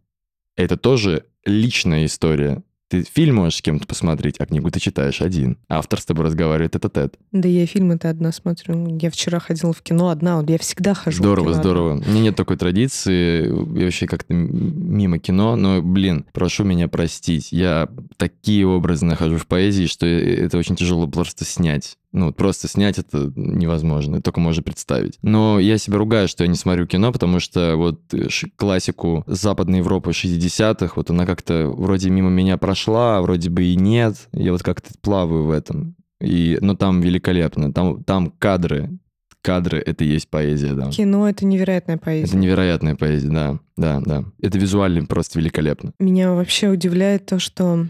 Это 0.55 0.77
тоже 0.77 1.25
личная 1.45 2.05
история. 2.05 2.63
Ты 2.89 3.03
фильм 3.03 3.35
можешь 3.35 3.57
с 3.57 3.61
кем-то 3.61 3.85
посмотреть, 3.85 4.35
а 4.39 4.45
книгу 4.45 4.71
ты 4.71 4.79
читаешь 4.79 5.21
один. 5.21 5.57
Автор 5.67 5.99
с 5.99 6.05
тобой 6.05 6.25
разговаривает 6.25 6.75
это 6.75 6.89
тет 6.89 7.19
Да 7.33 7.49
я 7.49 7.65
фильмы-то 7.65 8.09
одна 8.09 8.31
смотрю. 8.31 8.97
Я 9.01 9.11
вчера 9.11 9.39
ходила 9.39 9.73
в 9.73 9.81
кино 9.81 10.07
одна, 10.07 10.39
вот 10.39 10.49
я 10.49 10.57
всегда 10.57 10.93
хожу 10.93 11.17
Здорово, 11.17 11.49
в 11.49 11.51
кино 11.51 11.61
здорово. 11.61 11.93
Одна. 11.95 12.05
У 12.07 12.09
меня 12.11 12.21
нет 12.21 12.37
такой 12.37 12.55
традиции, 12.55 13.45
я 13.77 13.85
вообще 13.85 14.07
как-то 14.07 14.33
мимо 14.33 15.19
кино, 15.19 15.57
но, 15.57 15.81
блин, 15.81 16.25
прошу 16.31 16.63
меня 16.63 16.87
простить. 16.87 17.51
Я 17.51 17.89
такие 18.15 18.65
образы 18.65 19.05
нахожу 19.05 19.35
в 19.35 19.47
поэзии, 19.47 19.87
что 19.87 20.05
это 20.05 20.57
очень 20.57 20.77
тяжело 20.77 21.07
просто 21.07 21.43
снять. 21.43 21.97
Ну, 22.17 22.33
просто 22.33 22.67
снять 22.67 22.97
это 22.97 23.31
невозможно, 23.35 24.23
только 24.23 24.39
можно 24.39 24.63
представить. 24.63 25.19
Но 25.21 25.59
я 25.59 25.77
себя 25.77 25.99
ругаю, 25.99 26.27
что 26.27 26.43
я 26.43 26.49
не 26.49 26.55
смотрю 26.55 26.87
кино, 26.87 27.11
потому 27.11 27.39
что 27.39 27.75
вот 27.75 28.11
э, 28.11 28.27
классику 28.55 29.23
Западной 29.27 29.79
Европы 29.79 30.09
60-х, 30.09 30.93
вот 30.95 31.11
она 31.11 31.27
как-то 31.27 31.67
вроде 31.67 32.09
мимо 32.09 32.31
меня 32.31 32.57
прошла, 32.57 33.17
а 33.17 33.21
вроде 33.21 33.51
бы 33.51 33.65
и 33.65 33.75
нет. 33.75 34.29
Я 34.31 34.51
вот 34.51 34.63
как-то 34.63 34.89
плаваю 34.99 35.43
в 35.43 35.51
этом. 35.51 35.95
И, 36.19 36.57
но 36.59 36.75
там 36.75 37.01
великолепно, 37.01 37.71
там, 37.71 38.03
там 38.03 38.31
кадры, 38.31 38.97
кадры— 39.43 39.77
это 39.85 40.03
и 40.03 40.07
есть 40.07 40.27
поэзия, 40.27 40.73
да. 40.73 40.89
Кино— 40.89 41.29
это 41.29 41.45
невероятная 41.45 41.99
поэзия. 41.99 42.29
Это 42.29 42.37
невероятная 42.37 42.95
поэзия, 42.95 43.29
да, 43.29 43.59
да, 43.77 44.01
да. 44.03 44.23
Это 44.41 44.57
визуально 44.57 45.05
просто 45.05 45.37
великолепно. 45.37 45.93
Меня 45.99 46.33
вообще 46.33 46.69
удивляет 46.69 47.27
то, 47.27 47.37
что 47.37 47.85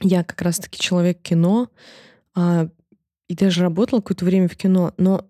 я 0.00 0.22
как 0.22 0.40
раз-таки 0.42 0.78
человек 0.78 1.20
кино, 1.22 1.68
а 2.36 2.68
и 3.28 3.34
даже 3.34 3.62
работала 3.62 4.00
какое-то 4.00 4.24
время 4.24 4.48
в 4.48 4.56
кино, 4.56 4.94
но 4.96 5.26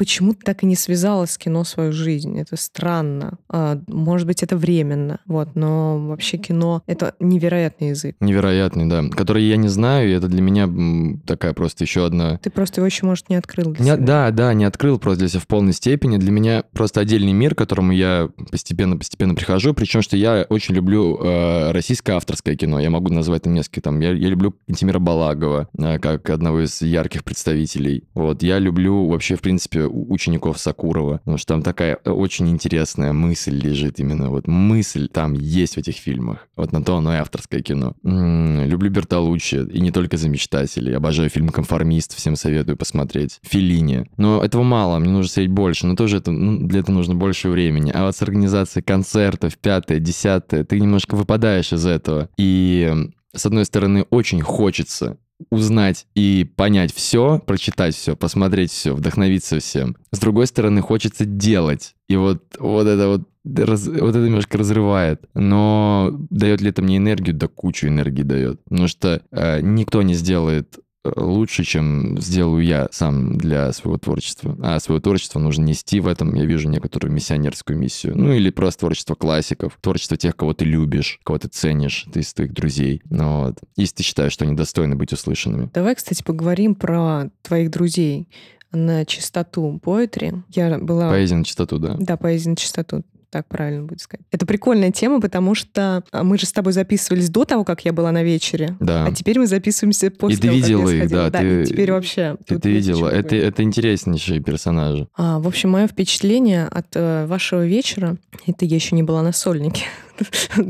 почему 0.00 0.32
ты 0.32 0.40
так 0.46 0.62
и 0.62 0.66
не 0.66 0.76
связала 0.76 1.26
с 1.26 1.36
кино 1.36 1.62
свою 1.62 1.92
жизнь. 1.92 2.38
Это 2.38 2.56
странно. 2.56 3.36
А, 3.50 3.78
может 3.86 4.26
быть, 4.26 4.42
это 4.42 4.56
временно. 4.56 5.20
Вот, 5.26 5.50
но 5.56 5.98
вообще 5.98 6.38
кино— 6.38 6.82
это 6.86 7.14
невероятный 7.20 7.90
язык. 7.90 8.16
Невероятный, 8.18 8.86
да. 8.86 9.04
Который 9.14 9.44
я 9.44 9.58
не 9.58 9.68
знаю, 9.68 10.08
и 10.08 10.12
это 10.14 10.26
для 10.26 10.40
меня 10.40 11.18
такая 11.26 11.52
просто 11.52 11.84
еще 11.84 12.06
одна... 12.06 12.38
Ты 12.38 12.48
просто 12.48 12.80
его 12.80 12.86
еще, 12.86 13.04
может, 13.04 13.28
не 13.28 13.36
открыл 13.36 13.72
для 13.72 13.84
не, 13.84 13.90
себя. 13.90 14.06
Да, 14.06 14.30
да, 14.30 14.54
не 14.54 14.64
открыл 14.64 14.98
просто 14.98 15.18
для 15.18 15.28
себя 15.28 15.40
в 15.40 15.46
полной 15.46 15.74
степени. 15.74 16.16
Для 16.16 16.30
меня 16.30 16.64
просто 16.72 17.00
отдельный 17.00 17.34
мир, 17.34 17.54
к 17.54 17.58
которому 17.58 17.92
я 17.92 18.30
постепенно-постепенно 18.50 19.34
прихожу. 19.34 19.74
Причем, 19.74 20.00
что 20.00 20.16
я 20.16 20.46
очень 20.48 20.74
люблю 20.74 21.18
э, 21.22 21.72
российское 21.72 22.14
авторское 22.14 22.56
кино. 22.56 22.80
Я 22.80 22.88
могу 22.88 23.12
назвать 23.12 23.42
там 23.42 23.52
несколько. 23.52 23.82
Там, 23.82 24.00
я, 24.00 24.12
я 24.12 24.28
люблю 24.28 24.54
Антимира 24.66 24.98
Балагова, 24.98 25.68
э, 25.76 25.98
как 25.98 26.30
одного 26.30 26.64
из 26.64 26.80
ярких 26.80 27.22
представителей. 27.22 28.04
Вот, 28.14 28.42
я 28.42 28.58
люблю 28.58 29.06
вообще, 29.06 29.36
в 29.36 29.42
принципе, 29.42 29.89
учеников 29.90 30.58
Сакурова, 30.58 31.18
потому 31.18 31.38
что 31.38 31.54
там 31.54 31.62
такая 31.62 31.96
очень 31.96 32.48
интересная 32.48 33.12
мысль 33.12 33.54
лежит 33.54 34.00
именно, 34.00 34.30
вот 34.30 34.46
мысль 34.46 35.08
там 35.08 35.34
есть 35.34 35.74
в 35.74 35.78
этих 35.78 35.96
фильмах. 35.96 36.48
Вот 36.56 36.72
на 36.72 36.82
то 36.82 36.96
оно 36.96 37.14
и 37.14 37.18
авторское 37.18 37.60
кино. 37.60 37.94
М-м, 38.04 38.68
люблю 38.68 38.90
Бертолуччи, 38.90 39.66
и 39.70 39.80
не 39.80 39.90
только 39.90 40.16
за 40.16 40.28
мечтателей. 40.28 40.96
Обожаю 40.96 41.30
фильм 41.30 41.48
«Конформист», 41.48 42.14
всем 42.14 42.36
советую 42.36 42.76
посмотреть. 42.76 43.38
Филини. 43.42 44.06
Но 44.16 44.42
этого 44.42 44.62
мало, 44.62 44.98
мне 44.98 45.10
нужно 45.10 45.30
смотреть 45.30 45.50
больше, 45.50 45.86
но 45.86 45.96
тоже 45.96 46.18
это, 46.18 46.30
ну, 46.30 46.66
для 46.66 46.80
этого 46.80 46.96
нужно 46.96 47.14
больше 47.14 47.48
времени. 47.48 47.90
А 47.94 48.06
вот 48.06 48.16
с 48.16 48.22
организацией 48.22 48.82
концертов, 48.82 49.56
пятое, 49.58 49.98
десятое, 49.98 50.64
ты 50.64 50.80
немножко 50.80 51.14
выпадаешь 51.14 51.72
из 51.72 51.86
этого. 51.86 52.28
И 52.36 52.92
с 53.34 53.46
одной 53.46 53.64
стороны, 53.64 54.06
очень 54.10 54.40
хочется 54.40 55.16
узнать 55.50 56.06
и 56.14 56.50
понять 56.56 56.92
все, 56.94 57.38
прочитать 57.38 57.94
все, 57.94 58.16
посмотреть 58.16 58.70
все, 58.70 58.94
вдохновиться 58.94 59.58
всем. 59.60 59.96
С 60.12 60.18
другой 60.18 60.46
стороны, 60.46 60.80
хочется 60.82 61.24
делать. 61.24 61.94
И 62.08 62.16
вот, 62.16 62.42
вот 62.58 62.86
это 62.86 63.08
вот, 63.08 63.28
раз, 63.44 63.86
вот 63.86 64.10
это 64.10 64.18
немножко 64.18 64.58
разрывает. 64.58 65.24
Но 65.34 66.10
дает 66.30 66.60
ли 66.60 66.70
это 66.70 66.82
мне 66.82 66.98
энергию? 66.98 67.34
Да 67.34 67.48
кучу 67.48 67.88
энергии 67.88 68.22
дает. 68.22 68.62
Потому 68.64 68.88
что 68.88 69.22
э, 69.30 69.60
никто 69.62 70.02
не 70.02 70.14
сделает 70.14 70.78
лучше, 71.04 71.64
чем 71.64 72.20
сделаю 72.20 72.64
я 72.64 72.88
сам 72.90 73.36
для 73.38 73.72
своего 73.72 73.98
творчества. 73.98 74.56
А 74.62 74.78
свое 74.80 75.00
творчество 75.00 75.38
нужно 75.38 75.64
нести 75.64 76.00
в 76.00 76.06
этом, 76.06 76.34
я 76.34 76.44
вижу 76.44 76.68
некоторую 76.68 77.12
миссионерскую 77.12 77.78
миссию. 77.78 78.16
Ну 78.16 78.32
или 78.32 78.50
просто 78.50 78.80
творчество 78.80 79.14
классиков, 79.14 79.78
творчество 79.80 80.16
тех, 80.16 80.36
кого 80.36 80.54
ты 80.54 80.64
любишь, 80.64 81.20
кого 81.24 81.38
ты 81.38 81.48
ценишь, 81.48 82.06
ты 82.12 82.20
из 82.20 82.32
твоих 82.32 82.52
друзей. 82.52 83.02
Ну, 83.10 83.44
вот. 83.44 83.58
Если 83.76 83.96
ты 83.96 84.02
считаешь, 84.02 84.32
что 84.32 84.44
они 84.44 84.54
достойны 84.54 84.96
быть 84.96 85.12
услышанными. 85.12 85.70
Давай, 85.72 85.94
кстати, 85.94 86.22
поговорим 86.22 86.74
про 86.74 87.30
твоих 87.42 87.70
друзей 87.70 88.28
на 88.72 89.04
чистоту 89.04 89.80
поэтри. 89.82 90.34
Я 90.50 90.78
была... 90.78 91.10
Поэзия 91.10 91.36
на 91.36 91.44
чистоту, 91.44 91.78
да. 91.78 91.96
Да, 91.98 92.16
поэзия 92.16 92.50
на 92.50 92.56
чистоту. 92.56 93.04
Так 93.30 93.46
правильно 93.46 93.84
будет 93.84 94.00
сказать. 94.00 94.26
Это 94.30 94.44
прикольная 94.46 94.90
тема, 94.90 95.20
потому 95.20 95.54
что 95.54 96.02
а, 96.12 96.24
мы 96.24 96.38
же 96.38 96.46
с 96.46 96.52
тобой 96.52 96.72
записывались 96.72 97.30
до 97.30 97.44
того, 97.44 97.64
как 97.64 97.84
я 97.84 97.92
была 97.92 98.12
на 98.12 98.22
вечере. 98.22 98.76
Да. 98.80 99.06
А 99.06 99.12
теперь 99.12 99.38
мы 99.38 99.46
записываемся 99.46 100.10
после 100.10 100.36
и 100.36 100.40
ты 100.40 100.48
того, 100.48 100.56
видела 100.56 100.82
как 100.82 100.90
я 100.92 101.04
их, 101.04 101.10
да. 101.10 101.26
и 101.28 101.30
ты, 101.30 101.64
теперь 101.66 101.92
вообще... 101.92 102.36
Ты, 102.46 102.58
ты 102.58 102.70
видела. 102.70 103.08
Это, 103.08 103.36
это 103.36 103.62
интереснейшие 103.62 104.40
персонажи. 104.40 105.08
А, 105.16 105.38
в 105.38 105.46
общем, 105.46 105.70
мое 105.70 105.86
впечатление 105.86 106.66
от 106.66 106.88
э, 106.94 107.26
вашего 107.26 107.66
вечера, 107.66 108.16
это 108.46 108.64
я 108.64 108.74
еще 108.74 108.96
не 108.96 109.02
была 109.02 109.22
на 109.22 109.32
сольнике. 109.32 109.84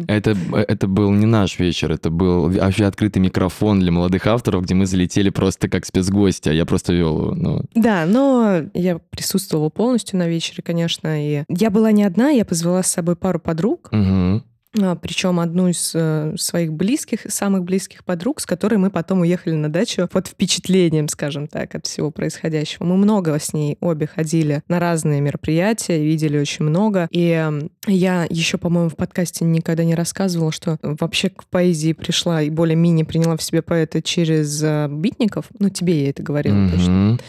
Это, 0.07 0.37
это 0.53 0.87
был 0.87 1.11
не 1.13 1.27
наш 1.27 1.59
вечер, 1.59 1.93
это 1.93 2.11
был 2.11 2.51
вообще 2.51 2.85
открытый 2.85 3.23
микрофон 3.23 3.81
для 3.81 3.93
молодых 3.93 4.27
авторов, 4.27 4.65
где 4.65 4.75
мы 4.75 4.87
залетели 4.87 5.31
просто 5.31 5.69
как 5.69 5.87
спецгости, 5.87 6.49
а 6.49 6.53
я 6.53 6.67
просто 6.67 6.93
вел 6.93 7.19
его. 7.19 7.35
Ну, 7.35 7.63
Да, 7.75 8.05
но 8.07 8.63
я 8.75 8.99
присутствовала 8.99 9.69
полностью 9.69 10.19
на 10.19 10.29
вечере, 10.29 10.63
конечно, 10.63 11.09
и 11.23 11.45
я 11.49 11.71
была 11.71 11.93
не 11.93 12.05
одна, 12.05 12.31
я 12.31 12.45
позвала 12.45 12.83
с 12.83 12.91
собой 12.91 13.17
пару 13.17 13.39
подруг, 13.41 13.89
мгм. 13.93 14.45
А, 14.79 14.95
причем 14.95 15.41
одну 15.41 15.69
из 15.69 15.93
э, 15.95 16.35
своих 16.37 16.73
близких, 16.73 17.23
самых 17.29 17.65
близких 17.65 18.05
подруг, 18.05 18.41
с 18.41 18.47
которой 18.47 18.77
мы 18.77 18.91
потом 18.91 19.21
уехали 19.23 19.55
на 19.55 19.69
дачу 19.69 20.07
под 20.07 20.29
впечатлением, 20.29 21.09
скажем 21.09 21.49
так, 21.49 21.75
от 21.75 21.87
всего 21.87 22.13
происходящего. 22.13 22.85
Мы 22.85 22.97
много 22.97 23.37
с 23.37 23.53
ней 23.53 23.79
обе 23.81 24.07
ходили 24.07 24.63
на 24.69 24.79
разные 24.79 25.21
мероприятия, 25.21 26.01
видели 26.01 26.39
очень 26.39 26.65
много. 26.65 27.09
И 27.11 27.31
э, 27.31 27.69
я 27.89 28.27
еще, 28.31 28.59
по-моему, 28.59 28.91
в 28.91 28.97
подкасте 28.97 29.45
никогда 29.45 29.83
не 29.83 29.97
рассказывала, 29.97 30.53
что 30.53 30.79
вообще 30.83 31.31
к 31.31 31.45
поэзии 31.47 31.93
пришла 31.93 32.41
и 32.43 32.51
более-менее 32.51 33.05
приняла 33.05 33.37
в 33.37 33.43
себе 33.43 33.63
поэта 33.63 34.01
через 34.01 34.63
э, 34.63 34.87
битников. 34.89 35.47
Ну, 35.59 35.69
тебе 35.71 36.05
я 36.05 36.11
это 36.11 36.23
говорила 36.23 36.71
точно. 36.71 36.93
Мгм. 36.93 37.21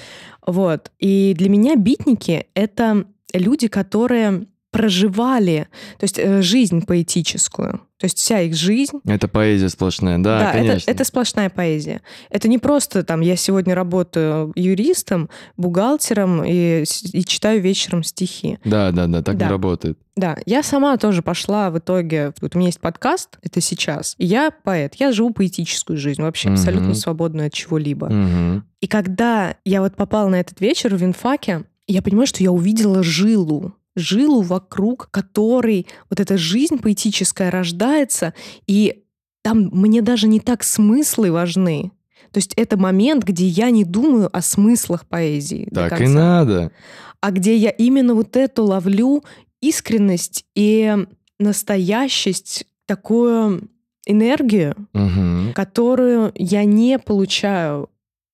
Вот. 0.45 0.91
И 0.99 1.33
для 1.35 1.49
меня 1.49 1.75
битники— 1.75 2.45
это 2.53 3.05
люди, 3.33 3.67
которые 3.67 4.45
проживали, 4.71 5.67
то 5.99 6.03
есть 6.05 6.17
э, 6.17 6.41
жизнь 6.41 6.85
поэтическую. 6.85 7.81
То 7.97 8.05
есть 8.05 8.17
вся 8.17 8.39
их 8.39 8.55
жизнь 8.55 8.99
Это 9.05 9.27
поэзия 9.27 9.69
сплошная, 9.69 10.17
да, 10.17 10.49
это, 10.49 10.57
конечно. 10.57 10.89
это 10.89 11.03
сплошная 11.03 11.49
поэзия. 11.51 12.01
Это 12.31 12.47
не 12.47 12.57
просто 12.57 13.03
там 13.03 13.21
я 13.21 13.35
сегодня 13.35 13.75
работаю 13.75 14.51
юристом, 14.55 15.29
бухгалтером 15.55 16.43
и, 16.43 16.83
и 17.13 17.23
читаю 17.25 17.61
вечером 17.61 18.03
стихи. 18.03 18.57
Да, 18.65 18.91
да, 18.91 19.05
да, 19.05 19.21
так 19.21 19.37
Да. 19.37 19.45
не 19.45 19.51
работает. 19.51 19.99
Да, 20.15 20.35
я 20.47 20.63
сама 20.63 20.97
тоже 20.97 21.21
пошла 21.21 21.69
в 21.69 21.77
итоге. 21.77 22.33
Вот 22.41 22.55
у 22.55 22.57
меня 22.57 22.69
есть 22.69 22.79
подкаст, 22.81 23.37
это 23.43 23.61
сейчас. 23.61 24.15
И 24.17 24.25
я 24.25 24.49
поэт, 24.51 24.95
я 24.95 25.11
живу 25.11 25.31
поэтическую 25.31 25.97
жизнь, 25.97 26.21
вообще 26.23 26.49
Мгм. 26.49 26.57
абсолютно 26.57 26.93
свободную 26.95 27.47
от 27.47 27.53
чего-либо. 27.53 28.07
Мгм. 28.09 28.63
И 28.79 28.87
когда 28.87 29.55
я 29.63 29.81
вот 29.81 29.95
попала 29.95 30.27
на 30.29 30.39
этот 30.39 30.59
вечер 30.59 30.95
в 30.95 30.97
Винфаке, 30.99 31.65
я 31.87 32.01
понимаю, 32.01 32.25
что 32.25 32.41
я 32.41 32.51
увидела 32.51 33.03
жилу 33.03 33.75
жилу 33.95 34.41
вокруг 34.41 35.09
которой 35.11 35.87
вот 36.09 36.19
эта 36.19 36.37
жизнь 36.37 36.77
поэтическая 36.77 37.51
рождается, 37.51 38.33
и 38.67 39.03
там 39.43 39.69
мне 39.71 40.01
даже 40.01 40.27
не 40.27 40.39
так 40.39 40.63
смыслы 40.63 41.31
важны. 41.31 41.91
То 42.31 42.37
есть 42.37 42.53
это 42.55 42.77
момент, 42.77 43.23
где 43.23 43.45
я 43.47 43.69
не 43.71 43.83
думаю 43.83 44.29
о 44.31 44.41
смыслах 44.41 45.05
поэзии. 45.07 45.67
Так 45.73 45.99
и 45.99 46.07
надо. 46.07 46.71
А 47.19 47.31
где 47.31 47.55
я 47.55 47.69
именно 47.69 48.15
вот 48.15 48.37
эту 48.37 48.63
ловлю 48.63 49.23
искренность 49.61 50.45
и 50.55 50.95
настоящесть, 51.39 52.65
такую 52.85 53.69
энергию, 54.05 54.75
Мгм. 54.93 55.53
которую 55.53 56.31
я 56.35 56.63
не 56.65 56.97
получаю 56.99 57.89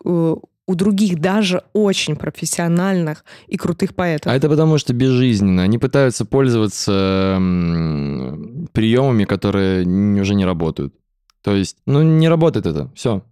э, 0.05 0.35
у 0.67 0.75
других 0.75 1.19
даже 1.19 1.63
очень 1.73 2.15
профессиональных 2.15 3.23
и 3.47 3.57
крутых 3.57 3.95
поэтов. 3.95 4.31
А 4.31 4.35
это 4.35 4.49
потому, 4.49 4.77
что 4.77 4.93
безжизненно. 4.93 5.63
Они 5.63 5.77
пытаются 5.77 6.25
пользоваться 6.25 7.37
приемами, 8.73 9.23
которые 9.23 9.87
уже 10.19 10.35
не 10.35 10.45
работают. 10.45 10.93
То 11.41 11.55
есть, 11.55 11.77
ну, 11.85 12.01
не 12.01 12.27
работает 12.27 12.65
это. 12.65 12.91
Все. 12.93 13.23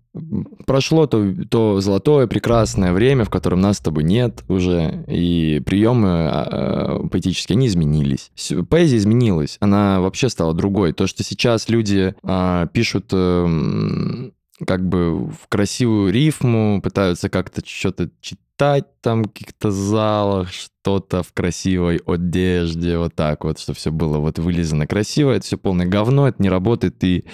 Прошло 0.65 1.07
то, 1.07 1.25
то 1.49 1.81
золотое, 1.81 2.27
прекрасное 2.27 2.93
время, 2.93 3.25
в 3.25 3.29
котором 3.29 3.59
нас 3.59 3.77
с 3.77 3.81
тобой 3.81 4.05
нет 4.05 4.45
уже, 4.47 5.03
и 5.09 5.61
приемы 5.65 6.07
а, 6.09 7.05
поэтические, 7.11 7.57
они 7.57 7.67
изменились. 7.67 8.31
Поэзия 8.69 8.95
изменилась, 8.95 9.57
она 9.59 9.99
вообще 9.99 10.29
стала 10.29 10.53
другой. 10.53 10.93
То, 10.93 11.05
что 11.05 11.21
сейчас 11.23 11.67
люди 11.67 12.15
а, 12.23 12.67
пишут 12.67 13.07
эм, 13.11 14.31
как 14.63 14.87
бы 14.87 15.27
в 15.27 15.47
красивую 15.49 16.13
рифму, 16.13 16.81
пытаются 16.81 17.29
как-то 17.29 17.61
что-то 17.65 18.09
читать 18.21 18.85
там 19.01 19.23
в 19.23 19.27
каких-то 19.27 19.71
залах, 19.71 20.49
что-то 20.51 21.23
в 21.23 21.33
красивой 21.33 21.99
одежде, 22.05 22.97
вот 22.97 23.13
так 23.15 23.43
вот, 23.43 23.59
что 23.59 23.73
все 23.73 23.91
было 23.91 24.19
вот 24.19 24.39
вылизано 24.39 24.87
красиво, 24.87 25.31
это 25.31 25.45
все 25.45 25.57
полное 25.57 25.85
говно, 25.85 26.27
это 26.27 26.41
не 26.41 26.49
работает, 26.49 27.03
и 27.03 27.25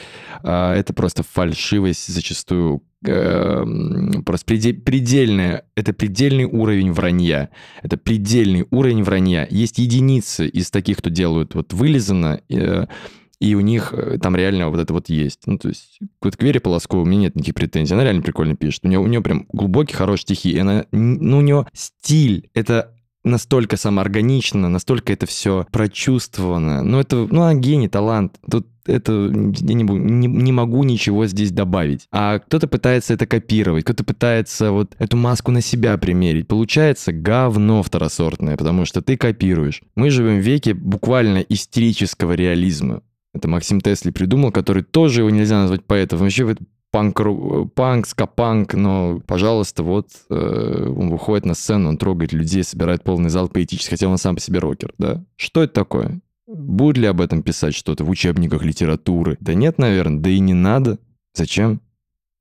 а, 0.42 0.74
это 0.74 0.94
просто 0.94 1.22
фальшивость 1.22 2.12
зачастую, 2.12 2.82
эм, 3.06 4.24
просто 4.24 4.52
преде- 4.52 4.74
предельная, 4.74 5.66
это 5.76 5.94
предельный 5.94 6.46
уровень 6.46 6.92
вранья, 6.92 7.50
это 7.84 7.98
предельный 7.98 8.66
уровень 8.72 9.04
вранья. 9.04 9.48
Есть 9.48 9.78
единицы 9.78 10.48
из 10.48 10.72
таких, 10.72 10.98
кто 10.98 11.12
делают 11.12 11.54
вот 11.54 11.72
вылизано, 11.72 12.42
э, 12.50 12.88
и 13.42 13.56
у 13.56 13.60
них 13.60 13.92
э, 13.92 14.20
там 14.22 14.36
реально 14.36 14.70
вот 14.70 14.80
это 14.80 14.94
вот 14.94 15.10
есть. 15.10 15.42
Ну, 15.48 15.58
то 15.58 15.70
есть, 15.70 16.00
к 16.22 16.44
Вере 16.44 16.60
Полосковой 16.60 17.04
у 17.04 17.08
меня 17.08 17.22
нет 17.22 17.36
никаких 17.36 17.56
претензий. 17.56 17.96
Она 17.96 18.04
реально 18.04 18.22
прикольно 18.22 18.56
пишет. 18.56 18.86
У 18.86 18.88
нее, 18.88 19.00
у 19.00 19.08
нее 19.08 19.22
прям 19.22 19.48
глубокие, 19.52 19.98
хорошие 19.98 20.36
стихи. 20.36 20.52
И 20.52 20.60
она, 20.60 20.86
ну, 20.92 21.40
у 21.40 21.42
нее 21.42 21.66
стиль, 21.74 22.50
это 22.54 22.94
настолько 23.24 23.78
самоорганично, 23.78 24.70
настолько 24.70 25.12
это 25.12 25.26
все 25.26 25.66
прочувствовано. 25.72 26.84
Ну, 26.84 27.00
это, 27.00 27.28
ну, 27.32 27.42
она 27.42 27.56
гений, 27.56 27.88
талант. 27.88 28.40
Тут 28.50 28.68
это 28.86 29.12
я 29.12 29.74
не, 29.74 29.84
не, 29.84 30.28
не 30.28 30.52
могу 30.52 30.84
ничего 30.84 31.26
здесь 31.26 31.52
добавить. 31.52 32.08
А 32.12 32.38
кто-то 32.38 32.68
пытается 32.68 33.16
это 33.16 33.26
копировать, 33.26 33.86
кто-то 33.86 34.04
пытается 34.04 34.72
вот 34.72 34.96
эту 35.00 35.18
маску 35.18 35.52
на 35.52 35.62
себя 35.62 35.98
примерить. 35.98 36.48
Получается 36.48 37.12
говно 37.12 37.82
второсортное, 37.82 38.56
потому 38.56 38.86
что 38.86 39.02
ты 39.02 39.18
копируешь. 39.18 39.82
Мы 39.96 40.12
живем 40.12 40.38
в 40.38 40.46
веке 40.46 40.76
буквально 40.76 41.40
истерического 41.40 42.34
реализма. 42.34 43.02
Это 43.34 43.48
Максим 43.48 43.82
Тесли 43.82 44.12
придумал, 44.12 44.52
который 44.52 44.84
тоже 44.84 45.22
его 45.22 45.30
нельзя 45.30 45.62
назвать 45.62 45.86
поэтом. 45.86 46.20
Вообще 46.20 46.52
это 46.52 46.64
панк, 46.92 47.22
панк, 47.74 48.06
ска-панк, 48.06 48.74
но, 48.74 49.22
пожалуйста, 49.26 49.84
вот 49.84 50.10
э, 50.30 50.94
он 50.96 51.10
выходит 51.10 51.46
на 51.46 51.54
сцену, 51.54 51.90
он 51.90 51.98
трогает 51.98 52.34
людей, 52.34 52.64
собирает 52.64 53.04
полный 53.04 53.30
зал 53.30 53.48
поэтический, 53.48 53.92
хотя 53.92 54.08
он 54.10 54.18
сам 54.18 54.36
по 54.36 54.42
себе 54.42 54.60
рокер, 54.60 54.94
да? 54.98 55.24
Что 55.38 55.64
это 55.64 55.74
такое? 55.74 56.20
Будет 56.48 56.98
ли 56.98 57.08
об 57.08 57.22
этом 57.22 57.44
писать 57.44 57.74
что-то 57.74 58.04
в 58.04 58.10
учебниках 58.10 58.64
литературы? 58.64 59.38
Да 59.40 59.54
нет, 59.54 59.78
наверное, 59.78 60.20
да 60.20 60.30
и 60.30 60.40
не 60.40 60.54
надо. 60.54 61.00
Зачем? 61.34 61.80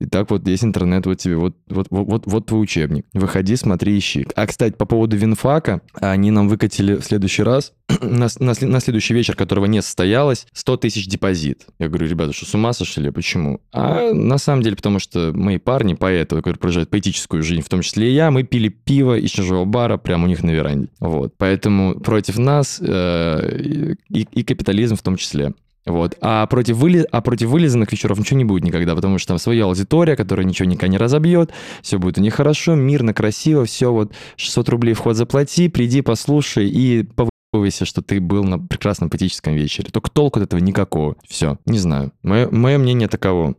И 0.00 0.06
так 0.06 0.30
вот 0.30 0.46
есть 0.48 0.64
интернет, 0.64 1.04
вот 1.04 1.18
тебе, 1.18 1.36
вот, 1.36 1.56
вот, 1.68 1.86
вот, 1.90 2.06
вот, 2.08 2.22
вот 2.26 2.46
твой 2.46 2.62
учебник. 2.62 3.04
Выходи, 3.12 3.54
смотри, 3.56 3.98
ищи. 3.98 4.26
А, 4.34 4.46
кстати, 4.46 4.74
по 4.74 4.86
поводу 4.86 5.16
Винфака, 5.16 5.82
они 5.94 6.30
нам 6.30 6.48
выкатили 6.48 6.94
в 6.94 7.02
следующий 7.02 7.42
раз, 7.42 7.74
на, 8.00 8.28
на, 8.38 8.54
на 8.60 8.80
следующий 8.80 9.12
вечер, 9.12 9.36
которого 9.36 9.66
не 9.66 9.82
состоялось, 9.82 10.46
100 10.54 10.76
тысяч 10.78 11.06
депозит. 11.06 11.66
Я 11.78 11.88
говорю, 11.88 12.06
ребята, 12.06 12.32
что 12.32 12.46
с 12.46 12.54
ума 12.54 12.72
сошли? 12.72 13.10
Почему? 13.10 13.60
А 13.72 14.12
на 14.12 14.38
самом 14.38 14.62
деле, 14.62 14.76
потому 14.76 14.98
что 15.00 15.32
мои 15.34 15.58
парни, 15.58 15.92
поэты, 15.92 16.36
которые 16.36 16.58
проживают 16.58 16.88
поэтическую 16.88 17.42
жизнь, 17.42 17.62
в 17.62 17.68
том 17.68 17.82
числе 17.82 18.10
и 18.10 18.14
я, 18.14 18.30
мы 18.30 18.42
пили 18.42 18.68
пиво 18.68 19.18
из 19.18 19.30
чужого 19.30 19.66
бара 19.66 19.98
прямо 19.98 20.24
у 20.24 20.28
них 20.28 20.42
на 20.42 20.50
веранде. 20.50 20.88
Вот. 21.00 21.34
Поэтому 21.36 22.00
против 22.00 22.38
нас 22.38 22.80
э, 22.80 23.96
и, 24.08 24.22
и 24.22 24.44
капитализм 24.44 24.96
в 24.96 25.02
том 25.02 25.16
числе. 25.16 25.52
Вот. 25.86 26.16
А 26.20 26.46
против, 26.46 26.76
выли... 26.76 27.06
а 27.10 27.20
против 27.20 27.48
вылизанных 27.48 27.90
вечеров 27.90 28.18
ничего 28.18 28.38
не 28.38 28.44
будет 28.44 28.64
никогда, 28.64 28.94
потому 28.94 29.18
что 29.18 29.28
там 29.28 29.38
своя 29.38 29.64
аудитория, 29.64 30.16
которая 30.16 30.46
ничего 30.46 30.68
никогда 30.68 30.88
не 30.88 30.98
разобьет, 30.98 31.50
все 31.82 31.98
будет 31.98 32.18
у 32.18 32.20
них 32.20 32.34
хорошо, 32.34 32.74
мирно, 32.74 33.14
красиво, 33.14 33.64
все 33.64 33.92
вот 33.92 34.12
600 34.36 34.68
рублей 34.68 34.94
вход 34.94 35.16
заплати, 35.16 35.68
приди, 35.68 36.02
послушай 36.02 36.68
и 36.68 37.06
повыйся, 37.52 37.84
что 37.84 38.02
ты 38.02 38.20
был 38.20 38.44
на 38.44 38.58
прекрасном 38.58 39.10
поэтическом 39.10 39.54
вечере. 39.54 39.90
Только 39.90 40.10
толку 40.10 40.38
от 40.38 40.46
этого 40.46 40.60
никакого. 40.60 41.16
Все, 41.26 41.58
не 41.66 41.78
знаю. 41.78 42.12
Мое, 42.22 42.48
мое 42.50 42.78
мнение 42.78 43.08
таково. 43.08 43.54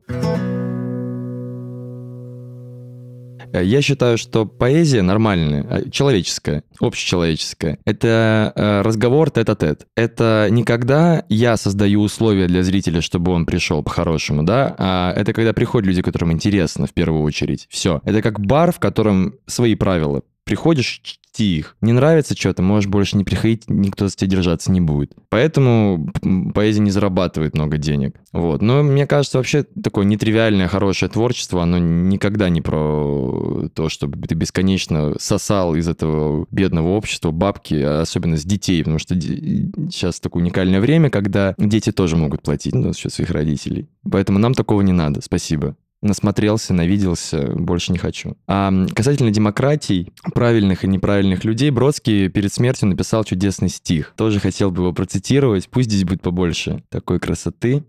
Я 3.54 3.82
считаю, 3.82 4.18
что 4.18 4.46
поэзия 4.46 5.02
нормальная, 5.02 5.66
э, 5.70 5.90
человеческая, 5.90 6.64
общечеловеческая. 6.80 7.80
Это 7.86 8.54
э, 8.56 8.82
разговор 8.82 9.30
тет-а-тет. 9.30 9.88
Это 9.96 10.48
не 10.50 10.64
когда 10.64 11.24
я 11.30 11.58
создаю 11.58 12.02
условия 12.02 12.48
для 12.48 12.64
зрителя, 12.64 13.02
чтобы 13.02 13.32
он 13.32 13.46
пришел 13.46 13.84
по-хорошему, 13.84 14.44
да, 14.44 14.76
а 14.78 15.14
это 15.16 15.34
когда 15.34 15.54
приходят 15.54 15.88
люди, 15.88 16.02
которым 16.02 16.32
интересно 16.32 16.88
в 16.88 16.94
первую 16.94 17.24
очередь. 17.24 17.68
Все. 17.70 18.02
Это 18.06 18.22
как 18.22 18.40
бар, 18.40 18.72
в 18.72 18.80
котором 18.80 19.36
свои 19.48 19.76
правила. 19.76 20.22
Приходишь, 20.44 21.02
чти 21.04 21.58
их. 21.58 21.76
Не 21.82 21.94
нравится 21.94 22.36
что-то, 22.38 22.62
можешь 22.62 22.90
больше 22.90 23.18
не 23.18 23.24
приходить, 23.24 23.70
никто 23.70 24.08
за 24.08 24.16
тебя 24.16 24.32
держаться 24.32 24.72
не 24.72 24.82
будет. 24.82 25.14
Поэтому 25.30 26.12
поэзия 26.54 26.82
не 26.82 26.92
зарабатывает 26.92 27.54
много 27.56 27.78
денег. 27.78 28.20
Вот. 28.34 28.62
Но 28.62 28.84
мне 28.84 29.08
кажется, 29.08 29.38
вообще 29.38 29.64
такое 29.64 30.06
нетривиальное, 30.06 30.68
хорошее 30.68 31.12
творчество, 31.12 31.64
оно 31.64 31.78
никогда 31.78 32.50
не 32.50 32.62
про 32.62 33.70
то, 33.74 33.90
чтобы 33.90 34.28
ты 34.28 34.36
бесконечно 34.36 35.16
сосал 35.20 35.76
из 35.76 35.88
этого 35.88 36.46
бедного 36.52 36.90
общества 36.90 37.32
бабки, 37.32 37.76
особенно 37.76 38.38
с 38.38 38.44
детей, 38.44 38.82
потому 38.84 39.00
что 39.00 39.20
сейчас 39.20 40.20
такое 40.20 40.44
уникальное 40.44 40.82
время, 40.82 41.10
когда 41.10 41.56
дети 41.58 41.92
тоже 41.92 42.18
могут 42.18 42.42
платить 42.42 42.74
ну, 42.74 42.94
за 42.94 43.10
своих 43.10 43.32
родителей. 43.32 43.88
Поэтому 44.10 44.40
нам 44.40 44.54
такого 44.54 44.82
не 44.82 44.94
надо. 44.94 45.22
Спасибо 45.22 45.76
насмотрелся, 46.02 46.74
навиделся, 46.74 47.54
больше 47.56 47.92
не 47.92 47.98
хочу. 47.98 48.36
А 48.48 48.72
касательно 48.96 49.32
демократий, 49.32 50.12
правильных 50.34 50.84
и 50.84 50.88
неправильных 50.88 51.44
людей, 51.44 51.70
Бродский 51.70 52.30
перед 52.30 52.52
смертью 52.52 52.90
написал 52.90 53.24
чудесный 53.24 53.70
стих. 53.70 54.14
Тоже 54.18 54.40
хотел 54.40 54.72
бы 54.72 54.82
его 54.82 54.94
процитировать, 54.94 55.70
пусть 55.70 55.90
здесь 55.90 56.04
будет 56.04 56.22
побольше 56.22 56.84
такой 56.90 57.20
красоты. 57.20 57.86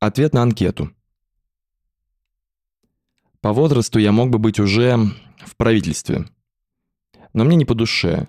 Ответ 0.00 0.32
на 0.32 0.42
анкету. 0.42 0.90
По 3.40 3.52
возрасту 3.52 3.98
я 3.98 4.12
мог 4.12 4.30
бы 4.30 4.38
быть 4.38 4.58
уже 4.58 4.98
в 5.44 5.56
правительстве, 5.56 6.26
но 7.32 7.44
мне 7.44 7.56
не 7.56 7.64
по 7.64 7.74
душе. 7.74 8.28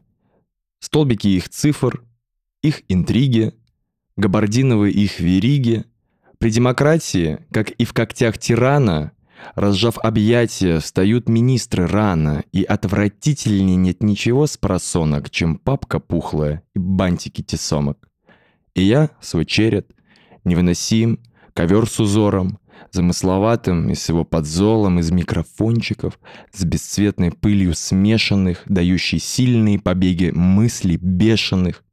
Столбики 0.79 1.27
их 1.27 1.49
цифр, 1.49 2.03
их 2.61 2.83
интриги, 2.87 3.53
габардиновые 4.15 4.93
их 4.93 5.19
вериги— 5.19 5.85
при 6.37 6.49
демократии, 6.51 7.39
как 7.51 7.71
и 7.71 7.85
в 7.85 7.93
когтях 7.93 8.37
тирана, 8.37 9.11
разжав 9.55 9.97
объятия, 9.99 10.79
встают 10.79 11.29
министры 11.29 11.87
рано, 11.87 12.43
и 12.51 12.63
отвратительнее 12.63 13.75
нет 13.75 14.03
ничего 14.03 14.47
с 14.47 14.57
просонок, 14.57 15.29
чем 15.29 15.57
папка 15.57 15.99
пухлая 15.99 16.63
и 16.75 16.79
бантики 16.79 17.41
тесомок. 17.41 18.09
И 18.75 18.83
я, 18.83 19.09
свой 19.21 19.45
черед, 19.45 19.91
невыносим, 20.43 21.19
ковер 21.53 21.87
с 21.89 21.99
узором, 21.99 22.59
замысловатым 22.91 23.89
и 23.89 23.95
с 23.95 24.07
его 24.09 24.23
подзолом 24.23 24.99
из 24.99 25.11
микрофончиков, 25.11 26.19
с 26.53 26.63
бесцветной 26.63 27.31
пылью 27.31 27.73
смешанных, 27.73 28.63
дающей 28.65 29.19
сильные 29.19 29.79
побеги 29.79 30.31
мыслей 30.33 30.97
бешеных, 30.97 31.83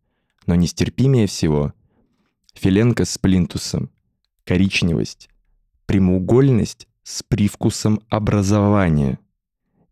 но 0.47 0.55
нестерпимее 0.55 1.27
всего— 1.27 1.73
Филенко 2.55 3.05
с 3.05 3.19
плинтусом, 3.19 3.91
коричневость, 4.45 5.29
прямоугольность 5.87 6.89
с 7.03 7.23
привкусом 7.23 8.01
образования, 8.09 9.19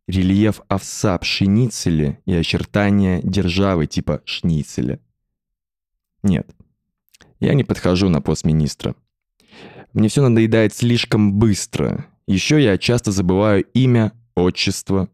рельеф 0.06 0.60
овса 0.68 1.16
пшеницеля 1.18 2.18
и 2.24 2.34
очертания 2.34 3.20
державы 3.22 3.86
типа 3.86 4.22
шницеля. 4.24 5.00
Нет, 6.22 6.48
я 7.40 7.54
не 7.54 7.64
подхожу 7.64 8.08
на 8.08 8.20
пост 8.20 8.44
министра. 8.44 8.94
Мне 9.92 10.08
все 10.08 10.22
надоедает 10.22 10.74
слишком 10.74 11.34
быстро. 11.34 12.06
Еще 12.26 12.62
я 12.62 12.78
часто 12.78 13.12
забываю 13.12 13.64
имя, 13.74 14.12
отчество. 14.34 15.08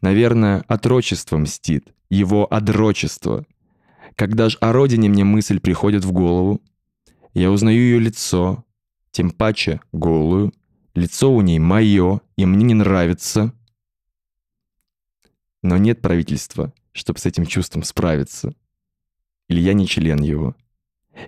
Наверное, 0.00 0.64
отрочество 0.66 1.38
мстит, 1.38 1.94
его 2.10 2.52
одрочество. 2.52 3.46
Когда 4.16 4.48
ж 4.48 4.56
о 4.60 4.72
родине 4.72 5.08
мне 5.08 5.24
мысль 5.24 5.60
приходит 5.60 6.04
в 6.04 6.12
голову, 6.12 6.60
я 7.32 7.50
узнаю 7.50 7.78
ее 7.78 7.98
лицо, 7.98 8.64
тем 9.14 9.30
паче 9.30 9.80
голую, 9.92 10.52
лицо 10.94 11.32
у 11.32 11.40
ней 11.40 11.60
мое, 11.60 12.20
и 12.36 12.44
мне 12.44 12.64
не 12.64 12.74
нравится. 12.74 13.54
Но 15.62 15.76
нет 15.76 16.02
правительства, 16.02 16.72
чтобы 16.90 17.20
с 17.20 17.26
этим 17.26 17.46
чувством 17.46 17.84
справиться. 17.84 18.54
Или 19.48 19.60
я 19.60 19.72
не 19.72 19.86
член 19.86 20.20
его. 20.20 20.56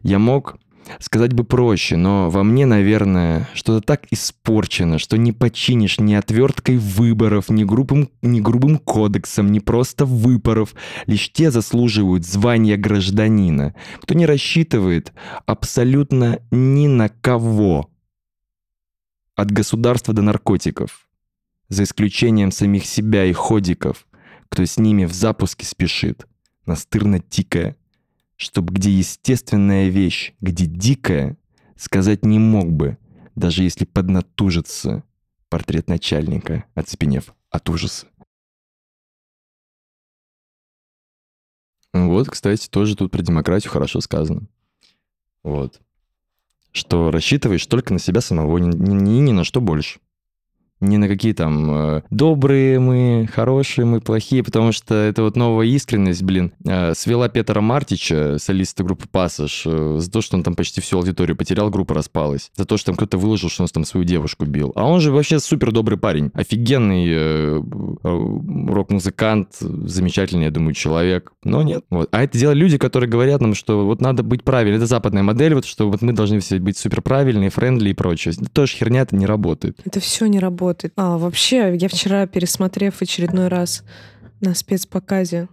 Я 0.03 0.19
мог 0.19 0.59
Сказать 0.99 1.33
бы 1.35 1.45
проще, 1.45 1.97
но 1.97 2.31
во 2.31 2.43
мне, 2.43 2.65
наверное, 2.67 3.49
что-то 3.55 3.87
так 3.87 4.07
испорчено, 4.11 4.99
что 4.99 5.17
не 5.19 5.33
починишь 5.33 5.99
ни 5.99 6.15
отверткой 6.15 6.79
выборов, 6.79 7.51
ни 7.51 7.65
грубым, 7.65 8.11
ни 8.23 8.41
грубым 8.41 8.79
кодексом, 8.79 9.53
ни 9.53 9.59
просто 9.59 10.07
выпоров. 10.07 10.75
Лишь 11.07 11.31
те 11.33 11.51
заслуживают 11.51 12.25
звания 12.25 12.77
гражданина, 12.77 13.75
кто 14.01 14.15
не 14.15 14.27
рассчитывает 14.27 15.13
абсолютно 15.45 16.41
ни 16.51 16.87
на 16.87 17.09
кого. 17.09 17.91
От 19.35 19.51
государства 19.51 20.15
до 20.15 20.23
наркотиков. 20.23 21.07
За 21.69 21.83
исключением 21.83 22.53
самих 22.53 22.87
себя 22.87 23.25
и 23.25 23.33
ходиков, 23.33 24.07
кто 24.49 24.65
с 24.65 24.79
ними 24.79 25.05
в 25.05 25.13
запуске 25.13 25.67
спешит, 25.67 26.27
настырно 26.65 27.19
тикая 27.19 27.77
чтобы 28.37 28.75
где 28.75 28.91
естественная 28.91 29.89
вещь, 29.89 30.35
где 30.41 30.67
дикая, 30.67 31.37
сказать 31.77 32.25
не 32.25 32.39
мог 32.39 32.71
бы, 32.71 32.99
даже 33.35 33.63
если 33.63 33.85
поднатужится 33.85 35.03
портрет 35.49 35.89
начальника, 35.89 36.65
оцепенев 36.75 37.35
от 37.51 37.69
ужаса. 37.69 38.07
Вот, 41.93 42.29
кстати, 42.29 42.69
тоже 42.69 42.95
тут 42.95 43.11
про 43.11 43.23
демократию 43.23 43.71
хорошо 43.73 44.01
сказано. 44.01 44.47
Вот. 45.43 45.81
Что 46.73 47.11
рассчитываешь 47.11 47.67
только 47.67 47.95
на 47.95 47.99
себя 47.99 48.21
самого, 48.21 48.59
ни, 48.59 48.75
ни, 48.75 49.21
ни 49.21 49.33
на 49.33 49.45
что 49.45 49.63
больше 49.63 49.99
не 50.81 50.99
на 50.99 51.09
какие 51.09 51.33
там 51.33 51.71
э, 51.71 52.03
добрые 52.11 52.79
мы, 52.79 53.29
хорошие 53.33 53.85
мы, 53.87 54.01
плохие, 54.01 54.43
потому 54.43 54.73
что 54.73 54.95
это 54.95 55.23
вот 55.23 55.37
новая 55.37 55.67
искренность, 55.67 56.23
блин, 56.23 56.53
э, 56.65 56.95
свела 56.95 57.29
Петра 57.29 57.61
Мартича, 57.61 58.37
солиста 58.39 58.85
группы 58.85 59.07
«Пассаж», 59.11 59.63
э, 59.65 59.97
за 59.99 60.11
то, 60.11 60.21
что 60.21 60.37
он 60.37 60.43
там 60.43 60.55
почти 60.55 60.81
всю 60.81 60.99
аудиторию 60.99 61.37
потерял, 61.37 61.71
группа 61.71 61.95
распалась, 61.95 62.51
за 62.57 62.67
то, 62.67 62.77
что 62.77 62.87
там 62.87 62.97
кто-то 62.97 63.17
выложил, 63.17 63.49
что 63.49 63.63
он 63.63 63.69
там 63.69 63.85
свою 63.85 64.05
девушку 64.05 64.45
бил. 64.45 64.73
А 64.75 64.87
он 64.87 65.01
же 65.01 65.13
вообще 65.13 65.39
супер 65.39 65.73
добрый 65.73 65.99
парень, 65.99 66.31
офигенный 66.35 67.63
рок-музыкант, 68.03 69.57
замечательный, 69.61 70.45
я 70.45 70.51
думаю, 70.51 70.75
человек, 70.75 71.33
но 71.43 71.63
нет. 71.63 71.85
Вот. 71.91 72.09
А 72.13 72.23
это 72.23 72.39
делают 72.39 72.59
люди, 72.59 72.79
которые 72.79 73.09
говорят 73.09 73.41
нам, 73.41 73.55
что 73.55 73.87
вот 73.87 74.01
надо 74.01 74.23
быть 74.23 74.45
правильным, 74.45 74.77
это 74.77 74.87
западная 74.87 75.23
модель, 75.23 75.55
вот 75.55 75.65
что 75.65 75.91
вот 75.91 76.03
мы 76.03 76.13
должны 76.13 76.41
все 76.41 76.59
быть 76.59 76.77
супер 76.77 77.01
правильные, 77.01 77.51
friendly 77.51 77.91
и 77.91 77.95
прочее. 77.95 78.35
Это 78.39 78.51
тоже 78.51 78.75
херня, 78.75 79.03
это 79.03 79.17
не 79.17 79.27
работает. 79.27 79.79
Это 79.85 80.01
все 80.01 80.27
не 80.27 80.39
работает 80.39 80.66
работает. 80.67 80.93
А, 80.97 81.17
вообще, 81.17 81.77
я 81.77 81.89
вчера, 81.89 82.27
пересмотрев 82.27 83.01
очередной 83.01 83.49
раз 83.49 83.85
на 84.41 84.55
спецпоказе 84.55 85.49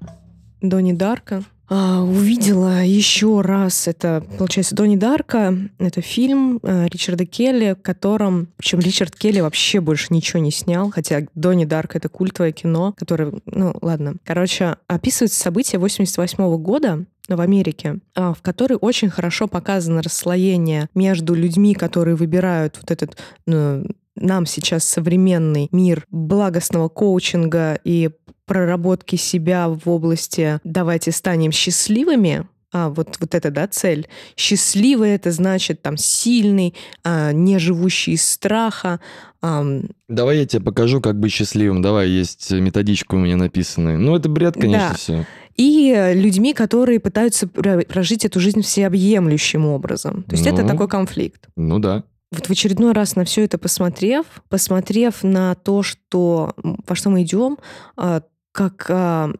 Донни 0.62 0.94
Дарко, 0.94 1.44
а, 1.70 2.02
увидела 2.02 2.84
еще 2.84 3.42
раз, 3.42 3.88
это, 3.88 4.24
получается, 4.38 4.76
Донни 4.76 4.98
Дарко, 4.98 5.58
это 5.80 6.02
фильм 6.02 6.60
э, 6.62 6.88
Ричарда 6.88 7.26
Келли, 7.26 7.76
в 7.80 7.82
котором, 7.82 8.50
причем 8.58 8.80
Ричард 8.80 9.16
Келли 9.16 9.40
вообще 9.40 9.80
больше 9.80 10.08
ничего 10.10 10.40
не 10.40 10.52
снял, 10.52 10.92
хотя 10.92 11.22
Дони 11.36 11.66
Дарк— 11.66 11.96
это 11.96 12.10
культовое 12.10 12.52
кино, 12.52 12.94
которое, 12.98 13.34
ну, 13.46 13.76
ладно. 13.82 14.16
Короче, 14.26 14.76
описывается 14.88 15.40
события 15.40 15.78
88 15.78 16.58
года, 16.58 17.06
в 17.30 17.40
Америке, 17.40 18.00
а, 18.16 18.34
в 18.34 18.42
которой 18.42 18.78
очень 18.80 19.10
хорошо 19.10 19.48
показано 19.48 20.02
расслоение 20.02 20.90
между 20.94 21.34
людьми, 21.34 21.74
которые 21.74 22.16
выбирают 22.16 22.78
вот 22.82 22.92
этот 22.92 23.18
ну, 23.46 23.86
нам 24.16 24.46
сейчас 24.46 24.84
современный 24.84 25.70
мир 25.72 26.06
благостного 26.10 26.90
коучинга 26.90 27.80
и 27.84 28.12
проработки 28.46 29.16
себя 29.16 29.70
в 29.70 29.90
области 29.90 30.60
«давайте 30.64 31.12
станем 31.12 31.52
счастливыми», 31.52 32.48
а, 32.76 32.90
вот, 32.90 33.18
вот 33.20 33.36
это, 33.36 33.52
да, 33.52 33.68
цель. 33.68 34.08
Счастливый— 34.36 35.12
это 35.12 35.32
значит 35.32 35.84
там 35.84 35.96
сильный, 35.96 36.74
а, 37.04 37.32
не 37.32 37.60
живущий 37.60 38.14
из 38.14 38.28
страха. 38.28 39.00
А... 39.44 39.64
Давай 40.10 40.40
я 40.40 40.48
тебе 40.48 40.64
покажу, 40.64 41.00
как 41.00 41.20
быть 41.20 41.32
счастливым. 41.32 41.84
Давай, 41.84 42.10
есть 42.10 42.50
методичка 42.50 43.14
у 43.14 43.20
меня 43.20 43.38
написанная. 43.38 44.00
Ну, 44.00 44.16
это 44.16 44.28
бред, 44.28 44.56
конечно, 44.56 44.90
да. 44.90 44.96
все. 44.96 45.26
И 45.56 46.14
людьми, 46.16 46.56
которые 46.56 47.00
пытаются 47.00 47.48
прожить 47.48 48.26
эту 48.26 48.40
жизнь 48.40 48.64
всеобъемлющим 48.64 49.68
образом. 49.68 50.24
То 50.24 50.36
есть 50.36 50.50
ну, 50.50 50.52
это 50.52 50.68
такой 50.68 50.88
конфликт. 50.88 51.50
Ну 51.56 51.78
да 51.78 52.04
вот 52.34 52.48
в 52.48 52.52
очередной 52.52 52.94
раз 52.94 53.16
на 53.16 53.26
все 53.26 53.44
это 53.44 53.58
посмотрев, 53.58 54.26
посмотрев 54.50 55.24
на 55.24 55.56
то, 55.56 55.84
что, 55.84 56.54
во 56.88 56.96
что 56.96 57.10
мы 57.10 57.24
идем, 57.24 57.58
а, 57.96 58.24
как 58.52 58.86
а, 58.90 59.32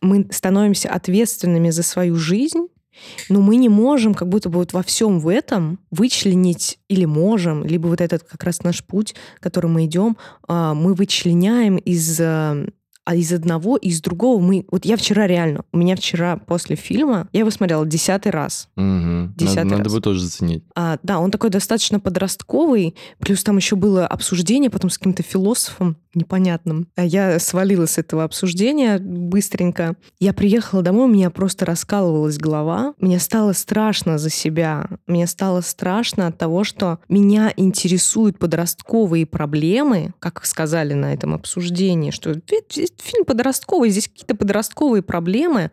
мы 0.00 0.26
становимся 0.30 0.90
ответственными 0.90 1.70
за 1.70 1.82
свою 1.82 2.16
жизнь, 2.16 2.68
но 3.28 3.40
мы 3.40 3.56
не 3.56 3.68
можем 3.68 4.14
как 4.14 4.28
будто 4.28 4.48
бы 4.48 4.58
вот 4.58 4.72
во 4.72 4.82
всем 4.82 5.20
в 5.20 5.28
этом 5.28 5.78
вычленить 5.90 6.80
или 6.88 7.04
можем, 7.04 7.64
либо 7.64 7.86
вот 7.86 8.00
этот 8.00 8.24
как 8.24 8.42
раз 8.42 8.62
наш 8.62 8.84
путь, 8.84 9.14
которым 9.40 9.74
мы 9.74 9.86
идем, 9.86 10.16
а, 10.46 10.74
мы 10.74 10.94
вычленяем 10.94 11.76
из 11.76 12.20
а 13.08 13.14
из 13.14 13.32
одного 13.32 13.78
и 13.78 13.88
из 13.88 14.02
другого 14.02 14.38
мы... 14.38 14.66
Вот 14.70 14.84
я 14.84 14.98
вчера 14.98 15.26
реально, 15.26 15.62
у 15.72 15.78
меня 15.78 15.96
вчера 15.96 16.36
после 16.36 16.76
фильма, 16.76 17.26
я 17.32 17.40
его 17.40 17.50
смотрела 17.50 17.86
десятый 17.86 18.30
раз. 18.30 18.68
Угу. 18.76 19.32
Десятый 19.34 19.64
надо, 19.64 19.70
раз. 19.70 19.78
Надо 19.78 19.90
бы 19.90 20.00
тоже 20.02 20.20
заценить. 20.20 20.62
А, 20.76 20.98
да, 21.02 21.18
он 21.18 21.30
такой 21.30 21.48
достаточно 21.48 22.00
подростковый, 22.00 22.94
плюс 23.18 23.42
там 23.42 23.56
еще 23.56 23.76
было 23.76 24.06
обсуждение 24.06 24.68
потом 24.68 24.90
с 24.90 24.98
каким-то 24.98 25.22
философом, 25.22 25.96
непонятном. 26.14 26.88
А 26.96 27.04
я 27.04 27.38
свалила 27.38 27.86
с 27.86 27.98
этого 27.98 28.24
обсуждения 28.24 28.98
быстренько. 28.98 29.96
Я 30.20 30.32
приехала 30.32 30.82
домой, 30.82 31.04
у 31.04 31.12
меня 31.12 31.30
просто 31.30 31.64
раскалывалась 31.64 32.38
голова. 32.38 32.94
Мне 32.98 33.18
стало 33.18 33.52
страшно 33.52 34.18
за 34.18 34.30
себя. 34.30 34.88
Мне 35.06 35.26
стало 35.26 35.60
страшно 35.62 36.26
от 36.26 36.36
того, 36.36 36.64
что 36.64 36.98
меня 37.08 37.52
интересуют 37.56 38.38
подростковые 38.38 39.26
проблемы, 39.26 40.12
как 40.18 40.44
сказали 40.44 40.92
на 40.92 41.14
этом 41.14 41.34
обсуждении, 41.34 42.10
что 42.10 42.34
фильм 43.00 43.24
подростковый, 43.24 43.90
здесь 43.90 44.08
какие-то 44.08 44.34
подростковые 44.34 45.02
проблемы, 45.02 45.70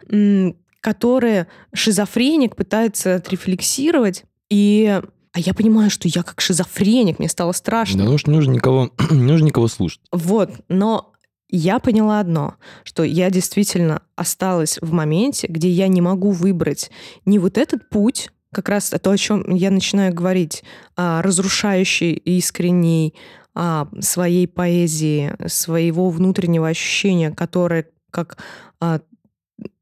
которые 0.82 1.48
шизофреник 1.74 2.56
пытается 2.56 3.16
отрефлексировать. 3.16 4.24
И 4.50 5.02
а 5.36 5.40
я 5.40 5.54
понимаю, 5.54 5.90
что 5.90 6.08
я 6.08 6.24
как 6.24 6.40
шизофреник, 6.40 7.20
мне 7.20 7.28
стало 7.28 7.52
страшно. 7.52 8.06
Да, 8.06 8.10
ну 8.10 8.18
что 8.18 8.32
не 8.32 8.38
нужно 8.38 8.52
никого, 8.52 8.92
не 9.12 9.24
нужно 9.24 9.48
никого 9.48 9.68
слушать. 9.68 10.00
Вот, 10.14 10.52
но 10.70 11.12
я 11.50 11.80
поняла 11.80 12.22
одно, 12.22 12.56
что 12.84 13.04
я 13.04 13.30
действительно 13.30 14.02
осталась 14.16 14.78
в 14.82 14.94
моменте, 14.94 15.48
где 15.48 15.70
я 15.70 15.90
не 15.90 16.00
могу 16.02 16.32
выбрать 16.32 16.90
не 17.26 17.38
вот 17.38 17.58
этот 17.58 17.90
путь, 17.90 18.30
как 18.54 18.70
раз 18.70 18.90
то, 18.90 19.12
о 19.12 19.18
чем 19.18 19.54
я 19.54 19.72
начинаю 19.72 20.14
говорить, 20.14 20.64
а, 20.96 21.22
разрушающий 21.22 22.14
искренний 22.14 23.14
а, 23.56 23.88
своей 24.00 24.48
поэзии, 24.48 25.34
своего 25.48 26.10
внутреннего 26.10 26.68
ощущения, 26.68 27.32
которое 27.32 27.88
как 28.12 28.38
а, 28.80 29.00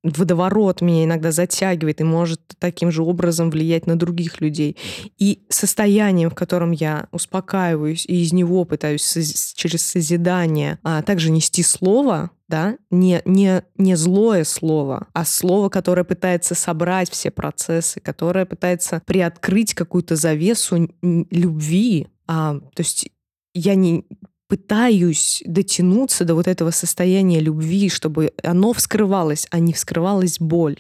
водоворот 0.04 0.82
меня 0.82 1.06
иногда 1.06 1.32
затягивает 1.32 2.02
и 2.02 2.04
может 2.04 2.42
таким 2.60 2.92
же 2.92 3.04
образом 3.04 3.50
влиять 3.50 3.88
на 3.88 3.98
других 3.98 4.42
людей. 4.42 4.78
И 5.18 5.46
состоянием, 5.50 6.30
в 6.30 6.36
котором 6.36 6.72
я 6.72 7.08
успокаиваюсь 7.12 8.06
и 8.06 8.22
из 8.22 8.34
него 8.34 8.66
пытаюсь 8.66 9.54
через 9.56 9.82
созидание 9.84 10.80
а 10.84 11.02
также 11.02 11.32
нести 11.32 11.64
слово, 11.64 12.32
да, 12.50 12.78
не, 12.92 13.22
не, 13.26 13.64
не 13.78 13.96
злое 13.96 14.44
слово, 14.44 15.08
а 15.14 15.26
слово, 15.26 15.70
которое 15.70 16.04
пытается 16.04 16.54
собрать 16.54 17.10
все 17.10 17.32
процессы, 17.32 18.00
которое 18.00 18.46
пытается 18.46 19.02
приоткрыть 19.06 19.74
какую-то 19.74 20.16
завесу 20.16 20.90
любви. 21.02 22.08
А, 22.28 22.60
то 22.76 22.82
есть 22.82 23.10
я 23.54 23.76
не 23.76 24.06
пытаюсь 24.48 25.42
дотянуться 25.46 26.26
до 26.26 26.36
вот 26.36 26.48
этого 26.48 26.72
состояния 26.72 27.40
любви, 27.40 27.90
чтобы 27.90 28.34
оно 28.44 28.74
вскрывалось, 28.74 29.48
а 29.50 29.60
не 29.60 29.74
вскрывалась 29.74 30.40
боль. 30.40 30.78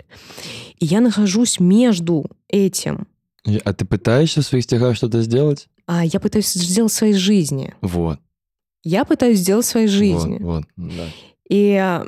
И 0.80 0.86
я 0.86 1.01
нахожусь 1.01 1.59
между 1.59 2.30
этим. 2.47 3.07
А 3.63 3.74
ты 3.74 3.86
пытаешься 3.86 4.41
в 4.41 4.45
своих 4.45 4.65
стихах 4.65 4.95
что-то 4.95 5.21
сделать? 5.21 5.67
А 5.86 6.05
я 6.05 6.19
пытаюсь 6.19 6.53
сделать 6.53 6.91
в 6.91 6.95
своей 6.95 7.15
жизни. 7.15 7.74
Вот. 7.82 8.19
Я 8.84 9.05
пытаюсь 9.05 9.39
сделать 9.39 9.65
в 9.65 9.69
своей 9.69 9.88
жизни. 9.88 10.38
Вот, 10.39 10.65
вот, 10.76 10.89
да. 10.95 11.05
И 11.49 12.01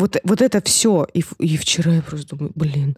вот, 0.00 0.16
вот 0.24 0.40
это 0.40 0.62
все. 0.62 1.06
И, 1.12 1.22
и 1.38 1.56
вчера 1.56 1.94
я 1.94 2.02
просто 2.02 2.36
думаю, 2.36 2.52
блин, 2.54 2.96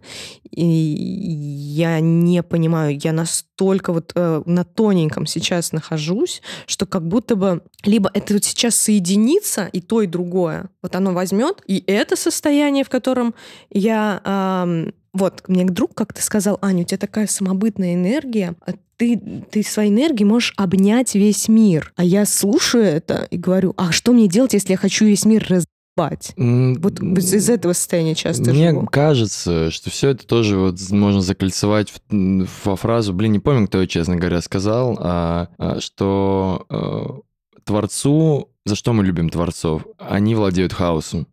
и 0.50 0.64
я 0.64 1.98
не 2.00 2.42
понимаю, 2.42 2.98
я 3.02 3.12
настолько 3.12 3.92
вот 3.92 4.12
э, 4.14 4.42
на 4.46 4.64
тоненьком 4.64 5.26
сейчас 5.26 5.72
нахожусь, 5.72 6.42
что 6.66 6.86
как 6.86 7.06
будто 7.06 7.34
бы 7.34 7.62
либо 7.84 8.10
это 8.14 8.34
вот 8.34 8.44
сейчас 8.44 8.76
соединится, 8.76 9.66
и 9.72 9.80
то, 9.80 10.02
и 10.02 10.06
другое, 10.06 10.70
вот 10.80 10.94
оно 10.94 11.12
возьмет, 11.12 11.62
и 11.66 11.82
это 11.86 12.16
состояние, 12.16 12.84
в 12.84 12.88
котором 12.88 13.34
я... 13.70 14.20
Э, 14.24 14.90
вот, 15.12 15.46
мне 15.46 15.66
друг 15.66 15.94
как-то 15.94 16.22
сказал, 16.22 16.58
Аня, 16.62 16.84
у 16.84 16.86
тебя 16.86 16.96
такая 16.96 17.26
самобытная 17.26 17.92
энергия, 17.92 18.54
ты, 18.96 19.20
ты 19.50 19.62
своей 19.62 19.90
энергией 19.90 20.26
можешь 20.26 20.54
обнять 20.56 21.14
весь 21.14 21.48
мир. 21.48 21.92
А 21.96 22.04
я 22.04 22.24
слушаю 22.24 22.84
это 22.84 23.26
и 23.30 23.36
говорю, 23.36 23.74
а 23.76 23.92
что 23.92 24.12
мне 24.12 24.26
делать, 24.26 24.54
если 24.54 24.70
я 24.70 24.78
хочу 24.78 25.04
весь 25.04 25.26
мир 25.26 25.44
раз 25.50 25.64
спать. 25.92 26.32
Вот 26.36 27.00
из 27.00 27.50
этого 27.50 27.72
состояния 27.72 28.14
часто 28.14 28.50
Мне 28.50 28.70
живу. 28.70 28.86
кажется, 28.86 29.70
что 29.70 29.90
все 29.90 30.10
это 30.10 30.26
тоже 30.26 30.56
вот 30.56 30.78
можно 30.90 31.20
закольцевать 31.20 31.92
во 32.10 32.76
фразу, 32.76 33.12
блин, 33.12 33.32
не 33.32 33.38
помню, 33.38 33.66
кто, 33.66 33.84
честно 33.86 34.16
говоря, 34.16 34.40
сказал, 34.40 34.98
а, 35.00 35.48
а, 35.58 35.80
что 35.80 36.66
э, 36.70 37.60
творцу, 37.64 38.50
за 38.64 38.74
что 38.74 38.92
мы 38.92 39.04
любим 39.04 39.28
творцов, 39.28 39.86
они 39.98 40.34
владеют 40.34 40.72
хаосом. 40.72 41.26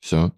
Все. 0.00 0.32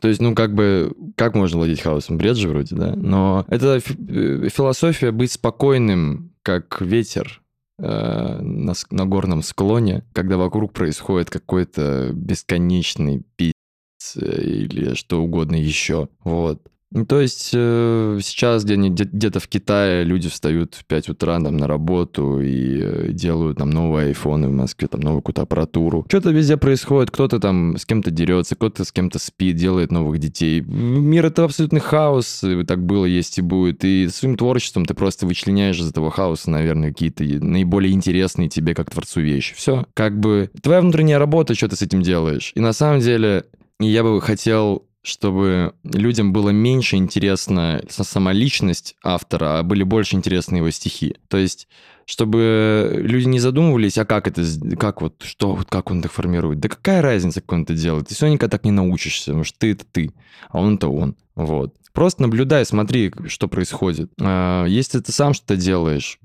То 0.00 0.08
есть, 0.08 0.20
ну, 0.20 0.34
как 0.34 0.54
бы, 0.54 0.92
как 1.16 1.34
можно 1.34 1.58
владеть 1.58 1.80
хаосом? 1.80 2.18
Бред 2.18 2.36
же 2.36 2.48
вроде, 2.48 2.76
да? 2.76 2.94
Но 2.94 3.44
это 3.48 3.80
э, 3.80 4.48
философия 4.48 5.10
быть 5.10 5.32
спокойным, 5.32 6.32
как 6.42 6.80
ветер, 6.80 7.42
на, 7.78 8.74
на 8.90 9.06
горном 9.06 9.42
склоне, 9.42 10.04
когда 10.12 10.36
вокруг 10.36 10.72
происходит 10.72 11.30
какой-то 11.30 12.10
бесконечный 12.12 13.24
пиздец 13.36 14.16
э, 14.16 14.42
или 14.42 14.94
что 14.94 15.22
угодно 15.22 15.56
еще. 15.56 16.08
Вот. 16.24 16.62
Ну, 16.90 17.04
то 17.04 17.20
есть 17.20 17.50
э, 17.52 18.18
сейчас 18.22 18.64
где-то 18.64 19.40
в 19.40 19.48
Китае 19.48 20.04
люди 20.04 20.28
встают 20.28 20.74
в 20.74 20.86
5 20.86 21.10
утра 21.10 21.38
там, 21.38 21.56
на 21.56 21.66
работу 21.66 22.40
и 22.40 22.80
э, 22.80 23.12
делают 23.12 23.58
там 23.58 23.70
новые 23.70 24.08
айфоны 24.08 24.48
в 24.48 24.52
Москве, 24.52 24.88
там 24.88 25.02
новую 25.02 25.20
какую-то 25.20 25.42
аппаратуру. 25.42 26.06
Что-то 26.08 26.30
везде 26.30 26.56
происходит, 26.56 27.10
кто-то 27.10 27.40
там 27.40 27.76
с 27.76 27.84
кем-то 27.84 28.10
дерется, 28.10 28.54
кто-то 28.54 28.84
с 28.84 28.92
кем-то 28.92 29.18
спит, 29.18 29.56
делает 29.56 29.92
новых 29.92 30.18
детей. 30.18 30.60
Мир— 30.60 31.26
это 31.26 31.44
абсолютный 31.44 31.80
хаос, 31.80 32.42
так 32.66 32.84
было, 32.84 33.04
есть 33.04 33.38
и 33.38 33.42
будет. 33.42 33.84
И 33.84 34.08
своим 34.08 34.36
творчеством 34.36 34.86
ты 34.86 34.94
просто 34.94 35.26
вычленяешь 35.26 35.78
из 35.78 35.90
этого 35.90 36.10
хаоса, 36.10 36.50
наверное, 36.50 36.90
какие-то 36.90 37.22
наиболее 37.22 37.92
интересные 37.92 38.48
тебе 38.48 38.74
как 38.74 38.90
творцу 38.90 39.20
вещи. 39.20 39.54
Все. 39.54 39.86
Как 39.92 40.18
бы 40.18 40.50
твоя 40.62 40.80
внутренняя 40.80 41.18
работа, 41.18 41.54
что 41.54 41.68
ты 41.68 41.76
с 41.76 41.82
этим 41.82 42.00
делаешь. 42.00 42.52
И 42.54 42.60
на 42.60 42.72
самом 42.72 43.00
деле 43.00 43.44
я 43.78 44.02
бы 44.02 44.20
хотел 44.20 44.87
чтобы 45.08 45.74
людям 45.82 46.32
было 46.32 46.50
меньше 46.50 46.96
интересна 46.96 47.82
сама 47.88 48.32
личность 48.32 48.96
автора, 49.02 49.58
а 49.58 49.62
были 49.62 49.82
больше 49.82 50.16
интересны 50.16 50.56
его 50.56 50.70
стихи. 50.70 51.16
То 51.28 51.38
есть 51.38 51.68
чтобы 52.04 52.90
люди 52.94 53.26
не 53.26 53.38
задумывались, 53.38 53.98
а 53.98 54.06
как 54.06 54.28
это, 54.28 54.42
как 54.78 55.02
вот, 55.02 55.22
что, 55.22 55.58
как 55.68 55.90
он 55.90 56.00
так 56.00 56.10
формирует. 56.10 56.58
Да 56.58 56.70
какая 56.70 57.02
разница, 57.02 57.42
как 57.42 57.52
он 57.52 57.62
это 57.64 57.74
делает? 57.74 58.08
Ты 58.08 58.14
все 58.14 58.28
никогда 58.28 58.56
так 58.56 58.64
не 58.64 58.70
научишься, 58.70 59.32
потому 59.32 59.44
что 59.44 59.58
ты 59.58 59.72
это 59.72 59.84
ты, 59.84 60.14
а 60.48 60.58
он 60.58 60.76
это 60.76 60.88
он. 60.88 61.16
Вот. 61.34 61.74
Просто 61.92 62.22
наблюдай, 62.22 62.64
смотри, 62.64 63.12
что 63.26 63.46
происходит. 63.46 64.10
А, 64.20 64.64
если 64.64 65.00
ты 65.00 65.12
сам 65.12 65.34
что-то 65.34 65.56
делаешь, 65.56 66.18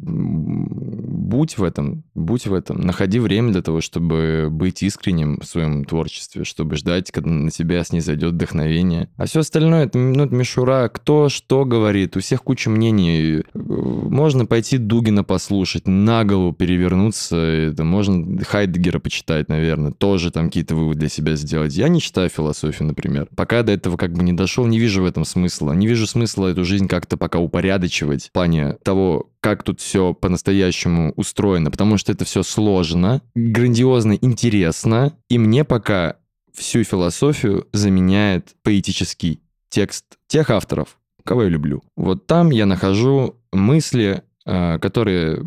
будь 1.34 1.58
в 1.58 1.64
этом, 1.64 2.04
будь 2.14 2.46
в 2.46 2.54
этом. 2.54 2.80
Находи 2.82 3.18
время 3.18 3.52
для 3.52 3.64
того, 3.64 3.82
чтобы 3.82 4.50
быть 4.52 4.84
искренним 4.84 5.40
в 5.40 5.46
своем 5.46 5.84
творчестве, 5.84 6.44
чтобы 6.44 6.76
ждать, 6.76 7.10
когда 7.10 7.32
на 7.32 7.50
тебя 7.50 7.84
снизойдет 7.84 8.34
вдохновение. 8.34 9.10
А 9.18 9.26
все 9.26 9.40
остальное, 9.40 9.86
это, 9.86 9.98
ну, 9.98 10.26
это 10.26 10.36
мишура. 10.36 10.90
Кто 10.94 11.30
что 11.30 11.66
говорит, 11.66 12.16
у 12.16 12.20
всех 12.20 12.44
куча 12.44 12.70
мнений. 12.70 13.44
Можно 13.56 14.46
пойти 14.46 14.78
Дугина 14.78 15.24
послушать, 15.24 15.88
на 15.88 16.24
голову 16.24 16.54
перевернуться. 16.54 17.36
Это 17.36 17.84
можно 17.84 18.44
Хайдегера 18.44 19.00
почитать, 19.00 19.50
наверное. 19.50 19.92
Тоже 19.92 20.30
там 20.30 20.50
какие-то 20.50 20.76
выводы 20.76 21.00
для 21.00 21.10
себя 21.10 21.36
сделать. 21.36 21.76
Я 21.76 21.88
не 21.88 22.00
читаю 22.00 22.30
философию, 22.30 22.88
например. 22.88 23.28
Пока 23.36 23.64
до 23.64 23.72
этого 23.72 23.98
как 23.98 24.14
бы 24.14 24.22
не 24.22 24.34
дошел, 24.34 24.68
не 24.68 24.78
вижу 24.78 25.02
в 25.02 25.06
этом 25.06 25.26
смысла. 25.26 25.72
Не 25.72 25.88
вижу 25.88 26.06
смысла 26.06 26.50
эту 26.50 26.64
жизнь 26.64 26.88
как-то 26.88 27.18
пока 27.18 27.40
упорядочивать 27.40 28.28
в 28.28 28.32
плане 28.32 28.78
того, 28.84 29.32
как 29.44 29.62
тут 29.62 29.82
все 29.82 30.14
по-настоящему 30.14 31.12
устроено, 31.18 31.70
потому 31.70 31.98
что 31.98 32.14
это 32.14 32.24
все 32.24 32.44
сложно, 32.44 33.22
грандиозно, 33.36 34.14
интересно, 34.14 35.18
и 35.30 35.38
мне 35.38 35.66
пока 35.66 36.16
всю 36.54 36.86
философию 36.86 37.68
заменяет 37.74 38.56
поэтический 38.64 39.42
текст 39.68 40.06
тех 40.28 40.50
авторов, 40.50 40.98
кого 41.26 41.44
я 41.44 41.50
люблю. 41.50 41.84
Вот 41.98 42.26
там 42.26 42.52
я 42.52 42.66
нахожу 42.66 43.36
мысли, 43.52 44.24
э, 44.46 44.80
которые 44.80 45.46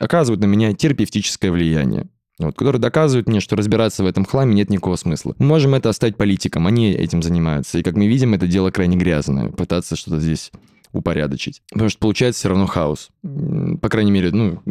оказывают 0.00 0.42
на 0.42 0.46
меня 0.46 0.74
терапевтическое 0.74 1.50
влияние. 1.50 2.08
Вот, 2.38 2.58
которые 2.58 2.82
доказывают 2.82 3.28
мне, 3.28 3.40
что 3.40 3.56
разбираться 3.56 4.02
в 4.02 4.06
этом 4.06 4.26
хламе 4.26 4.54
нет 4.54 4.68
никакого 4.68 4.96
смысла. 4.96 5.34
Мы 5.38 5.46
можем 5.46 5.74
это 5.74 5.88
оставить 5.88 6.16
политикам, 6.16 6.66
они 6.66 6.90
этим 6.90 7.22
занимаются. 7.22 7.78
И, 7.78 7.82
как 7.82 7.94
мы 7.94 8.06
видим, 8.06 8.34
это 8.34 8.46
дело 8.46 8.70
крайне 8.70 8.96
грязное. 8.96 9.48
Пытаться 9.50 9.94
что-то 9.96 10.20
здесь 10.20 10.50
упорядочить. 10.94 11.62
Потому 11.70 11.90
что 11.90 11.98
получается 11.98 12.40
все 12.40 12.48
равно 12.48 12.66
хаос. 12.66 13.10
По 13.22 13.88
крайней 13.88 14.12
мере, 14.12 14.30
ну, 14.30 14.62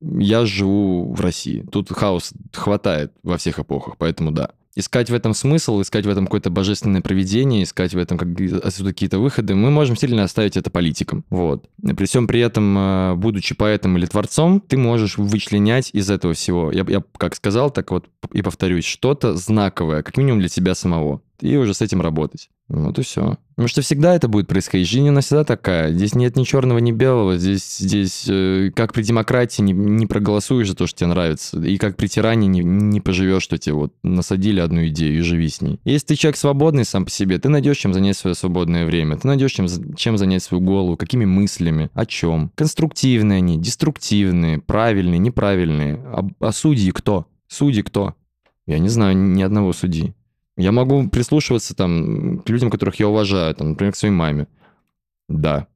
я 0.00 0.44
живу 0.46 1.12
в 1.12 1.20
России. 1.20 1.64
Тут 1.70 1.90
хаос 1.90 2.32
хватает 2.52 3.12
во 3.22 3.36
всех 3.36 3.58
эпохах, 3.58 3.96
поэтому 3.96 4.32
да. 4.32 4.50
Искать 4.76 5.08
в 5.08 5.14
этом 5.14 5.34
смысл, 5.34 5.80
искать 5.82 6.04
в 6.04 6.08
этом 6.08 6.24
какое-то 6.24 6.50
божественное 6.50 7.00
проведение, 7.00 7.62
искать 7.62 7.94
в 7.94 7.98
этом 7.98 8.18
отсюда 8.64 8.90
какие-то 8.90 9.20
выходы, 9.20 9.54
мы 9.54 9.70
можем 9.70 9.96
сильно 9.96 10.24
оставить 10.24 10.56
это 10.56 10.68
политикам. 10.68 11.24
Вот. 11.30 11.68
При 11.80 12.06
всем 12.06 12.26
при 12.26 12.40
этом, 12.40 12.76
э, 12.76 13.14
будучи 13.14 13.54
поэтом 13.54 13.96
или 13.96 14.06
творцом, 14.06 14.60
ты 14.60 14.76
можешь 14.76 15.16
вычленять 15.16 15.90
из 15.92 16.10
этого 16.10 16.34
всего. 16.34 16.72
Я, 16.72 16.84
я 16.88 17.04
как 17.18 17.36
сказал, 17.36 17.70
так 17.70 17.92
вот 17.92 18.06
и 18.32 18.42
повторюсь, 18.42 18.84
что-то 18.84 19.36
знаковое, 19.36 20.02
как 20.02 20.16
минимум 20.16 20.40
для 20.40 20.48
себя 20.48 20.74
самого. 20.74 21.22
И 21.40 21.56
уже 21.56 21.74
с 21.74 21.82
этим 21.82 22.00
работать. 22.00 22.48
Вот 22.68 22.98
и 22.98 23.02
все. 23.02 23.36
Потому 23.50 23.68
что 23.68 23.82
всегда 23.82 24.14
это 24.14 24.26
будет 24.26 24.48
происходить. 24.48 24.88
Жизнь 24.88 25.08
она 25.08 25.20
всегда 25.20 25.44
такая. 25.44 25.92
Здесь 25.92 26.14
нет 26.14 26.36
ни 26.36 26.44
черного, 26.44 26.78
ни 26.78 26.92
белого. 26.92 27.36
Здесь, 27.36 27.76
здесь 27.78 28.24
э, 28.28 28.70
как 28.74 28.92
при 28.92 29.02
демократии 29.02 29.62
не, 29.62 29.72
не 29.72 30.06
проголосуешь 30.06 30.68
за 30.68 30.74
то, 30.74 30.86
что 30.86 31.00
тебе 31.00 31.08
нравится. 31.08 31.60
И 31.60 31.76
как 31.76 31.96
при 31.96 32.06
тиране 32.06 32.48
не, 32.48 32.60
не 32.60 33.00
поживешь, 33.00 33.42
что 33.42 33.58
тебе 33.58 33.74
вот 33.74 33.92
насадили 34.02 34.60
одну 34.60 34.86
идею 34.86 35.18
и 35.18 35.22
живи 35.22 35.48
с 35.48 35.60
ней. 35.60 35.78
Если 35.84 36.08
ты 36.08 36.14
человек 36.16 36.36
свободный 36.36 36.84
сам 36.84 37.04
по 37.04 37.10
себе, 37.10 37.38
ты 37.38 37.48
найдешь 37.48 37.78
чем 37.78 37.92
занять 37.92 38.16
свое 38.16 38.34
свободное 38.34 38.86
время. 38.86 39.18
Ты 39.18 39.28
найдешь 39.28 39.52
чем, 39.52 39.66
чем 39.94 40.16
занять 40.16 40.42
свою 40.42 40.62
голову, 40.62 40.96
какими 40.96 41.24
мыслями, 41.24 41.90
о 41.94 42.06
чем. 42.06 42.50
Конструктивные 42.54 43.38
они, 43.38 43.58
деструктивные, 43.58 44.58
правильные, 44.58 45.18
неправильные. 45.18 45.94
А, 45.96 46.26
а 46.40 46.52
судьи 46.52 46.90
кто? 46.90 47.26
Судьи 47.46 47.82
кто? 47.82 48.14
Я 48.66 48.78
не 48.78 48.88
знаю 48.88 49.16
ни 49.16 49.42
одного 49.42 49.72
судьи. 49.72 50.14
Я 50.56 50.72
могу 50.72 51.08
прислушиваться 51.08 51.74
там 51.74 52.38
к 52.38 52.48
людям, 52.48 52.70
которых 52.70 52.96
я 52.96 53.08
уважаю, 53.08 53.54
там, 53.54 53.70
например, 53.70 53.92
к 53.92 53.96
своей 53.96 54.14
маме. 54.14 54.46
Да. 55.28 55.66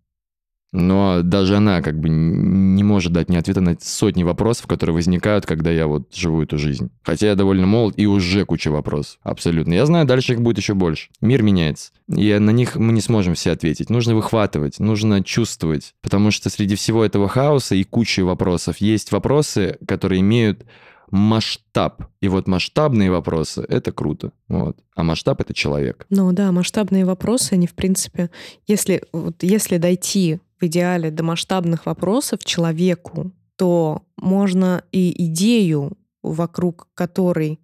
Но 0.71 1.23
даже 1.23 1.57
она 1.57 1.81
как 1.81 1.99
бы 1.99 2.11
не 2.11 2.83
может 2.85 3.13
дать 3.13 3.31
мне 3.31 3.39
ответа 3.39 3.63
на 3.63 3.77
сотни 3.81 4.23
вопросов, 4.23 4.67
которые 4.67 4.95
возникают, 4.95 5.47
когда 5.47 5.71
я 5.71 5.87
вот 5.87 6.15
живу 6.15 6.43
эту 6.43 6.59
жизнь. 6.59 6.91
Хотя 7.03 7.29
я 7.29 7.35
довольно 7.35 7.67
молод 7.67 7.95
и 7.97 8.07
уже 8.07 8.45
куча 8.45 8.71
вопросов. 8.71 9.19
Абсолютно. 9.23 9.73
Я 9.73 9.87
знаю, 9.87 10.07
дальше 10.07 10.35
их 10.35 10.43
будет 10.43 10.59
еще 10.59 10.75
больше. 10.75 11.09
Мир 11.23 11.43
меняется. 11.43 11.93
И 12.15 12.39
на 12.39 12.51
них 12.51 12.77
мы 12.77 12.93
не 12.93 13.01
сможем 13.01 13.35
все 13.35 13.53
ответить. 13.53 13.89
Нужно 13.89 14.15
выхватывать, 14.15 14.79
нужно 14.79 15.25
чувствовать. 15.25 15.95
Потому 16.03 16.31
что 16.31 16.51
среди 16.51 16.75
всего 16.75 17.03
этого 17.03 17.29
хаоса 17.29 17.75
и 17.75 17.85
кучи 17.85 18.21
вопросов 18.21 18.77
есть 18.79 19.11
вопросы, 19.11 19.79
которые 19.87 20.21
имеют 20.21 20.67
масштаб. 21.11 22.05
И 22.21 22.29
вот 22.29 22.47
масштабные 22.47 23.11
вопросы— 23.11 23.65
это 23.69 23.93
круто. 23.93 24.33
Вот. 24.49 24.79
А 24.95 25.03
масштаб— 25.03 25.41
это 25.43 25.55
человек. 25.55 26.07
Ну 26.11 26.33
да, 26.33 26.53
масштабные 26.53 27.05
вопросы, 27.05 27.55
они, 27.55 27.67
в 27.67 27.75
принципе, 27.75 28.31
если, 28.67 29.03
вот, 29.13 29.43
если 29.43 29.79
дойти 29.79 30.41
в 30.61 30.65
идеале 30.65 31.11
до 31.11 31.23
масштабных 31.23 31.87
вопросов 31.87 32.45
человеку, 32.45 33.33
то 33.57 34.03
можно 34.17 34.85
и 34.93 35.27
идею, 35.27 35.97
вокруг 36.23 36.89
которой 36.95 37.61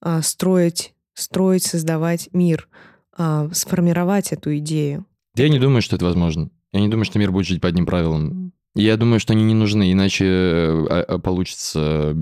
а, 0.00 0.22
строить, 0.22 0.94
строить, 1.14 1.64
создавать 1.64 2.28
мир, 2.32 2.68
а, 3.16 3.48
сформировать 3.52 4.32
эту 4.32 4.56
идею. 4.58 5.04
Я 5.34 5.48
не 5.48 5.58
думаю, 5.58 5.82
что 5.82 5.96
это 5.96 6.04
возможно. 6.04 6.50
Я 6.72 6.80
не 6.80 6.88
думаю, 6.88 7.04
что 7.04 7.18
мир 7.18 7.32
будет 7.32 7.46
жить 7.46 7.60
по 7.60 7.68
одним 7.68 7.86
правилам. 7.86 8.52
Я 8.78 8.96
думаю, 8.96 9.18
что 9.18 9.32
они 9.32 9.42
не 9.42 9.54
нужны, 9.54 9.92
иначе 9.92 10.24
э, 10.24 10.86
а, 10.88 11.04
а, 11.08 11.18
получится 11.18 12.16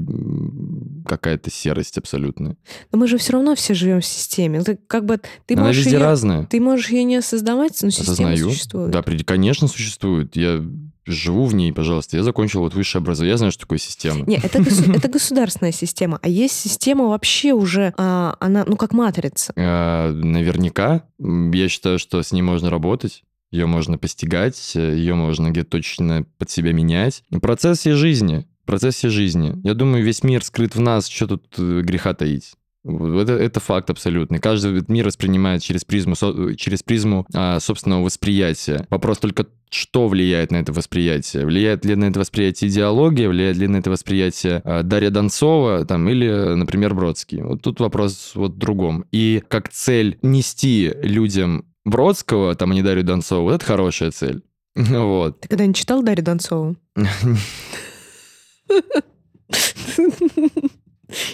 какая-то 1.04 1.50
серость 1.50 1.98
абсолютная. 1.98 2.56
Но 2.92 2.98
мы 2.98 3.08
же 3.08 3.18
все 3.18 3.34
равно 3.34 3.54
все 3.54 3.74
живем 3.74 4.00
в 4.00 4.06
системе. 4.06 4.62
Ты, 4.62 4.78
как 4.86 5.04
бы 5.04 5.20
ты 5.44 5.52
Она 5.54 5.64
можешь 5.64 5.84
везде 5.84 5.98
ее, 5.98 6.02
разная. 6.02 6.46
Ты 6.46 6.60
можешь 6.60 6.88
ее 6.88 7.04
не 7.04 7.16
осознавать, 7.16 7.78
но 7.82 7.90
система 7.90 8.30
Осознаю. 8.30 8.50
существует. 8.50 8.90
Да, 8.90 9.02
конечно, 9.02 9.68
существует. 9.68 10.34
Я 10.34 10.64
живу 11.04 11.44
в 11.44 11.54
ней, 11.54 11.74
пожалуйста. 11.74 12.16
Я 12.16 12.22
закончил 12.22 12.60
вот 12.60 12.72
высшее 12.72 13.00
образование. 13.00 13.32
Я 13.32 13.36
знаю, 13.36 13.52
что 13.52 13.60
такое 13.60 13.78
система. 13.78 14.24
Не, 14.26 14.36
это, 14.36 14.58
госу- 14.58 14.92
это 14.96 15.08
государственная 15.08 15.72
система, 15.72 16.18
а 16.22 16.28
есть 16.28 16.54
система 16.54 17.08
вообще 17.08 17.52
уже, 17.52 17.92
а, 17.98 18.34
она, 18.40 18.64
ну, 18.66 18.76
как 18.76 18.94
матрица. 18.94 19.52
А, 19.56 20.10
Наверняка. 20.10 21.02
Я 21.18 21.68
считаю, 21.68 21.98
что 21.98 22.22
с 22.22 22.32
ней 22.32 22.42
можно 22.42 22.70
работать. 22.70 23.24
Ее 23.50 23.66
можно 23.66 23.98
постигать, 23.98 24.74
ее 24.74 25.14
можно 25.14 25.50
где-то 25.50 25.70
точно 25.70 26.26
под 26.38 26.50
себя 26.50 26.72
менять. 26.72 27.22
Процесс 27.40 27.78
всей 27.78 27.92
жизни. 27.94 28.46
Процесс 28.64 28.96
всей 28.96 29.10
жизни. 29.10 29.54
Я 29.62 29.74
думаю, 29.74 30.04
весь 30.04 30.24
мир 30.24 30.42
скрыт 30.42 30.74
в 30.74 30.80
нас. 30.80 31.06
Что 31.06 31.28
тут 31.28 31.54
э, 31.58 31.82
греха 31.82 32.14
таить? 32.14 32.54
Это, 32.84 33.32
это 33.32 33.58
факт 33.60 33.90
абсолютный. 33.90 34.38
Каждый 34.38 34.84
мир 34.88 35.06
воспринимает 35.06 35.62
через 35.62 35.84
призму, 35.84 36.14
со- 36.14 36.54
через 36.54 36.82
призму 36.82 37.26
а, 37.34 37.58
собственного 37.58 38.04
восприятия. 38.04 38.86
Вопрос 38.90 39.18
только, 39.18 39.46
что 39.70 40.06
влияет 40.06 40.52
на 40.52 40.56
это 40.56 40.72
восприятие. 40.72 41.46
Влияет 41.46 41.84
ли 41.84 41.96
на 41.96 42.04
это 42.04 42.20
восприятие 42.20 42.70
идеология, 42.70 43.28
влияет 43.28 43.56
ли 43.56 43.66
на 43.66 43.78
это 43.78 43.90
восприятие 43.90 44.62
а, 44.64 44.82
Дарья 44.84 45.10
Донцова 45.10 45.84
там, 45.84 46.08
или, 46.08 46.28
например, 46.54 46.94
Бродский. 46.94 47.42
Вот 47.42 47.62
тут 47.62 47.80
вопрос 47.80 48.32
вот 48.34 48.52
в 48.54 48.58
другом. 48.58 49.04
И 49.10 49.42
как 49.48 49.68
цель 49.68 50.18
нести 50.22 50.92
людям 51.02 51.64
Бродского, 51.86 52.54
там, 52.56 52.72
не 52.72 52.82
Дарью 52.82 53.04
Донцову, 53.04 53.44
вот 53.44 53.54
это 53.54 53.64
хорошая 53.64 54.10
цель. 54.10 54.42
Вот. 54.74 55.40
Ты 55.40 55.48
когда-нибудь 55.48 55.76
читал 55.76 56.02
Дарью 56.02 56.24
Донцову? 56.24 56.76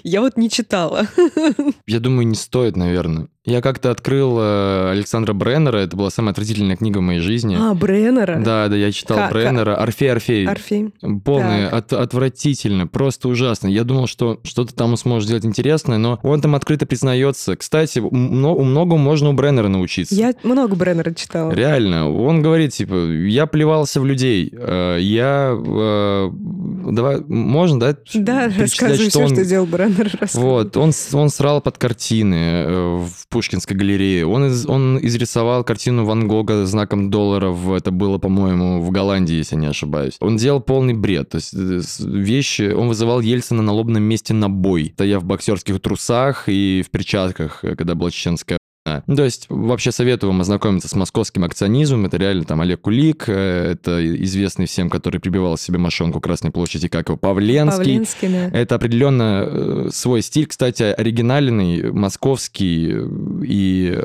Я 0.05 0.21
вот 0.21 0.37
не 0.37 0.51
читала. 0.51 1.09
Я 1.87 1.99
думаю, 1.99 2.27
не 2.27 2.35
стоит, 2.35 2.77
наверное. 2.77 3.29
Я 3.45 3.61
как-то 3.61 3.91
открыл 3.91 4.39
э, 4.39 4.91
Александра 4.93 5.33
Бреннера, 5.33 5.79
это 5.79 5.97
была 5.97 6.11
самая 6.11 6.31
отвратительная 6.31 6.77
книга 6.77 6.99
в 6.99 7.01
моей 7.01 7.19
жизни. 7.19 7.57
А, 7.59 7.75
Бреннера? 7.75 8.41
Да, 8.41 8.69
да, 8.69 8.77
я 8.77 8.93
читал 8.93 9.17
Ка- 9.17 9.31
Бреннера. 9.33 9.75
Орфей, 9.75 10.13
Орфей. 10.13 10.47
Орфей. 10.47 10.91
Полный, 11.25 11.69
от- 11.69 11.93
отвратительно, 11.93 12.87
просто 12.87 13.27
ужасно. 13.29 13.67
Я 13.67 13.83
думал, 13.83 14.07
что 14.07 14.39
что-то 14.45 14.73
там 14.77 14.91
он 14.91 14.97
сможет 14.97 15.27
сделать 15.27 15.45
интересное, 15.45 15.99
но 15.99 16.21
он 16.23 16.41
там 16.41 16.55
открыто 16.55 16.87
признается. 16.87 17.57
Кстати, 17.57 17.99
у 17.99 18.15
многому 18.15 19.03
можно 19.03 19.31
у 19.31 19.33
Бреннера 19.33 19.67
научиться. 19.67 20.15
Я 20.15 20.35
много 20.45 20.77
Бреннера 20.77 21.13
читала. 21.13 21.51
Реально, 21.51 22.09
он 22.15 22.43
говорит, 22.43 22.73
типа, 22.75 22.95
я 22.95 23.47
плевался 23.47 24.01
в 24.01 24.07
людей, 24.07 24.51
э, 24.57 24.99
я... 25.01 25.53
э, 25.59 26.31
Давай, 26.93 27.21
можно, 27.27 27.81
да? 27.81 27.97
Да, 28.15 28.49
перечислять, 28.49 28.59
рассказывай 28.61 29.09
все, 29.09 29.21
он- 29.21 29.29
что 29.35 29.45
делал 29.45 29.67
Бреннер. 29.67 30.13
вот, 30.35 30.77
он, 30.77 30.93
он 31.13 31.29
срал 31.29 31.61
под 31.61 31.79
картины 31.79 32.67
в 32.99 33.09
Пушкинской 33.33 33.77
галерее. 33.77 34.27
Он, 34.27 34.45
из- 34.47 34.67
он 34.67 34.99
изрисовал 35.03 35.65
картину 35.65 36.05
Ван 36.05 36.29
Гога 36.29 36.67
знаком 36.67 37.11
долларов. 37.11 37.69
Это 37.71 37.91
было, 37.91 38.19
по-моему, 38.19 38.81
в 38.83 38.91
Голландии, 38.91 39.35
если 39.35 39.57
не 39.57 39.67
ошибаюсь. 39.67 40.17
Он 40.21 40.37
делал 40.37 40.61
полный 40.61 40.95
бред. 40.95 41.31
То 41.31 41.37
есть 41.37 41.55
э, 41.55 41.81
вещи... 42.07 42.73
Он 42.73 42.89
вызывал 42.89 43.21
Ельцина 43.21 43.63
на 43.63 43.73
лобном 43.73 44.03
месте 44.03 44.35
на 44.35 44.49
бой. 44.49 44.93
Стоя 44.95 45.19
в 45.19 45.25
боксерских 45.25 45.81
трусах 45.81 46.45
и 46.49 46.85
в 46.87 46.91
перчатках, 46.91 47.65
э, 47.65 47.75
когда 47.75 47.95
была 47.95 48.11
чеченская 48.11 48.59
то 48.85 49.25
есть 49.25 49.47
вообще 49.49 49.93
советую 49.93 50.31
вам 50.31 50.41
ознакомиться 50.41 50.89
с 50.89 50.95
московским 50.95 51.45
акционизмом. 51.45 52.07
Это 52.07 52.17
реально 52.17 52.45
там 52.45 52.61
Олег 52.61 52.81
Кулик, 52.81 53.25
э, 53.29 53.73
это 53.73 54.05
известный 54.25 54.67
всем, 54.67 54.91
который 54.91 55.21
прибивал 55.21 55.57
себе 55.57 55.79
мошонку 55.79 56.21
Красной 56.21 56.51
площади, 56.51 56.89
как 56.89 57.09
его 57.09 57.17
Павленский. 57.17 57.79
Павленский, 57.79 58.29
да. 58.29 58.59
Это 58.59 58.75
определенно 58.75 59.45
э, 59.47 59.89
свой 59.93 60.23
стиль, 60.23 60.47
кстати, 60.47 60.83
оригинальный, 60.83 61.93
московский 61.93 62.91
э, 62.93 63.45
и 63.45 63.99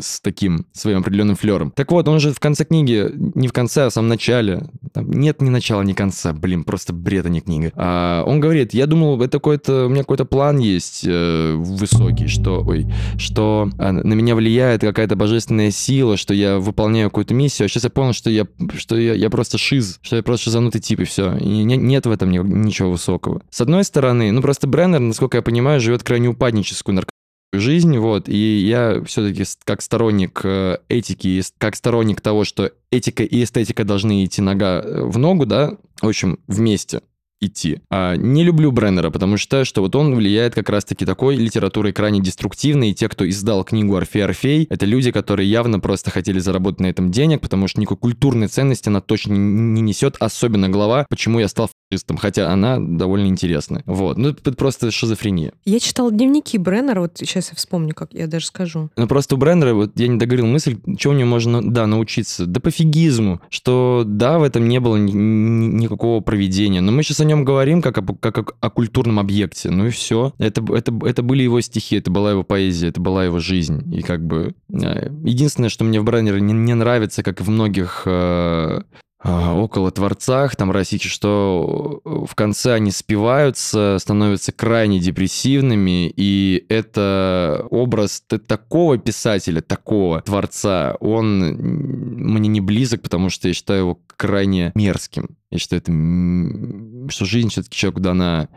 с 0.00 0.20
таким 0.20 0.66
своим 0.72 0.98
определенным 0.98 1.36
флером. 1.36 1.70
Так 1.70 1.92
вот, 1.92 2.08
он 2.08 2.18
же 2.18 2.32
в 2.32 2.40
конце 2.40 2.64
книги, 2.64 3.10
не 3.14 3.48
в 3.48 3.52
конце, 3.52 3.86
а 3.86 3.90
в 3.90 3.92
самом 3.92 4.08
начале, 4.08 4.70
там 4.92 5.10
нет 5.10 5.42
ни 5.42 5.50
начала, 5.50 5.82
ни 5.82 5.92
конца, 5.92 6.32
блин, 6.32 6.64
просто 6.64 6.94
бред, 6.94 7.26
а 7.26 7.28
не 7.28 7.42
книга. 7.42 7.72
А 7.76 8.24
он 8.26 8.40
говорит, 8.40 8.72
я 8.72 8.86
думал, 8.86 9.20
это 9.20 9.38
какой-то, 9.38 9.86
у 9.86 9.88
меня 9.90 10.00
какой-то 10.00 10.24
план 10.24 10.58
есть 10.58 11.04
э, 11.06 11.54
высокий, 11.56 12.26
что, 12.26 12.62
ой, 12.66 12.86
что 13.18 13.68
а, 13.78 13.97
на 14.02 14.14
меня 14.14 14.34
влияет 14.34 14.80
какая-то 14.80 15.16
божественная 15.16 15.70
сила, 15.70 16.16
что 16.16 16.34
я 16.34 16.58
выполняю 16.58 17.10
какую-то 17.10 17.34
миссию, 17.34 17.66
а 17.66 17.68
сейчас 17.68 17.84
я 17.84 17.90
понял, 17.90 18.12
что 18.12 18.30
я, 18.30 18.46
что 18.76 18.96
я, 18.96 19.14
я 19.14 19.30
просто 19.30 19.58
шиз, 19.58 19.98
что 20.02 20.16
я 20.16 20.22
просто 20.22 20.44
шизанутый 20.44 20.80
тип, 20.80 21.00
и 21.00 21.04
все. 21.04 21.36
И 21.36 21.64
не- 21.64 21.76
нет 21.76 22.06
в 22.06 22.10
этом 22.10 22.30
ни- 22.30 22.38
ничего 22.38 22.90
высокого. 22.90 23.42
С 23.50 23.60
одной 23.60 23.84
стороны, 23.84 24.32
ну 24.32 24.42
просто 24.42 24.66
Бреннер, 24.66 25.00
насколько 25.00 25.38
я 25.38 25.42
понимаю, 25.42 25.80
живет 25.80 26.02
крайне 26.02 26.28
упадническую 26.28 26.94
наркотическую 26.94 27.18
жизнь, 27.54 27.96
вот, 27.96 28.28
и 28.28 28.58
я 28.58 29.02
все-таки 29.04 29.44
как 29.64 29.80
сторонник 29.80 30.40
э, 30.44 30.78
этики, 30.88 31.42
как 31.56 31.76
сторонник 31.76 32.20
того, 32.20 32.44
что 32.44 32.72
этика 32.90 33.22
и 33.22 33.42
эстетика 33.42 33.84
должны 33.84 34.24
идти 34.24 34.42
нога 34.42 34.80
э, 34.80 35.02
в 35.04 35.16
ногу, 35.18 35.46
да, 35.46 35.72
в 36.02 36.08
общем, 36.08 36.38
вместе 36.46 37.00
идти. 37.40 37.80
А, 37.90 38.16
не 38.16 38.44
люблю 38.44 38.72
Бреннера, 38.72 39.10
потому 39.10 39.36
что 39.36 39.64
что 39.64 39.80
вот 39.80 39.94
он 39.94 40.14
влияет 40.14 40.54
как 40.54 40.68
раз-таки 40.68 41.04
такой 41.04 41.36
литературой 41.36 41.92
крайне 41.92 42.20
деструктивной, 42.20 42.90
и 42.90 42.94
те, 42.94 43.08
кто 43.08 43.28
издал 43.28 43.64
книгу 43.64 43.94
«Орфей, 43.96 44.24
Орфей», 44.24 44.66
это 44.70 44.86
люди, 44.86 45.10
которые 45.10 45.50
явно 45.50 45.80
просто 45.80 46.10
хотели 46.10 46.38
заработать 46.38 46.80
на 46.80 46.86
этом 46.86 47.10
денег, 47.10 47.40
потому 47.40 47.68
что 47.68 47.80
никакой 47.80 47.98
культурной 47.98 48.48
ценности 48.48 48.88
она 48.88 49.00
точно 49.00 49.34
не 49.34 49.80
несет, 49.80 50.16
особенно 50.18 50.68
глава 50.68 51.06
«Почему 51.08 51.38
я 51.38 51.48
стал 51.48 51.70
фашистом», 51.90 52.16
хотя 52.16 52.50
она 52.52 52.78
довольно 52.78 53.26
интересная. 53.26 53.82
Вот, 53.86 54.18
ну 54.18 54.30
это 54.30 54.52
просто 54.52 54.90
шизофрения. 54.90 55.52
Я 55.64 55.80
читала 55.80 56.10
дневники 56.10 56.58
Бреннера, 56.58 57.00
вот 57.00 57.12
сейчас 57.16 57.50
я 57.50 57.56
вспомню, 57.56 57.94
как 57.94 58.12
я 58.12 58.26
даже 58.26 58.46
скажу. 58.46 58.90
Ну, 58.96 59.06
просто 59.08 59.34
у 59.34 59.38
Брендера, 59.38 59.74
вот 59.74 59.92
я 59.98 60.08
не 60.08 60.18
договорил 60.18 60.46
мысль, 60.46 60.76
чего 60.98 61.12
у 61.12 61.16
него 61.16 61.28
можно, 61.28 61.62
да, 61.62 61.86
научиться. 61.86 62.46
Да 62.46 62.60
пофигизму, 62.60 63.40
что 63.48 64.04
да, 64.06 64.38
в 64.38 64.42
этом 64.42 64.68
не 64.68 64.80
было 64.80 64.96
ни- 64.96 65.12
ни- 65.12 65.82
никакого 65.82 66.20
проведения. 66.20 66.80
Но 66.80 66.92
мы 66.92 67.02
сейчас 67.02 67.20
о 67.20 67.24
нем 67.24 67.44
говорим 67.44 67.82
как, 67.82 67.98
об- 67.98 68.18
как 68.18 68.38
о, 68.38 68.44
о 68.60 68.70
культурном 68.70 69.18
объекте. 69.18 69.70
Ну 69.70 69.86
и 69.86 69.90
все. 69.90 70.32
Это, 70.38 70.62
это, 70.74 70.92
это 71.04 71.22
были 71.22 71.42
его 71.42 71.60
стихи, 71.60 71.96
это 71.96 72.10
была 72.10 72.32
его 72.32 72.44
поэзия, 72.44 72.88
это 72.88 73.00
была 73.00 73.24
его 73.24 73.38
жизнь. 73.38 73.94
И 73.94 74.02
как 74.02 74.24
бы... 74.26 74.54
э, 74.72 75.10
Единственное, 75.24 75.68
что 75.68 75.84
мне 75.84 76.00
в 76.00 76.04
Бреннере 76.04 76.40
не, 76.40 76.52
не 76.52 76.74
нравится, 76.74 77.22
как 77.22 77.40
и 77.40 77.44
в 77.44 77.48
многих 77.48 78.02
э, 78.06 78.80
около 79.24 79.90
творцах, 79.90 80.54
там 80.54 80.70
Росики, 80.70 81.08
что 81.08 82.00
в 82.04 82.34
конце 82.36 82.74
они 82.74 82.92
спиваются, 82.92 83.96
становятся 83.98 84.52
крайне 84.52 85.00
депрессивными, 85.00 86.12
и 86.14 86.64
это 86.68 87.66
образ 87.70 88.22
такого 88.46 88.96
писателя, 88.96 89.60
такого 89.60 90.20
творца, 90.22 90.96
он 91.00 91.40
мне 91.40 92.48
не 92.48 92.60
близок, 92.60 93.02
потому 93.02 93.28
что 93.28 93.48
я 93.48 93.54
считаю 93.54 93.80
его 93.80 94.00
крайне 94.16 94.70
мерзким. 94.74 95.36
Я 95.50 95.58
считаю, 95.58 95.82
это, 95.82 97.10
что 97.10 97.24
жизнь 97.24 97.48
все-таки 97.48 97.76
человеку 97.76 98.00
дана 98.00 98.48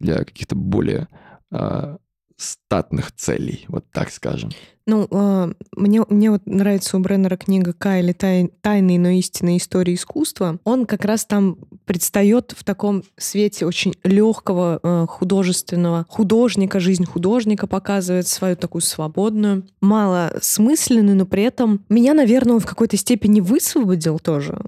для 0.00 0.24
каких-то 0.24 0.56
более 0.56 1.08
а, 1.52 1.98
статных 2.38 3.12
целей, 3.14 3.64
вот 3.68 3.84
так 3.92 4.10
скажем. 4.10 4.50
Ну, 4.86 5.06
э, 5.10 5.52
мне, 5.76 6.02
мне 6.08 6.30
вот 6.30 6.46
нравится 6.46 6.96
у 6.96 7.00
Бреннера 7.00 7.36
книга 7.36 7.74
Кайли 7.74 8.12
«Тай, 8.12 8.50
«Тайные, 8.62 8.98
но 8.98 9.10
истинные 9.10 9.58
истории 9.58 9.94
искусства». 9.94 10.58
Он 10.64 10.86
как 10.86 11.04
раз 11.04 11.26
там 11.26 11.58
предстает 11.84 12.54
в 12.56 12.64
таком 12.64 13.02
свете 13.18 13.66
очень 13.66 13.92
легкого 14.02 14.80
э, 14.82 15.06
художественного 15.06 16.06
художника, 16.08 16.80
жизнь 16.80 17.04
художника 17.04 17.66
показывает 17.66 18.28
свою 18.28 18.56
такую 18.56 18.80
свободную, 18.80 19.66
мало 19.82 20.32
смысленную, 20.40 21.16
но 21.16 21.26
при 21.26 21.42
этом 21.42 21.84
меня, 21.90 22.14
наверное, 22.14 22.54
он 22.54 22.60
в 22.60 22.66
какой-то 22.66 22.96
степени 22.96 23.40
высвободил 23.40 24.18
тоже 24.18 24.58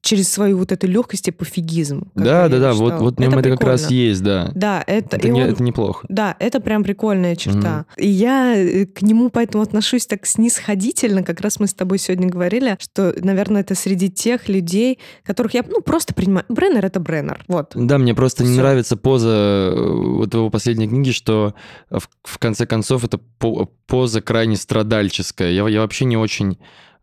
через 0.00 0.32
свою 0.32 0.58
вот 0.58 0.70
эту 0.70 0.86
легкость 0.86 1.28
и 1.28 1.30
пофигизм. 1.32 2.10
Да, 2.14 2.48
да, 2.48 2.58
да, 2.58 2.72
вот, 2.72 3.00
вот 3.00 3.16
в 3.16 3.20
нем 3.20 3.30
это, 3.30 3.48
это 3.48 3.58
как 3.58 3.66
раз 3.66 3.90
есть, 3.90 4.22
да. 4.22 4.52
Да, 4.54 4.84
это... 4.86 5.16
Это, 5.16 5.28
не, 5.28 5.42
он, 5.42 5.48
это 5.48 5.62
неплохо. 5.62 6.06
Да, 6.08 6.36
это 6.38 6.60
прям 6.60 6.84
прикольная 6.84 7.34
черта. 7.34 7.86
Mm-hmm. 7.96 8.02
И 8.02 8.08
я 8.08 8.54
э, 8.54 8.86
к 8.86 9.02
нему 9.02 9.28
поэтому 9.30 9.62
отношусь 9.62 10.06
так 10.06 10.24
снисходительно. 10.26 11.24
Как 11.24 11.40
раз 11.40 11.58
мы 11.58 11.66
с 11.66 11.74
тобой 11.74 11.98
сегодня 11.98 12.28
говорили, 12.28 12.76
что, 12.80 13.12
наверное, 13.20 13.62
это 13.62 13.74
среди 13.74 14.08
тех 14.08 14.48
людей, 14.48 14.98
которых 15.24 15.54
я, 15.54 15.64
ну, 15.68 15.80
просто 15.80 16.14
принимаю. 16.14 16.44
Бреннер— 16.48 16.84
это 16.86 17.00
Бреннер, 17.00 17.44
вот. 17.48 17.72
Да, 17.74 17.98
мне 17.98 18.14
просто 18.14 18.44
Всё. 18.44 18.52
не 18.52 18.58
нравится 18.58 18.96
поза 18.96 19.72
э, 19.74 19.74
вот 19.74 20.32
его 20.32 20.50
последней 20.50 20.88
книги, 20.88 21.10
что 21.10 21.54
в, 21.90 22.02
в 22.22 22.38
конце 22.38 22.66
концов 22.66 23.04
это 23.04 23.18
поза 23.86 24.20
крайне 24.20 24.56
страдальческая. 24.56 25.50
Я, 25.50 25.68
я 25.68 25.80
вообще 25.80 26.04
не 26.04 26.16
очень 26.16 26.58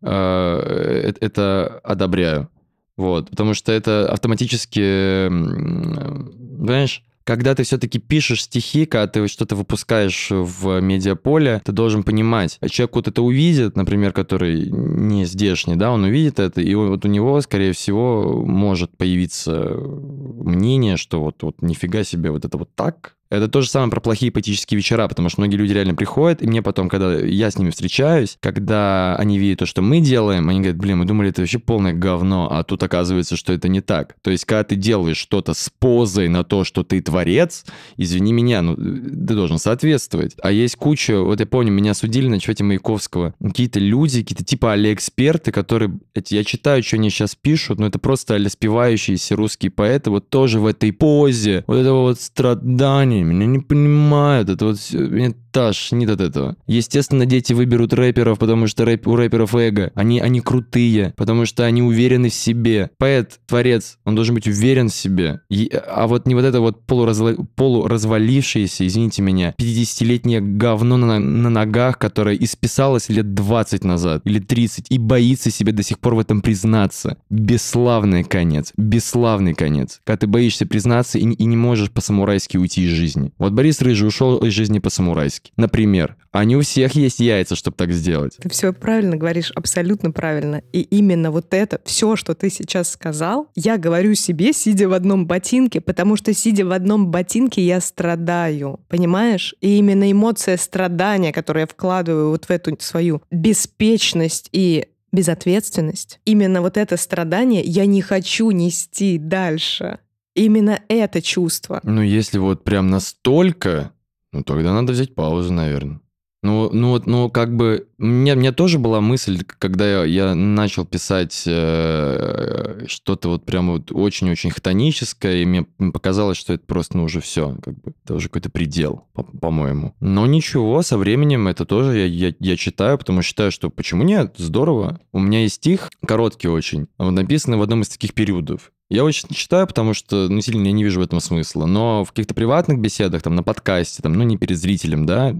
э, 0.08 1.12
э 1.12 1.14
это 1.22 1.80
одобряю. 1.84 2.50
Вот, 2.96 3.30
потому 3.30 3.54
что 3.54 3.72
это 3.72 4.12
автоматически, 4.12 5.28
знаешь, 5.30 7.04
когда 7.28 7.54
ты 7.56 7.64
все-таки 7.64 8.00
пишешь 8.00 8.44
стихи, 8.44 8.86
когда 8.86 9.06
ты 9.08 9.28
что-то 9.28 9.58
выпускаешь 9.58 10.30
в 10.32 10.80
медиаполе, 10.80 11.62
ты 11.66 11.74
должен 11.74 12.04
понимать, 12.04 12.58
человек 12.72 12.96
вот 12.96 13.10
это 13.10 13.22
увидит, 13.22 13.76
например, 13.76 14.14
который 14.14 14.70
не 14.72 15.26
здешний, 15.26 15.76
да, 15.76 15.92
он 15.92 16.06
увидит 16.06 16.40
это, 16.40 16.62
и 16.62 16.74
вот 16.74 17.04
у 17.04 17.08
него, 17.10 17.42
скорее 17.42 17.74
всего, 17.74 18.44
может 18.46 18.96
появиться 18.96 19.52
мнение, 19.52 20.96
что 20.96 21.22
вот, 21.22 21.44
вот 21.44 21.62
нифига 21.62 22.06
себе, 22.06 22.32
вот 22.32 22.46
это 22.46 22.58
вот 22.58 22.74
так, 22.76 23.17
это 23.30 23.48
то 23.48 23.62
же 23.62 23.70
самое 23.70 23.92
про 23.92 24.00
плохие 24.00 24.32
поэтические 24.32 24.78
вечера, 24.78 25.08
потому 25.08 25.30
что 25.30 25.42
многие 25.42 25.58
люди 25.58 25.74
реально 25.74 25.96
приходят, 25.96 26.42
и 26.42 26.48
мне 26.48 26.62
потом, 26.62 26.90
когда 26.90 27.16
я 27.16 27.52
с 27.52 27.58
ними 27.58 27.70
встречаюсь, 27.70 28.38
когда 28.40 29.16
они 29.16 29.38
видят 29.38 29.60
то, 29.60 29.66
что 29.66 29.82
мы 29.82 30.00
делаем, 30.02 30.50
они 30.50 30.60
говорят, 30.60 30.78
блин, 30.78 31.00
мы 31.00 31.06
думали, 31.06 31.30
это 31.30 31.42
вообще 31.42 31.60
полное 31.60 31.94
говно, 31.94 32.48
а 32.52 32.64
тут 32.64 32.84
оказывается, 32.84 33.36
что 33.36 33.54
это 33.54 33.68
не 33.68 33.82
так. 33.82 34.16
То 34.22 34.32
есть, 34.32 34.46
когда 34.46 34.64
ты 34.64 34.76
делаешь 34.76 35.18
что-то 35.18 35.54
с 35.54 35.70
позой 35.70 36.28
на 36.28 36.44
то, 36.44 36.64
что 36.64 36.84
ты 36.84 37.02
творец, 37.02 37.66
извини 37.98 38.34
меня, 38.34 38.62
ну, 38.62 38.76
ты 38.76 39.34
должен 39.34 39.58
соответствовать. 39.58 40.36
А 40.42 40.52
есть 40.52 40.76
куча, 40.76 41.20
вот 41.20 41.40
я 41.40 41.46
помню, 41.46 41.72
меня 41.72 41.94
судили 41.94 42.28
на 42.28 42.40
чете 42.40 42.64
Маяковского, 42.64 43.34
какие-то 43.42 43.80
люди, 43.80 44.22
какие-то 44.22 44.44
типа 44.44 44.74
али-эксперты, 44.74 45.52
которые, 45.52 46.00
я 46.30 46.44
читаю, 46.44 46.84
что 46.84 46.98
они 46.98 47.10
сейчас 47.10 47.36
пишут, 47.36 47.80
но 47.80 47.88
это 47.88 48.00
просто 48.00 48.36
али-спевающиеся 48.36 49.36
русские 49.36 49.72
поэты, 49.72 50.10
вот 50.10 50.30
тоже 50.30 50.60
в 50.60 50.66
этой 50.66 50.94
позе, 50.94 51.64
вот 51.68 51.78
этого 51.78 52.02
вот 52.02 52.20
страдания, 52.20 53.17
меня 53.24 53.46
не 53.46 53.60
понимают, 53.60 54.50
это 54.50 54.66
вот 54.66 54.78
все, 54.78 55.00
меня 55.00 55.34
тошнит 55.58 56.08
от 56.12 56.22
этого. 56.22 56.56
Естественно, 56.68 57.26
дети 57.26 57.52
выберут 57.52 57.92
рэперов, 57.92 58.38
потому 58.38 58.68
что 58.68 58.86
рэп, 58.86 59.08
у 59.08 59.16
рэперов 59.16 59.56
эго. 59.56 59.92
Они, 59.96 60.20
они 60.20 60.40
крутые, 60.40 61.16
потому 61.18 61.48
что 61.48 61.66
они 61.66 61.82
уверены 61.82 62.30
в 62.30 62.34
себе. 62.36 62.92
Поэт, 63.00 63.40
творец, 63.48 63.98
он 64.06 64.14
должен 64.14 64.36
быть 64.36 64.48
уверен 64.48 64.90
в 64.90 64.94
себе. 64.94 65.42
И, 65.50 65.68
а 65.74 66.06
вот 66.06 66.28
не 66.28 66.36
вот 66.36 66.44
это 66.44 66.62
вот 66.62 66.86
полуразла, 66.86 67.34
полуразвалившееся, 67.56 68.86
извините 68.86 69.24
меня, 69.24 69.56
50-летнее 69.60 70.42
говно 70.42 70.96
на, 70.96 71.18
на 71.18 71.50
ногах, 71.50 71.98
которое 71.98 72.36
исписалось 72.36 73.10
лет 73.10 73.34
20 73.34 73.84
назад 73.84 74.22
или 74.26 74.38
30 74.38 74.92
и 74.92 75.00
боится 75.00 75.50
себе 75.50 75.72
до 75.72 75.82
сих 75.82 75.98
пор 75.98 76.14
в 76.14 76.20
этом 76.20 76.42
признаться. 76.42 77.18
Бесславный 77.32 78.24
конец. 78.24 78.74
Бесславный 78.78 79.56
конец. 79.56 80.02
Когда 80.04 80.20
ты 80.20 80.28
боишься 80.28 80.68
признаться 80.68 81.18
и, 81.18 81.24
и 81.24 81.46
не 81.46 81.58
можешь 81.58 81.90
по-самурайски 81.90 82.58
уйти 82.58 82.84
из 82.84 82.92
жизни. 82.92 83.32
Вот 83.40 83.54
Борис 83.54 83.82
Рыжий 83.82 84.08
ушел 84.08 84.38
из 84.38 84.54
жизни 84.54 84.78
по-самурайски 84.78 85.47
девушки, 85.48 85.54
например. 85.58 86.16
А 86.32 86.46
не 86.46 86.56
у 86.56 86.62
всех 86.62 86.94
есть 86.94 87.20
яйца, 87.20 87.56
чтобы 87.56 87.78
так 87.78 87.92
сделать. 87.92 88.38
Ты 88.40 88.50
все 88.50 88.74
правильно 88.74 89.18
говоришь, 89.18 89.52
абсолютно 89.56 90.12
правильно. 90.12 90.62
И 90.72 90.82
именно 90.82 91.32
вот 91.32 91.54
это, 91.54 91.80
все, 91.86 92.16
что 92.16 92.36
ты 92.36 92.50
сейчас 92.50 92.92
сказал, 92.92 93.50
я 93.56 93.78
говорю 93.78 94.14
себе, 94.14 94.54
сидя 94.54 94.88
в 94.88 94.94
одном 94.94 95.26
ботинке, 95.26 95.82
потому 95.82 96.16
что, 96.16 96.34
сидя 96.34 96.66
в 96.66 96.72
одном 96.72 97.08
ботинке, 97.08 97.66
я 97.66 97.82
страдаю, 97.82 98.80
понимаешь? 98.88 99.56
И 99.62 99.78
именно 99.78 100.12
эмоция 100.12 100.58
страдания, 100.58 101.34
которую 101.34 101.62
я 101.62 101.68
вкладываю 101.68 102.30
вот 102.30 102.46
в 102.46 102.52
эту 102.52 102.78
свою 102.80 103.22
беспечность 103.32 104.50
и 104.52 104.88
безответственность, 105.12 106.20
именно 106.26 106.62
вот 106.62 106.78
это 106.78 106.98
страдание 106.98 107.64
я 107.64 107.86
не 107.86 108.02
хочу 108.02 108.52
нести 108.52 109.18
дальше. 109.18 110.00
Именно 110.36 110.82
это 110.88 111.20
чувство. 111.20 111.80
Ну, 111.84 112.02
если 112.02 112.38
вот 112.38 112.64
прям 112.64 112.90
настолько, 112.90 113.92
ну, 114.38 114.44
тогда 114.44 114.72
надо 114.74 114.94
взять 114.94 115.16
паузу, 115.16 115.52
наверное. 115.52 116.00
Ну, 116.44 116.70
ну, 116.72 116.92
вот, 116.92 117.08
ну, 117.08 117.32
как 117.32 117.56
бы, 117.56 117.88
мне, 117.98 118.36
мне 118.36 118.52
тоже 118.52 118.78
была 118.78 119.02
мысль, 119.02 119.44
когда 119.58 119.90
я, 119.90 120.04
я 120.06 120.36
начал 120.36 120.86
писать 120.86 121.44
э, 121.48 122.86
что-то 122.88 123.30
вот 123.30 123.46
прям 123.46 123.72
вот 123.72 123.92
очень-очень 123.92 124.52
хтоническое, 124.52 125.38
и 125.38 125.46
мне 125.46 125.64
показалось, 125.64 126.38
что 126.38 126.54
это 126.54 126.64
просто, 126.64 126.98
ну, 126.98 127.06
уже 127.06 127.22
все, 127.22 127.58
как 127.64 127.74
бы, 127.82 127.94
это 128.04 128.14
уже 128.14 128.28
какой-то 128.28 128.52
предел, 128.52 129.06
по- 129.14 129.24
по-моему. 129.24 129.96
Но 130.00 130.28
ничего, 130.28 130.84
со 130.84 131.00
временем 131.00 131.48
это 131.48 131.66
тоже 131.66 131.98
я, 131.98 132.06
я, 132.06 132.34
я 132.40 132.56
читаю, 132.56 133.00
потому 133.00 133.24
что 133.24 133.30
считаю, 133.30 133.52
что 133.52 133.72
почему 133.72 134.04
нет, 134.04 134.36
здорово. 134.38 135.00
У 135.12 135.20
меня 135.20 135.42
есть 135.42 135.56
стих, 135.56 135.90
короткий 136.06 136.50
очень, 136.50 136.88
он 137.00 137.16
написан 137.16 137.58
в 137.58 137.62
одном 137.64 137.82
из 137.82 137.90
таких 137.90 138.14
периодов. 138.14 138.72
Я 138.90 139.04
очень 139.04 139.28
читаю, 139.30 139.68
потому 139.68 139.94
что, 139.94 140.30
ну, 140.30 140.40
сильно 140.40 140.68
я 140.68 140.72
не 140.72 140.84
вижу 140.84 141.02
в 141.02 141.04
этом 141.04 141.20
смысла. 141.20 141.66
Но 141.66 142.06
в 142.06 142.10
каких-то 142.12 142.34
приватных 142.34 142.80
беседах, 142.80 143.22
там, 143.22 143.36
на 143.36 143.44
подкасте, 143.44 144.02
там, 144.02 144.14
ну, 144.14 144.24
не 144.24 144.38
перед 144.38 144.58
зрителем, 144.58 145.06
да, 145.06 145.36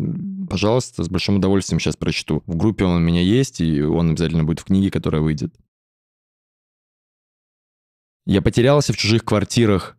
пожалуйста, 0.50 1.04
с 1.04 1.10
большим 1.10 1.38
удовольствием 1.38 1.80
сейчас 1.80 1.96
прочту. 1.96 2.44
В 2.46 2.58
группе 2.58 2.84
он 2.84 2.98
у 2.98 3.00
меня 3.00 3.22
есть, 3.22 3.62
и 3.62 3.82
он 3.82 4.12
обязательно 4.12 4.44
будет 4.44 4.60
в 4.60 4.66
книге, 4.66 4.92
которая 4.92 5.22
выйдет. 5.22 5.56
Я 8.26 8.42
потерялся 8.42 8.92
в 8.92 8.98
чужих 8.98 9.24
квартирах, 9.24 9.98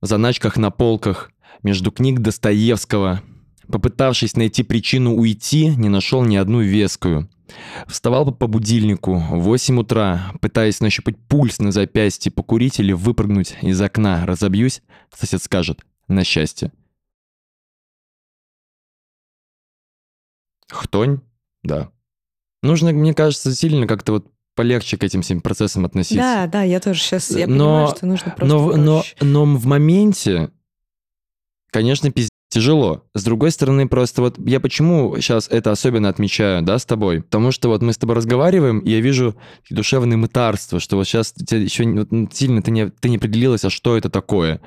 в 0.00 0.06
заначках 0.06 0.56
на 0.56 0.70
полках, 0.70 1.30
между 1.62 1.90
книг 1.90 2.20
Достоевского. 2.20 3.22
Попытавшись 3.68 4.36
найти 4.36 4.62
причину 4.62 5.16
уйти, 5.16 5.68
не 5.76 5.88
нашел 5.88 6.24
ни 6.24 6.36
одну 6.36 6.60
вескую. 6.60 7.28
Вставал 7.86 8.32
по 8.32 8.46
будильнику 8.46 9.16
в 9.16 9.40
8 9.40 9.78
утра, 9.78 10.32
пытаясь 10.40 10.80
нащупать 10.80 11.16
пульс 11.28 11.58
на 11.58 11.72
запястье, 11.72 12.32
покурить 12.32 12.80
или 12.80 12.92
выпрыгнуть 12.92 13.56
из 13.62 13.80
окна. 13.80 14.24
Разобьюсь, 14.26 14.82
сосед 15.14 15.42
скажет, 15.42 15.84
на 16.08 16.24
счастье. 16.24 16.72
Хтонь? 20.68 21.20
Да. 21.62 21.90
Нужно, 22.62 22.92
мне 22.92 23.14
кажется, 23.14 23.54
сильно 23.54 23.86
как-то 23.86 24.12
вот 24.12 24.32
полегче 24.54 24.96
к 24.96 25.04
этим 25.04 25.22
всем 25.22 25.40
процессам 25.40 25.84
относиться. 25.84 26.16
Да, 26.16 26.46
да, 26.46 26.62
я 26.62 26.80
тоже 26.80 27.00
сейчас, 27.00 27.30
я 27.30 27.46
но, 27.46 27.54
понимаю, 27.54 27.96
что 27.96 28.06
нужно 28.06 28.30
просто 28.32 28.56
но, 28.56 28.76
но, 28.76 29.04
но 29.20 29.44
в 29.44 29.66
моменте, 29.66 30.50
конечно, 31.70 32.10
пиздец 32.10 32.30
тяжело. 32.48 33.04
С 33.14 33.24
другой 33.24 33.50
стороны, 33.50 33.88
просто 33.88 34.22
вот 34.22 34.38
я 34.38 34.60
почему 34.60 35.16
сейчас 35.18 35.48
это 35.50 35.72
особенно 35.72 36.08
отмечаю, 36.08 36.62
да, 36.62 36.78
с 36.78 36.84
тобой? 36.84 37.22
Потому 37.22 37.52
что 37.52 37.68
вот 37.68 37.82
мы 37.82 37.92
с 37.92 37.98
тобой 37.98 38.16
разговариваем, 38.16 38.78
и 38.80 38.90
я 38.90 39.00
вижу 39.00 39.36
душевное 39.70 40.16
мытарство, 40.16 40.80
что 40.80 40.96
вот 40.96 41.06
сейчас 41.06 41.32
тебя 41.32 41.60
еще 41.60 41.84
вот, 41.84 42.08
сильно 42.32 42.62
ты 42.62 42.70
не, 42.70 42.88
ты 42.88 43.08
не 43.08 43.16
определилась, 43.16 43.64
а 43.64 43.70
что 43.70 43.96
это 43.96 44.10
такое. 44.10 44.60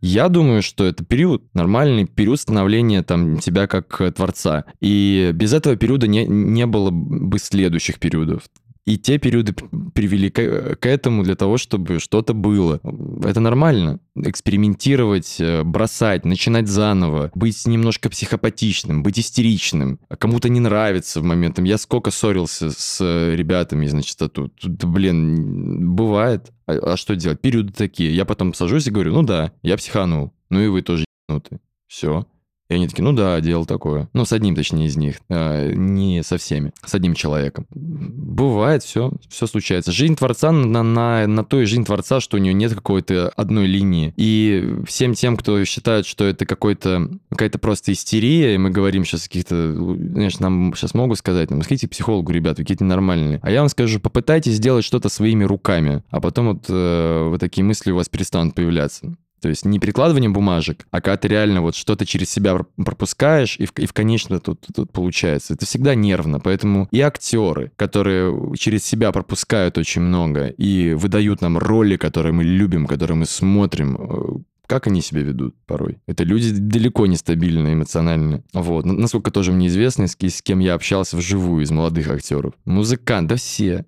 Я 0.00 0.28
думаю, 0.28 0.62
что 0.62 0.84
это 0.84 1.04
период, 1.04 1.44
нормальный 1.54 2.06
период 2.06 2.40
становления 2.40 3.04
там, 3.04 3.38
тебя 3.38 3.68
как 3.68 4.14
творца. 4.14 4.64
И 4.80 5.30
без 5.32 5.52
этого 5.52 5.76
периода 5.76 6.08
не, 6.08 6.26
не 6.26 6.66
было 6.66 6.90
бы 6.90 7.38
следующих 7.38 8.00
периодов 8.00 8.42
И 8.84 8.98
те 8.98 9.18
периоды 9.18 9.54
привели 9.94 10.28
к, 10.28 10.76
к 10.76 10.86
этому 10.86 11.22
для 11.22 11.36
того, 11.36 11.56
чтобы 11.56 12.00
что-то 12.00 12.34
было. 12.34 12.80
Это 13.22 13.38
нормально. 13.38 14.00
Экспериментировать, 14.16 15.36
э, 15.38 15.62
бросать, 15.62 16.24
начинать 16.24 16.66
заново, 16.66 17.30
быть 17.34 17.64
немножко 17.66 18.10
психопатичным, 18.10 19.04
быть 19.04 19.20
истеричным. 19.20 20.00
А 20.08 20.16
кому-то 20.16 20.48
не 20.48 20.58
нравится 20.58 21.20
в 21.20 21.24
момент. 21.24 21.60
Я 21.60 21.78
сколько 21.78 22.10
ссорился 22.10 22.70
с 22.70 23.00
ребятами, 23.34 23.86
значит, 23.86 24.20
а 24.20 24.28
тут, 24.28 24.56
тут 24.56 24.84
блин, 24.84 25.94
бывает. 25.94 26.50
А, 26.66 26.94
а 26.94 26.96
что 26.96 27.14
делать? 27.14 27.40
Периоды 27.40 27.72
такие. 27.72 28.14
Я 28.14 28.24
потом 28.24 28.52
сажусь 28.52 28.88
и 28.88 28.90
говорю, 28.90 29.12
ну 29.12 29.22
да, 29.22 29.52
я 29.62 29.76
психанул. 29.76 30.32
Ну 30.50 30.60
и 30.60 30.66
вы 30.66 30.82
тоже 30.82 31.04
ебануты. 31.28 31.60
Все. 31.86 32.26
И 32.72 32.74
они 32.74 32.88
такие, 32.88 33.04
ну 33.04 33.12
да, 33.12 33.38
делал 33.42 33.66
такое. 33.66 34.08
Ну, 34.14 34.24
с 34.24 34.32
одним, 34.32 34.54
точнее, 34.54 34.86
из 34.86 34.96
них. 34.96 35.16
А, 35.28 35.70
не 35.72 36.22
со 36.22 36.38
всеми. 36.38 36.72
С 36.86 36.94
одним 36.94 37.14
человеком. 37.14 37.66
Бывает, 37.70 38.82
все, 38.82 39.12
все 39.28 39.46
случается. 39.46 39.92
Жизнь 39.92 40.16
Творца 40.16 40.52
на, 40.52 40.82
на, 40.82 41.26
на 41.26 41.44
той 41.44 41.66
жизнь 41.66 41.84
Творца, 41.84 42.20
что 42.20 42.38
у 42.38 42.40
нее 42.40 42.54
нет 42.54 42.72
какой-то 42.72 43.28
одной 43.36 43.66
линии. 43.66 44.14
И 44.16 44.74
всем 44.86 45.12
тем, 45.12 45.36
кто 45.36 45.62
считает, 45.66 46.06
что 46.06 46.24
это 46.24 46.46
какой-то, 46.46 47.10
какая-то 47.28 47.58
просто 47.58 47.92
истерия, 47.92 48.54
и 48.54 48.58
мы 48.58 48.70
говорим 48.70 49.04
сейчас 49.04 49.24
каких-то... 49.24 49.74
Знаешь, 49.74 50.38
нам 50.38 50.72
сейчас 50.74 50.94
могут 50.94 51.18
сказать, 51.18 51.50
ну, 51.50 51.60
сходите 51.60 51.88
к 51.88 51.90
психологу, 51.90 52.32
ребят, 52.32 52.56
вы 52.56 52.64
какие-то 52.64 52.84
нормальные. 52.84 53.38
А 53.42 53.50
я 53.50 53.60
вам 53.60 53.68
скажу, 53.68 54.00
попытайтесь 54.00 54.54
сделать 54.54 54.86
что-то 54.86 55.10
своими 55.10 55.44
руками, 55.44 56.02
а 56.10 56.22
потом 56.22 56.48
вот, 56.48 56.64
э, 56.70 57.28
вот 57.28 57.38
такие 57.38 57.64
мысли 57.64 57.90
у 57.90 57.96
вас 57.96 58.08
перестанут 58.08 58.54
появляться. 58.54 59.14
То 59.42 59.48
есть 59.48 59.64
не 59.64 59.80
перекладыванием 59.80 60.32
бумажек, 60.32 60.86
а 60.92 61.00
когда 61.00 61.16
ты 61.16 61.28
реально 61.28 61.62
вот 61.62 61.74
что-то 61.74 62.06
через 62.06 62.30
себя 62.30 62.56
пропускаешь, 62.76 63.56
и 63.58 63.66
в, 63.66 63.72
и 63.76 63.86
в 63.86 63.92
конечно 63.92 64.38
тут, 64.38 64.64
тут 64.72 64.92
получается. 64.92 65.54
Это 65.54 65.66
всегда 65.66 65.96
нервно. 65.96 66.38
Поэтому 66.38 66.88
и 66.92 67.00
актеры, 67.00 67.72
которые 67.76 68.54
через 68.56 68.84
себя 68.84 69.10
пропускают 69.10 69.78
очень 69.78 70.02
много 70.02 70.46
и 70.46 70.94
выдают 70.94 71.40
нам 71.40 71.58
роли, 71.58 71.96
которые 71.96 72.32
мы 72.32 72.44
любим, 72.44 72.86
которые 72.86 73.16
мы 73.16 73.26
смотрим, 73.26 73.96
э, 73.98 74.38
как 74.68 74.86
они 74.86 75.02
себя 75.02 75.22
ведут 75.22 75.56
порой. 75.66 75.98
Это 76.06 76.22
люди 76.22 76.52
далеко 76.52 77.06
не 77.06 77.16
стабильные 77.16 77.74
эмоционально. 77.74 78.42
Вот. 78.52 78.84
Насколько 78.84 79.32
тоже 79.32 79.52
мне 79.52 79.66
известно, 79.66 80.06
с, 80.06 80.16
с 80.18 80.40
кем 80.40 80.60
я 80.60 80.74
общался 80.74 81.16
вживую 81.16 81.64
из 81.64 81.70
молодых 81.70 82.08
актеров. 82.08 82.54
Музыкант, 82.64 83.28
да 83.28 83.36
все. 83.36 83.86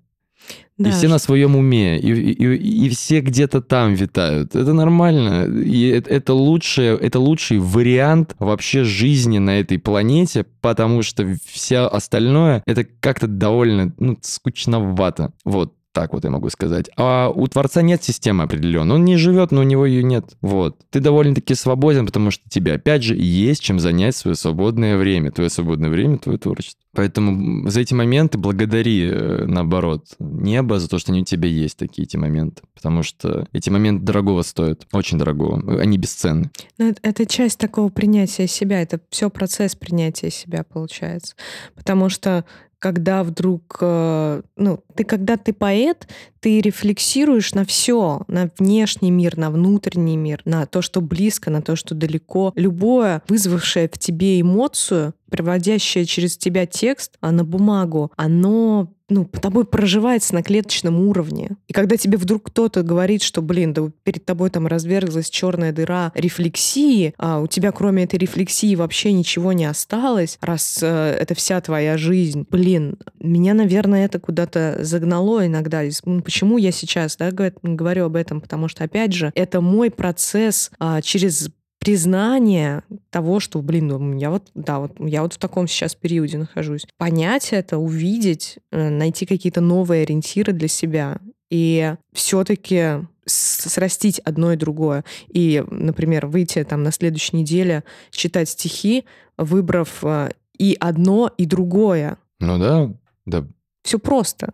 Да. 0.77 0.89
И 0.89 0.91
все 0.91 1.07
на 1.07 1.19
своем 1.19 1.55
уме, 1.55 1.97
и, 1.97 2.11
и, 2.11 2.85
и 2.85 2.89
все 2.89 3.21
где-то 3.21 3.61
там 3.61 3.93
витают. 3.93 4.55
Это 4.55 4.73
нормально. 4.73 5.45
И 5.45 5.87
это, 5.87 6.09
это, 6.09 6.33
лучшее, 6.33 6.97
это 6.97 7.17
лучший 7.19 7.59
вариант 7.59 8.35
вообще 8.39 8.83
жизни 8.83 9.37
на 9.37 9.61
этой 9.61 9.79
планете, 9.79 10.45
потому 10.59 11.01
что 11.01 11.25
все 11.45 11.87
остальное 11.87 12.61
это 12.65 12.83
как-то 12.83 13.27
довольно 13.27 13.93
ну, 13.99 14.17
скучновато. 14.21 15.31
Вот 15.45 15.73
так 15.95 16.11
вот 16.11 16.25
я 16.25 16.29
могу 16.29 16.49
сказать. 16.49 16.89
А 16.97 17.31
у 17.33 17.47
Творца 17.47 17.81
нет 17.81 18.03
системы 18.03 18.43
определенной. 18.43 18.95
Он 18.95 19.05
не 19.05 19.15
живет, 19.15 19.51
но 19.51 19.61
у 19.61 19.63
него 19.63 19.85
ее 19.85 20.03
нет. 20.03 20.25
Вот. 20.41 20.77
Ты 20.89 20.99
довольно-таки 20.99 21.55
свободен, 21.55 22.05
потому 22.05 22.31
что 22.31 22.43
тебе, 22.49 22.73
опять 22.73 23.01
же, 23.01 23.15
есть 23.15 23.63
чем 23.63 23.79
занять 23.79 24.13
свое 24.13 24.35
свободное 24.35 24.97
время. 24.97 25.31
Твое 25.31 25.49
свободное 25.49 25.89
время, 25.89 26.17
твое 26.17 26.37
творчество. 26.37 26.81
Поэтому 26.93 27.69
за 27.69 27.79
эти 27.79 27.93
моменты 27.93 28.37
благодари, 28.37 29.09
э, 29.09 29.45
наоборот, 29.45 30.07
небо 30.19 30.79
за 30.79 30.89
то, 30.89 30.99
что 30.99 31.13
они 31.13 31.21
у 31.21 31.25
тебя 31.25 31.47
есть, 31.47 31.77
такие 31.77 32.03
эти 32.03 32.17
моменты. 32.17 32.63
Потому 32.73 33.01
что 33.01 33.47
эти 33.53 33.69
моменты 33.69 34.03
дорогого 34.03 34.41
стоят, 34.41 34.85
очень 34.91 35.17
дорогого. 35.17 35.79
Они 35.79 35.97
бесценны. 35.97 36.51
Но 36.77 36.89
это, 36.89 36.99
это 37.03 37.25
часть 37.25 37.57
такого 37.57 37.87
принятия 37.87 38.47
себя. 38.47 38.81
Это 38.81 38.99
все 39.11 39.29
процесс 39.29 39.75
принятия 39.75 40.29
себя, 40.29 40.65
получается. 40.65 41.35
Потому 41.73 42.09
что 42.09 42.43
когда 42.85 43.23
вдруг, 43.23 43.77
э, 43.81 44.41
ну, 44.57 44.83
ты 44.93 45.03
когда 45.05 45.37
ты 45.37 45.53
поэт, 45.53 46.07
ты 46.45 46.61
рефлексируешь 46.61 47.55
на 47.55 47.65
все, 47.65 48.21
на 48.27 48.51
внешний 48.59 49.09
мир, 49.09 49.35
на 49.35 49.49
внутренний 49.49 50.15
мир, 50.15 50.43
на 50.45 50.67
то, 50.67 50.83
что 50.83 51.01
близко, 51.01 51.49
на 51.49 51.63
то, 51.63 51.75
что 51.75 51.95
далеко. 51.95 52.53
Любое 52.55 53.23
вызвавшее 53.27 53.89
в 53.91 53.97
тебе 53.97 54.39
эмоцию, 54.39 55.15
проводящее 55.31 56.05
через 56.05 56.37
тебя 56.37 56.67
текст 56.67 57.17
а 57.19 57.31
на 57.31 57.43
бумагу, 57.43 58.11
оно 58.15 58.91
ну, 59.07 59.25
по 59.25 59.39
тобой 59.39 59.65
проживается 59.65 60.33
на 60.33 60.41
клеточном 60.41 60.99
уровне. 60.99 61.57
И 61.67 61.73
когда 61.73 61.95
тебе 61.95 62.17
вдруг 62.17 62.47
кто-то 62.47 62.81
говорит, 62.81 63.21
что, 63.21 63.41
блин, 63.41 63.73
да 63.73 63.83
перед 64.03 64.25
тобой 64.25 64.49
там 64.49 64.65
разверзлась 64.65 65.29
черная 65.29 65.71
дыра 65.71 66.11
рефлексии, 66.15 67.13
а 67.17 67.39
у 67.39 67.47
тебя 67.47 67.71
кроме 67.71 68.05
этой 68.05 68.17
рефлексии 68.17 68.75
вообще 68.75 69.11
ничего 69.11 69.53
не 69.53 69.65
осталось, 69.65 70.39
раз 70.41 70.79
э, 70.81 71.17
это 71.19 71.35
вся 71.35 71.61
твоя 71.61 71.97
жизнь, 71.97 72.47
блин, 72.49 72.97
меня, 73.19 73.53
наверное, 73.53 74.05
это 74.05 74.19
куда-то 74.19 74.79
загнало 74.81 75.45
иногда. 75.45 75.83
Ну, 76.05 76.21
почему 76.35 76.57
я 76.57 76.73
сейчас 76.73 77.15
да, 77.15 77.31
говорю 77.31 78.05
об 78.07 78.17
этом? 78.17 78.41
Потому 78.41 78.67
что, 78.67 78.83
опять 78.83 79.13
же, 79.13 79.31
это 79.35 79.61
мой 79.61 79.89
процесс 79.89 80.69
а, 80.79 81.01
через 81.01 81.49
признание 81.79 82.83
того, 83.09 83.39
что, 83.39 83.61
блин, 83.61 83.87
ну, 83.87 84.17
я 84.17 84.31
вот, 84.31 84.49
да, 84.53 84.79
вот 84.79 84.91
я 84.99 85.21
вот 85.21 85.31
в 85.31 85.37
таком 85.37 85.65
сейчас 85.65 85.95
периоде 85.95 86.37
нахожусь. 86.37 86.85
Понять 86.97 87.53
это, 87.53 87.77
увидеть, 87.77 88.57
э, 88.73 88.89
найти 88.89 89.25
какие-то 89.25 89.61
новые 89.61 90.01
ориентиры 90.01 90.51
для 90.51 90.67
себя 90.67 91.19
и 91.49 91.95
все-таки 92.11 93.05
срастить 93.25 94.19
одно 94.19 94.51
и 94.51 94.57
другое. 94.57 95.05
И, 95.29 95.63
например, 95.69 96.25
выйти 96.27 96.61
там 96.65 96.83
на 96.83 96.91
следующей 96.91 97.37
неделе, 97.37 97.85
читать 98.11 98.49
стихи, 98.49 99.05
выбрав 99.37 100.03
э, 100.03 100.31
и 100.57 100.75
одно, 100.77 101.31
и 101.37 101.45
другое. 101.45 102.17
Ну 102.41 102.59
да, 102.59 102.91
да. 103.25 103.47
Все 103.83 103.99
просто. 103.99 104.53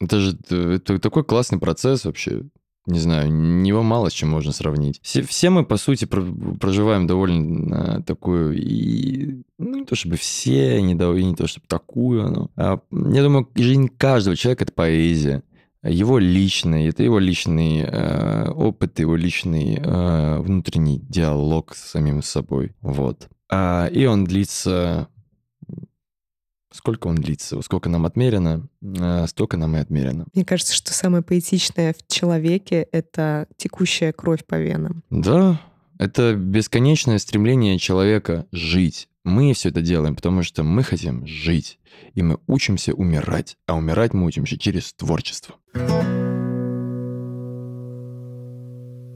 Это 0.00 0.20
же 0.20 0.36
это 0.50 0.98
такой 0.98 1.24
классный 1.24 1.58
процесс 1.58 2.04
вообще 2.04 2.42
не 2.86 3.00
знаю, 3.00 3.32
него 3.32 3.82
мало 3.82 4.10
с 4.10 4.12
чем 4.12 4.30
можно 4.30 4.52
сравнить. 4.52 5.00
Все, 5.02 5.22
все 5.22 5.50
мы, 5.50 5.64
по 5.64 5.76
сути, 5.76 6.04
проживаем 6.04 7.06
довольно 7.06 8.02
такую, 8.04 8.56
и, 8.56 9.42
ну, 9.58 9.78
не 9.78 9.84
то 9.84 9.96
чтобы 9.96 10.16
все, 10.16 10.80
не, 10.80 10.92
и 10.92 11.24
не 11.24 11.34
то 11.34 11.48
чтобы 11.48 11.66
такую, 11.66 12.30
но 12.30 12.50
а, 12.56 12.80
я 12.92 13.22
думаю, 13.22 13.48
жизнь 13.56 13.88
каждого 13.88 14.36
человека— 14.36 14.64
это 14.64 14.72
поэзия. 14.72 15.42
Его 15.82 16.18
личный, 16.18 16.88
это 16.88 17.04
его 17.04 17.20
личный 17.20 17.82
э, 17.82 18.50
опыт, 18.50 18.98
его 18.98 19.14
личный 19.14 19.78
э, 19.80 20.38
внутренний 20.40 20.98
диалог 20.98 21.76
с 21.76 21.90
самим 21.90 22.22
собой. 22.22 22.72
Вот. 22.80 23.28
А, 23.48 23.86
и 23.86 24.04
он 24.06 24.24
длится 24.24 25.08
Сколько 26.76 27.06
он 27.06 27.16
длится, 27.16 27.62
сколько 27.62 27.88
нам 27.88 28.04
отмерено, 28.04 28.68
э, 28.82 29.26
столько 29.28 29.56
нам 29.56 29.76
и 29.76 29.78
отмерено. 29.78 30.26
Мне 30.34 30.44
кажется, 30.44 30.74
что 30.74 30.92
самое 30.92 31.22
поэтичное 31.22 31.94
в 31.94 32.06
человеке— 32.12 32.86
это 32.92 33.46
текущая 33.56 34.12
кровь 34.12 34.44
по 34.44 34.56
венам. 34.56 35.02
Да, 35.08 35.58
это 35.98 36.34
бесконечное 36.34 37.18
стремление 37.18 37.78
человека 37.78 38.44
жить. 38.52 39.08
Мы 39.24 39.54
все 39.54 39.70
это 39.70 39.80
делаем, 39.80 40.14
потому 40.14 40.42
что 40.42 40.62
мы 40.62 40.82
хотим 40.82 41.26
жить. 41.26 41.78
И 42.14 42.22
мы 42.22 42.38
учимся 42.46 42.92
умирать. 42.92 43.56
А 43.66 43.74
умирать 43.74 44.12
мы 44.12 44.26
учимся 44.26 44.58
через 44.58 44.92
творчество. 44.92 45.54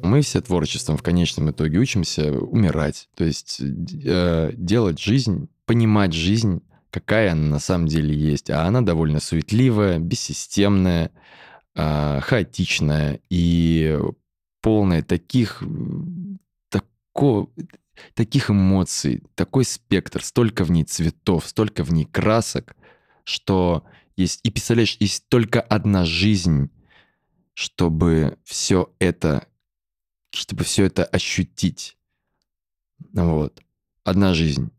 Мы 0.03 0.23
все 0.23 0.41
творчеством 0.41 0.97
в 0.97 1.03
конечном 1.03 1.51
итоге 1.51 1.79
учимся 1.79 2.33
умирать. 2.33 3.09
То 3.15 3.25
есть 3.25 3.61
э, 3.61 4.53
делать 4.57 4.99
жизнь, 4.99 5.49
понимать 5.67 6.15
жизнь 6.15 6.63
какая 6.91 7.32
она 7.32 7.47
на 7.49 7.59
самом 7.59 7.86
деле 7.86 8.14
есть. 8.14 8.51
А 8.51 8.64
она 8.64 8.82
довольно 8.82 9.20
суетливая, 9.20 9.99
бессистемная, 9.99 11.11
э, 11.74 12.20
хаотичная 12.20 13.20
и 13.30 13.99
полная 14.61 15.03
таких, 15.03 15.62
тако, 16.68 17.51
таких 18.14 18.51
эмоций, 18.51 19.22
такой 19.34 19.64
спектр, 19.64 20.22
столько 20.22 20.64
в 20.64 20.70
ней 20.70 20.84
цветов, 20.84 21.47
столько 21.47 21.84
в 21.84 21.93
ней 21.93 22.05
красок, 22.05 22.76
что 23.24 23.84
есть, 24.16 24.41
и 24.43 24.51
представляешь, 24.51 24.97
есть 25.01 25.28
только 25.28 25.61
одна 25.61 26.05
жизнь, 26.05 26.70
чтобы 27.55 28.38
все 28.45 28.93
это, 28.99 29.47
чтобы 30.30 30.64
все 30.64 30.84
это 30.84 31.05
ощутить. 31.05 31.97
Вот. 33.12 33.62
Одна 34.05 34.34
жизнь. 34.34 34.70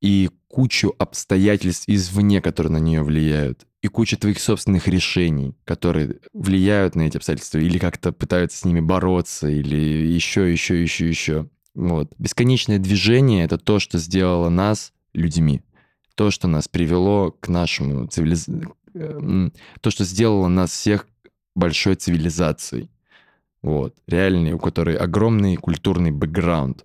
И 0.00 0.30
кучу 0.48 0.94
обстоятельств 0.98 1.84
извне, 1.88 2.40
которые 2.40 2.72
на 2.72 2.78
нее 2.78 3.02
влияют, 3.02 3.66
и 3.82 3.88
кучу 3.88 4.16
твоих 4.16 4.40
собственных 4.40 4.88
решений, 4.88 5.54
которые 5.64 6.16
влияют 6.32 6.96
на 6.96 7.02
эти 7.02 7.16
обстоятельства, 7.16 7.58
или 7.58 7.78
как-то 7.78 8.12
пытаются 8.12 8.58
с 8.58 8.64
ними 8.64 8.80
бороться, 8.80 9.48
или 9.48 9.76
еще, 9.76 10.50
еще, 10.50 10.82
еще, 10.82 11.08
еще. 11.08 11.48
Вот. 11.74 12.12
Бесконечное 12.18 12.78
движение— 12.78 13.44
это 13.46 13.58
то, 13.58 13.78
что 13.78 13.98
сделало 13.98 14.48
нас 14.48 14.92
людьми. 15.12 15.62
То, 16.16 16.32
что 16.32 16.48
нас 16.48 16.66
привело 16.66 17.30
к 17.30 17.48
нашему 17.48 18.06
цивилиз... 18.08 18.48
То, 19.80 19.90
что 19.90 20.04
сделало 20.04 20.48
нас 20.48 20.72
всех 20.72 21.06
большой 21.54 21.94
цивилизацией. 21.94 22.90
Вот. 23.62 23.94
Реальный, 24.08 24.52
у 24.54 24.58
которой 24.58 24.96
огромный 24.96 25.56
культурный 25.56 26.10
бэкграунд. 26.10 26.84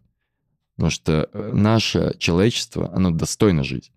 Потому 0.76 0.90
что 0.90 1.30
э, 1.32 1.52
наше 1.54 2.16
человечество, 2.20 2.92
оно 2.94 3.12
достойно 3.12 3.64
жить. 3.64 3.92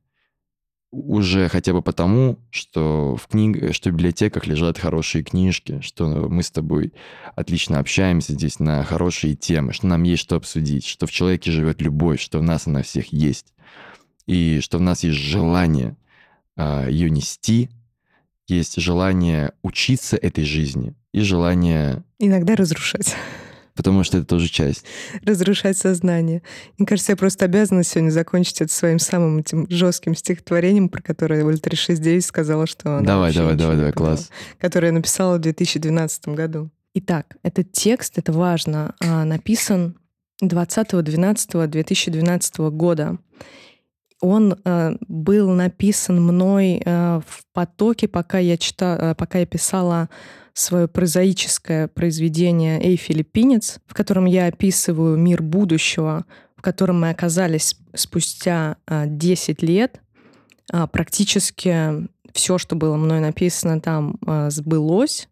уже 0.91 1.49
хотя 1.49 1.73
бы 1.73 1.83
потому, 1.83 2.39
что 2.51 3.17
в 3.17 3.27
книг, 3.27 3.75
что 3.75 3.91
в 3.91 3.93
библиотеках 3.93 4.47
лежат 4.47 4.79
хорошие 4.79 5.25
книжки, 5.25 5.81
что 5.81 6.07
мы 6.07 6.43
с 6.43 6.51
тобой 6.51 6.93
отлично 7.35 7.79
общаемся 7.79 8.33
здесь 8.33 8.61
на 8.61 8.83
хорошие 8.85 9.35
темы, 9.35 9.73
что 9.73 9.87
нам 9.87 10.05
есть 10.05 10.23
что 10.23 10.37
обсудить, 10.37 10.87
что 10.87 11.07
в 11.07 11.11
человеке 11.11 11.51
живет 11.51 11.83
любовь, 11.83 12.21
что 12.21 12.39
в 12.39 12.43
нас 12.43 12.67
она 12.67 12.83
всех 12.83 13.13
есть, 13.13 13.53
и 14.27 14.61
что 14.61 14.79
в 14.79 14.83
нас 14.83 15.03
есть 15.03 15.19
желание 15.19 15.97
а, 16.57 16.89
ее 16.89 17.11
нести, 17.11 17.69
есть 18.49 18.81
желание 18.81 19.53
учиться 19.63 20.17
этой 20.17 20.45
жизни 20.45 20.95
и 21.13 21.21
желание... 21.21 22.05
Иногда 22.19 22.55
разрушать 22.57 23.15
потому 23.77 24.05
что 24.05 24.19
это 24.19 24.27
тоже 24.27 24.49
часть. 24.49 24.85
Разрушать 25.23 25.79
сознание. 25.79 26.43
Мне 26.79 26.87
кажется, 26.87 27.13
я 27.13 27.17
просто 27.17 27.45
обязана 27.45 27.85
сегодня 27.85 28.11
закончить 28.11 28.61
это 28.61 28.73
своим 28.73 28.99
самым 28.99 29.39
этим 29.39 29.67
жестким 29.71 30.15
стихотворением, 30.15 30.89
про 30.89 31.03
которое 31.03 31.45
Оля 31.45 31.59
369 31.59 32.25
сказала, 32.25 32.67
что 32.67 32.97
она 32.97 33.07
Давай, 33.07 33.35
давай, 33.35 33.55
давай, 33.55 33.77
давай, 33.77 33.93
класс. 33.93 34.31
Которое 34.59 34.89
я 34.89 34.93
написала 34.93 35.37
в 35.37 35.41
2012 35.41 36.29
году. 36.29 36.71
Итак, 36.95 37.37
этот 37.43 37.73
текст, 37.73 38.17
это 38.19 38.33
важно, 38.33 38.95
а, 39.01 39.25
написан 39.25 39.97
20.12.2012 40.43 42.71
года. 42.71 43.19
Он 44.21 44.57
э, 44.65 44.97
был 45.09 45.51
написан 45.51 46.23
мной 46.25 46.81
э, 46.85 47.21
в 47.27 47.43
потоке, 47.53 48.09
пока 48.09 48.39
я, 48.39 48.57
читала, 48.57 49.15
пока 49.15 49.39
я 49.39 49.47
писала 49.47 50.09
свое 50.57 50.89
прозаическое 50.89 51.87
произведение 51.89 52.81
«Эй, 52.83 52.97
филиппинец», 52.97 53.79
в 53.87 53.93
котором 53.93 54.25
я 54.25 54.47
описываю 54.47 55.19
мир 55.19 55.43
будущего, 55.43 56.25
в 56.57 56.63
котором 56.63 57.01
мы 57.01 57.11
оказались 57.11 57.77
спустя 57.95 58.79
10 58.89 59.63
а, 59.63 59.67
лет. 59.67 60.01
А, 60.73 60.87
практически 60.87 62.09
все, 62.33 62.57
что 62.57 62.75
было 62.75 62.97
мной 62.97 63.21
написано 63.21 63.81
там, 63.83 64.17
а, 64.27 64.49
сбылось. 64.49 65.29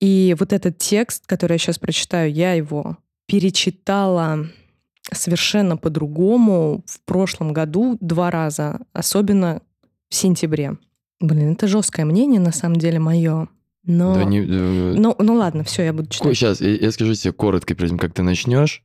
И 0.00 0.36
вот 0.38 0.52
этот 0.52 0.76
текст, 0.76 1.26
который 1.26 1.52
я 1.54 1.58
сейчас 1.58 1.78
прочитаю, 1.78 2.30
я 2.30 2.52
его 2.52 2.98
перечитала 3.26 4.46
совершенно 5.12 5.76
по-другому 5.76 6.84
в 6.86 7.00
прошлом 7.04 7.52
году 7.52 7.96
два 8.00 8.30
раза, 8.30 8.80
особенно 8.92 9.62
в 10.08 10.14
сентябре. 10.14 10.76
Блин, 11.20 11.52
это 11.52 11.66
жесткое 11.66 12.04
мнение, 12.04 12.40
на 12.40 12.52
самом 12.52 12.76
деле, 12.76 12.98
мое. 12.98 13.48
Но... 13.84 14.14
Да 14.14 14.24
не... 14.24 14.40
ну, 14.40 15.14
ну 15.18 15.34
ладно, 15.34 15.64
все, 15.64 15.84
я 15.84 15.92
буду 15.92 16.08
читать. 16.08 16.36
Сейчас, 16.36 16.60
я, 16.60 16.74
я 16.74 16.90
скажу 16.90 17.14
тебе 17.14 17.32
коротко, 17.32 17.74
перед 17.74 17.90
тем, 17.90 17.98
как 17.98 18.12
ты 18.12 18.22
начнешь. 18.22 18.82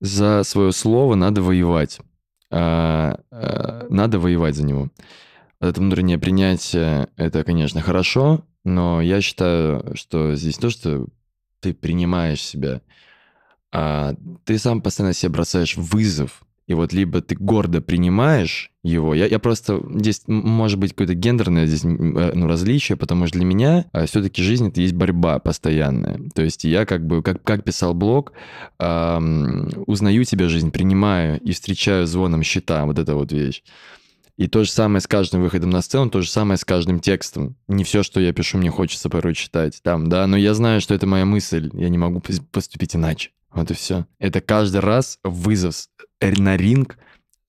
За 0.00 0.42
свое 0.44 0.72
слово 0.72 1.14
надо 1.14 1.42
воевать. 1.42 2.00
А, 2.50 3.18
а, 3.30 3.86
надо 3.90 4.18
воевать 4.18 4.54
за 4.54 4.64
него. 4.64 4.90
Это 5.60 5.80
внутреннее 5.80 6.18
принятие, 6.18 7.08
это, 7.16 7.42
конечно, 7.42 7.80
хорошо, 7.80 8.44
но 8.64 9.00
я 9.00 9.20
считаю, 9.20 9.96
что 9.96 10.34
здесь 10.34 10.58
то, 10.58 10.70
что 10.70 11.06
ты 11.60 11.72
принимаешь 11.74 12.42
себя, 12.42 12.82
а 13.74 14.14
ты 14.44 14.58
сам 14.58 14.80
постоянно 14.80 15.14
себе 15.14 15.32
бросаешь 15.32 15.76
вызов 15.76 16.44
и 16.66 16.72
вот 16.72 16.94
либо 16.94 17.20
ты 17.20 17.36
гордо 17.38 17.82
принимаешь 17.82 18.70
его, 18.82 19.14
я, 19.14 19.26
я 19.26 19.38
просто, 19.38 19.82
здесь 19.94 20.22
может 20.26 20.78
быть 20.78 20.92
какое-то 20.92 21.14
гендерное 21.14 21.66
здесь 21.66 21.84
э, 21.84 22.32
ну, 22.34 22.46
различие, 22.46 22.96
потому 22.96 23.26
что 23.26 23.38
для 23.38 23.44
меня 23.44 23.84
а, 23.92 24.06
все-таки 24.06 24.42
жизнь 24.42 24.68
это 24.68 24.80
есть 24.80 24.94
борьба 24.94 25.38
постоянная. 25.40 26.20
То 26.34 26.42
есть 26.42 26.64
я 26.64 26.86
как 26.86 27.06
бы, 27.06 27.22
как, 27.22 27.42
как 27.42 27.64
писал 27.64 27.92
блог, 27.92 28.32
эм, 28.78 29.70
узнаю 29.86 30.24
тебя 30.24 30.48
жизнь, 30.48 30.70
принимаю 30.70 31.38
и 31.40 31.52
встречаю 31.52 32.06
звоном 32.06 32.42
счета, 32.42 32.86
вот 32.86 32.98
эта 32.98 33.14
вот 33.14 33.30
вещь. 33.30 33.62
И 34.36 34.48
то 34.48 34.64
же 34.64 34.70
самое 34.70 35.00
с 35.00 35.06
каждым 35.06 35.42
выходом 35.42 35.70
на 35.70 35.82
сцену, 35.82 36.10
то 36.10 36.22
же 36.22 36.30
самое 36.30 36.56
с 36.56 36.64
каждым 36.64 36.98
текстом. 36.98 37.56
Не 37.68 37.84
все, 37.84 38.02
что 38.02 38.20
я 38.20 38.32
пишу, 38.32 38.58
мне 38.58 38.70
хочется 38.70 39.10
порой 39.10 39.34
читать 39.34 39.80
там, 39.82 40.08
да, 40.08 40.26
но 40.26 40.36
я 40.36 40.54
знаю, 40.54 40.80
что 40.80 40.94
это 40.94 41.06
моя 41.06 41.26
мысль, 41.26 41.70
я 41.74 41.90
не 41.90 41.98
могу 41.98 42.22
поступить 42.50 42.96
иначе. 42.96 43.30
Вот 43.54 43.70
и 43.70 43.74
все. 43.74 44.06
Это 44.18 44.40
каждый 44.40 44.80
раз 44.80 45.18
вызов 45.22 45.86
на 46.20 46.56
ринг 46.56 46.98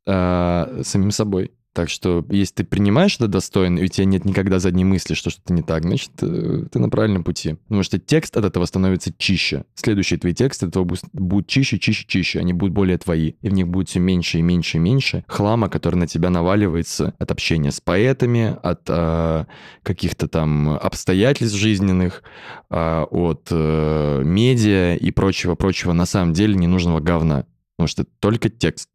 э, 0.05 0.81
самим 0.83 1.11
собой. 1.11 1.51
Так 1.75 1.89
что, 1.89 2.25
если 2.29 2.53
ты 2.53 2.63
принимаешь 2.63 3.15
это 3.15 3.27
достойно, 3.27 3.79
и 3.79 3.83
у 3.83 3.87
тебя 3.87 4.05
нет 4.05 4.23
никогда 4.23 4.59
задней 4.59 4.85
мысли, 4.85 5.13
что 5.13 5.29
что-то 5.29 5.51
не 5.51 5.61
так, 5.61 5.83
значит, 5.83 6.11
э, 6.21 6.67
ты 6.71 6.79
на 6.79 6.89
правильном 6.89 7.25
пути. 7.25 7.55
Потому 7.67 7.83
что 7.83 7.99
текст 7.99 8.37
от 8.37 8.45
этого 8.45 8.63
становится 8.63 9.11
чище. 9.17 9.65
Следующие 9.75 10.17
твои 10.17 10.33
тексты 10.33 10.67
от 10.67 10.69
этого 10.69 10.87
будут 11.11 11.47
чище, 11.47 11.77
чище, 11.77 12.05
чище. 12.07 12.39
Они 12.39 12.53
будут 12.53 12.73
более 12.73 12.97
твои. 12.97 13.33
И 13.41 13.49
в 13.49 13.53
них 13.53 13.67
будет 13.67 13.89
все 13.89 13.99
меньше 13.99 14.39
и 14.39 14.41
меньше 14.41 14.77
и 14.77 14.79
меньше 14.79 15.25
хлама, 15.27 15.67
который 15.67 15.95
на 15.95 16.07
тебя 16.07 16.29
наваливается 16.29 17.13
от 17.19 17.31
общения 17.31 17.71
с 17.71 17.81
поэтами, 17.81 18.55
от 18.63 18.83
э, 18.87 19.43
каких-то 19.83 20.29
там 20.29 20.69
обстоятельств 20.69 21.57
жизненных, 21.57 22.23
э, 22.69 23.01
от 23.01 23.49
э, 23.51 24.21
медиа 24.23 24.95
и 24.95 25.11
прочего-прочего 25.11 25.91
на 25.91 26.05
самом 26.05 26.31
деле 26.31 26.55
ненужного 26.55 27.01
говна. 27.01 27.45
Потому 27.75 27.89
что 27.89 28.05
только 28.21 28.47
текст 28.47 28.87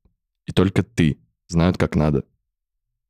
и 0.46 0.52
только 0.52 0.82
ты 0.82 1.18
знают, 1.46 1.76
как 1.76 1.94
надо. 1.94 2.24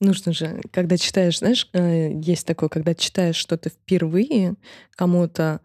Нужно 0.01 0.33
же, 0.33 0.63
когда 0.73 0.97
читаешь, 0.97 1.39
знаешь, 1.39 1.69
э, 1.75 2.13
есть 2.21 2.47
такое, 2.47 2.71
когда 2.71 2.95
читаешь 2.95 3.37
что-то 3.37 3.69
впервые 3.69 4.55
кому-то, 4.93 5.61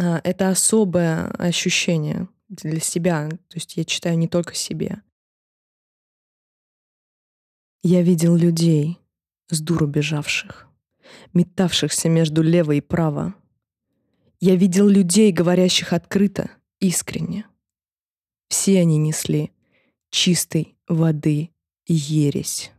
а, 0.00 0.20
это 0.24 0.48
особое 0.48 1.28
ощущение 1.32 2.28
для 2.48 2.80
себя. 2.80 3.28
То 3.28 3.56
есть 3.56 3.76
я 3.76 3.84
читаю 3.84 4.18
не 4.18 4.26
только 4.26 4.54
себе. 4.54 5.02
Я 7.82 8.02
видел 8.02 8.34
людей, 8.34 8.98
с 9.50 9.60
дуру 9.60 9.86
бежавших, 9.86 10.68
метавшихся 11.34 12.08
между 12.08 12.42
лево 12.42 12.72
и 12.72 12.80
право. 12.80 13.34
Я 14.40 14.56
видел 14.56 14.88
людей, 14.88 15.32
говорящих 15.32 15.92
открыто, 15.92 16.50
искренне. 16.80 17.46
Все 18.48 18.80
они 18.80 18.96
несли 18.96 19.52
чистой 20.10 20.76
воды 20.88 21.50
ересь. 21.86 22.73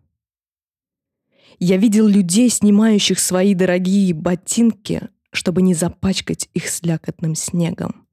Я 1.59 1.77
видел 1.77 2.07
людей, 2.07 2.49
снимающих 2.49 3.19
свои 3.19 3.53
дорогие 3.53 4.13
ботинки, 4.13 5.09
чтобы 5.31 5.61
не 5.61 5.73
запачкать 5.73 6.49
их 6.53 6.67
слякотным 6.67 7.35
снегом. 7.35 8.07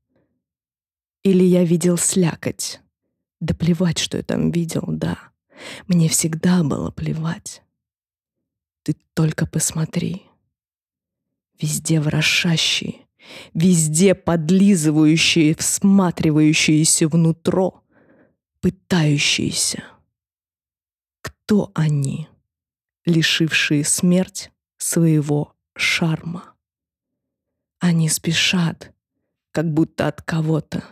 Или 1.22 1.44
я 1.44 1.64
видел 1.64 1.96
слякоть. 1.96 2.80
Да 3.40 3.54
плевать, 3.54 3.98
что 3.98 4.16
я 4.16 4.22
там 4.22 4.50
видел, 4.50 4.84
да. 4.86 5.18
Мне 5.86 6.08
всегда 6.08 6.62
было 6.62 6.90
плевать. 6.90 7.62
Ты 8.82 8.96
только 9.14 9.46
посмотри. 9.46 10.22
Везде 11.60 12.00
ворошащие, 12.00 13.06
везде 13.54 14.14
подлизывающие, 14.14 15.54
всматривающиеся 15.54 17.06
внутрь, 17.06 17.70
пытающиеся. 18.60 19.84
Кто 21.20 21.70
они? 21.74 22.28
Лишившие 23.04 23.84
смерть 23.84 24.50
своего 24.76 25.54
шарма. 25.74 26.54
Они 27.78 28.08
спешат, 28.08 28.92
как 29.50 29.72
будто 29.72 30.06
от 30.06 30.22
кого-то, 30.22 30.84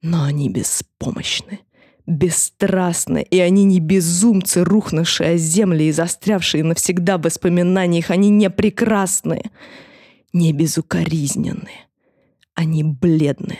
но 0.00 0.22
они 0.22 0.48
беспомощны, 0.48 1.60
бесстрастны, 2.06 3.22
и 3.22 3.38
они 3.40 3.64
не 3.64 3.80
безумцы, 3.80 4.64
рухнувшие 4.64 5.30
о 5.30 5.36
земле 5.36 5.88
и 5.88 5.92
застрявшие 5.92 6.64
навсегда 6.64 7.18
в 7.18 7.22
воспоминаниях, 7.22 8.10
они 8.10 8.30
не 8.30 8.48
прекрасны, 8.48 9.50
не 10.32 10.52
безукоризненны, 10.52 11.72
они 12.54 12.84
бледны, 12.84 13.58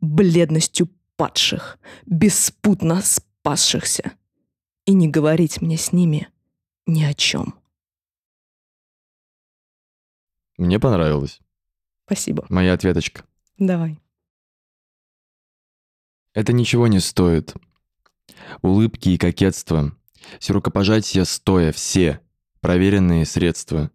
бледностью 0.00 0.90
падших, 1.16 1.78
беспутно 2.06 3.00
спасшихся. 3.02 4.12
И 4.84 4.92
не 4.92 5.06
говорить 5.06 5.60
мне 5.60 5.76
с 5.76 5.92
ними— 5.92 6.28
ни 6.88 7.04
о 7.04 7.14
чем. 7.14 7.54
Мне 10.56 10.80
понравилось. 10.80 11.40
Спасибо. 12.06 12.44
Моя 12.48 12.72
ответочка. 12.72 13.24
Давай. 13.58 14.00
Это 16.32 16.52
ничего 16.52 16.86
не 16.88 16.98
стоит. 16.98 17.54
Улыбки 18.62 19.10
и 19.10 19.18
кокетство. 19.18 19.92
Все 20.40 20.54
рукопожатия 20.54 21.24
стоя, 21.24 21.72
все. 21.72 22.20
Проверенные 22.60 23.24
средства. 23.26 23.90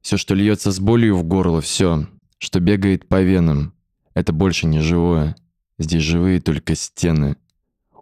Все, 0.00 0.16
что 0.16 0.34
льется 0.34 0.70
с 0.70 0.80
болью 0.80 1.16
в 1.16 1.24
горло, 1.24 1.60
все, 1.60 2.06
что 2.38 2.60
бегает 2.60 3.08
по 3.08 3.20
венам. 3.20 3.74
Это 4.14 4.32
больше 4.32 4.66
не 4.66 4.80
живое. 4.80 5.36
Здесь 5.76 6.02
живые 6.02 6.40
только 6.40 6.74
стены 6.74 7.36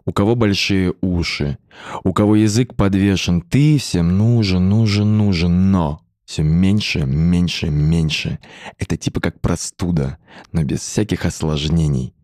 у 0.07 0.13
кого 0.13 0.35
большие 0.35 0.93
уши, 1.01 1.57
у 2.05 2.13
кого 2.13 2.37
язык 2.37 2.75
подвешен. 2.75 3.41
Ты 3.41 3.77
всем 3.77 4.17
нужен, 4.17 4.69
нужен, 4.69 5.17
нужен, 5.17 5.69
но 5.69 6.01
все 6.23 6.43
меньше, 6.43 7.05
меньше, 7.05 7.69
меньше. 7.69 8.39
Это 8.77 8.95
типа 8.95 9.19
как 9.19 9.41
простуда, 9.41 10.17
но 10.53 10.63
без 10.63 10.79
всяких 10.79 11.25
осложнений. 11.25 12.15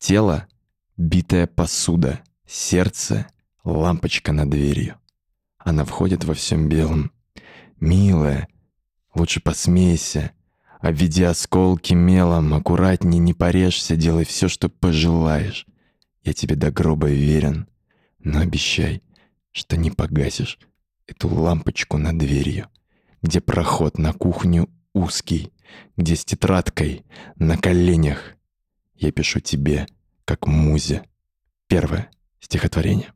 Тело— 0.00 0.48
битая 0.96 1.46
посуда, 1.46 2.20
сердце— 2.44 3.28
лампочка 3.64 4.32
над 4.32 4.50
дверью. 4.50 4.96
Она 5.58 5.84
входит 5.84 6.24
во 6.24 6.34
всем 6.34 6.68
белом. 6.68 7.12
Милая, 7.78 8.48
лучше 9.14 9.40
посмейся. 9.40 10.32
Обведи 10.80 11.22
осколки 11.22 11.94
мелом, 11.94 12.52
аккуратней 12.52 13.20
не 13.20 13.32
порежься, 13.32 13.94
делай 13.94 14.24
все, 14.24 14.48
что 14.48 14.68
пожелаешь. 14.68 15.66
Я 16.28 16.34
тебе 16.34 16.56
до 16.56 16.70
гроба 16.70 17.08
верен, 17.08 17.66
но 18.18 18.40
обещай, 18.40 19.02
что 19.50 19.78
не 19.78 19.90
погасишь 19.90 20.58
эту 21.06 21.26
лампочку 21.26 21.96
над 21.96 22.18
дверью, 22.18 22.68
где 23.22 23.40
проход 23.40 23.96
на 23.96 24.12
кухню 24.12 24.68
узкий, 24.92 25.54
где 25.96 26.16
с 26.16 26.26
тетрадкой 26.26 27.06
на 27.36 27.56
коленях 27.56 28.34
я 28.94 29.10
пишу 29.10 29.40
тебе, 29.40 29.86
как 30.26 30.46
музе, 30.46 31.02
первое 31.66 32.10
стихотворение. 32.40 33.14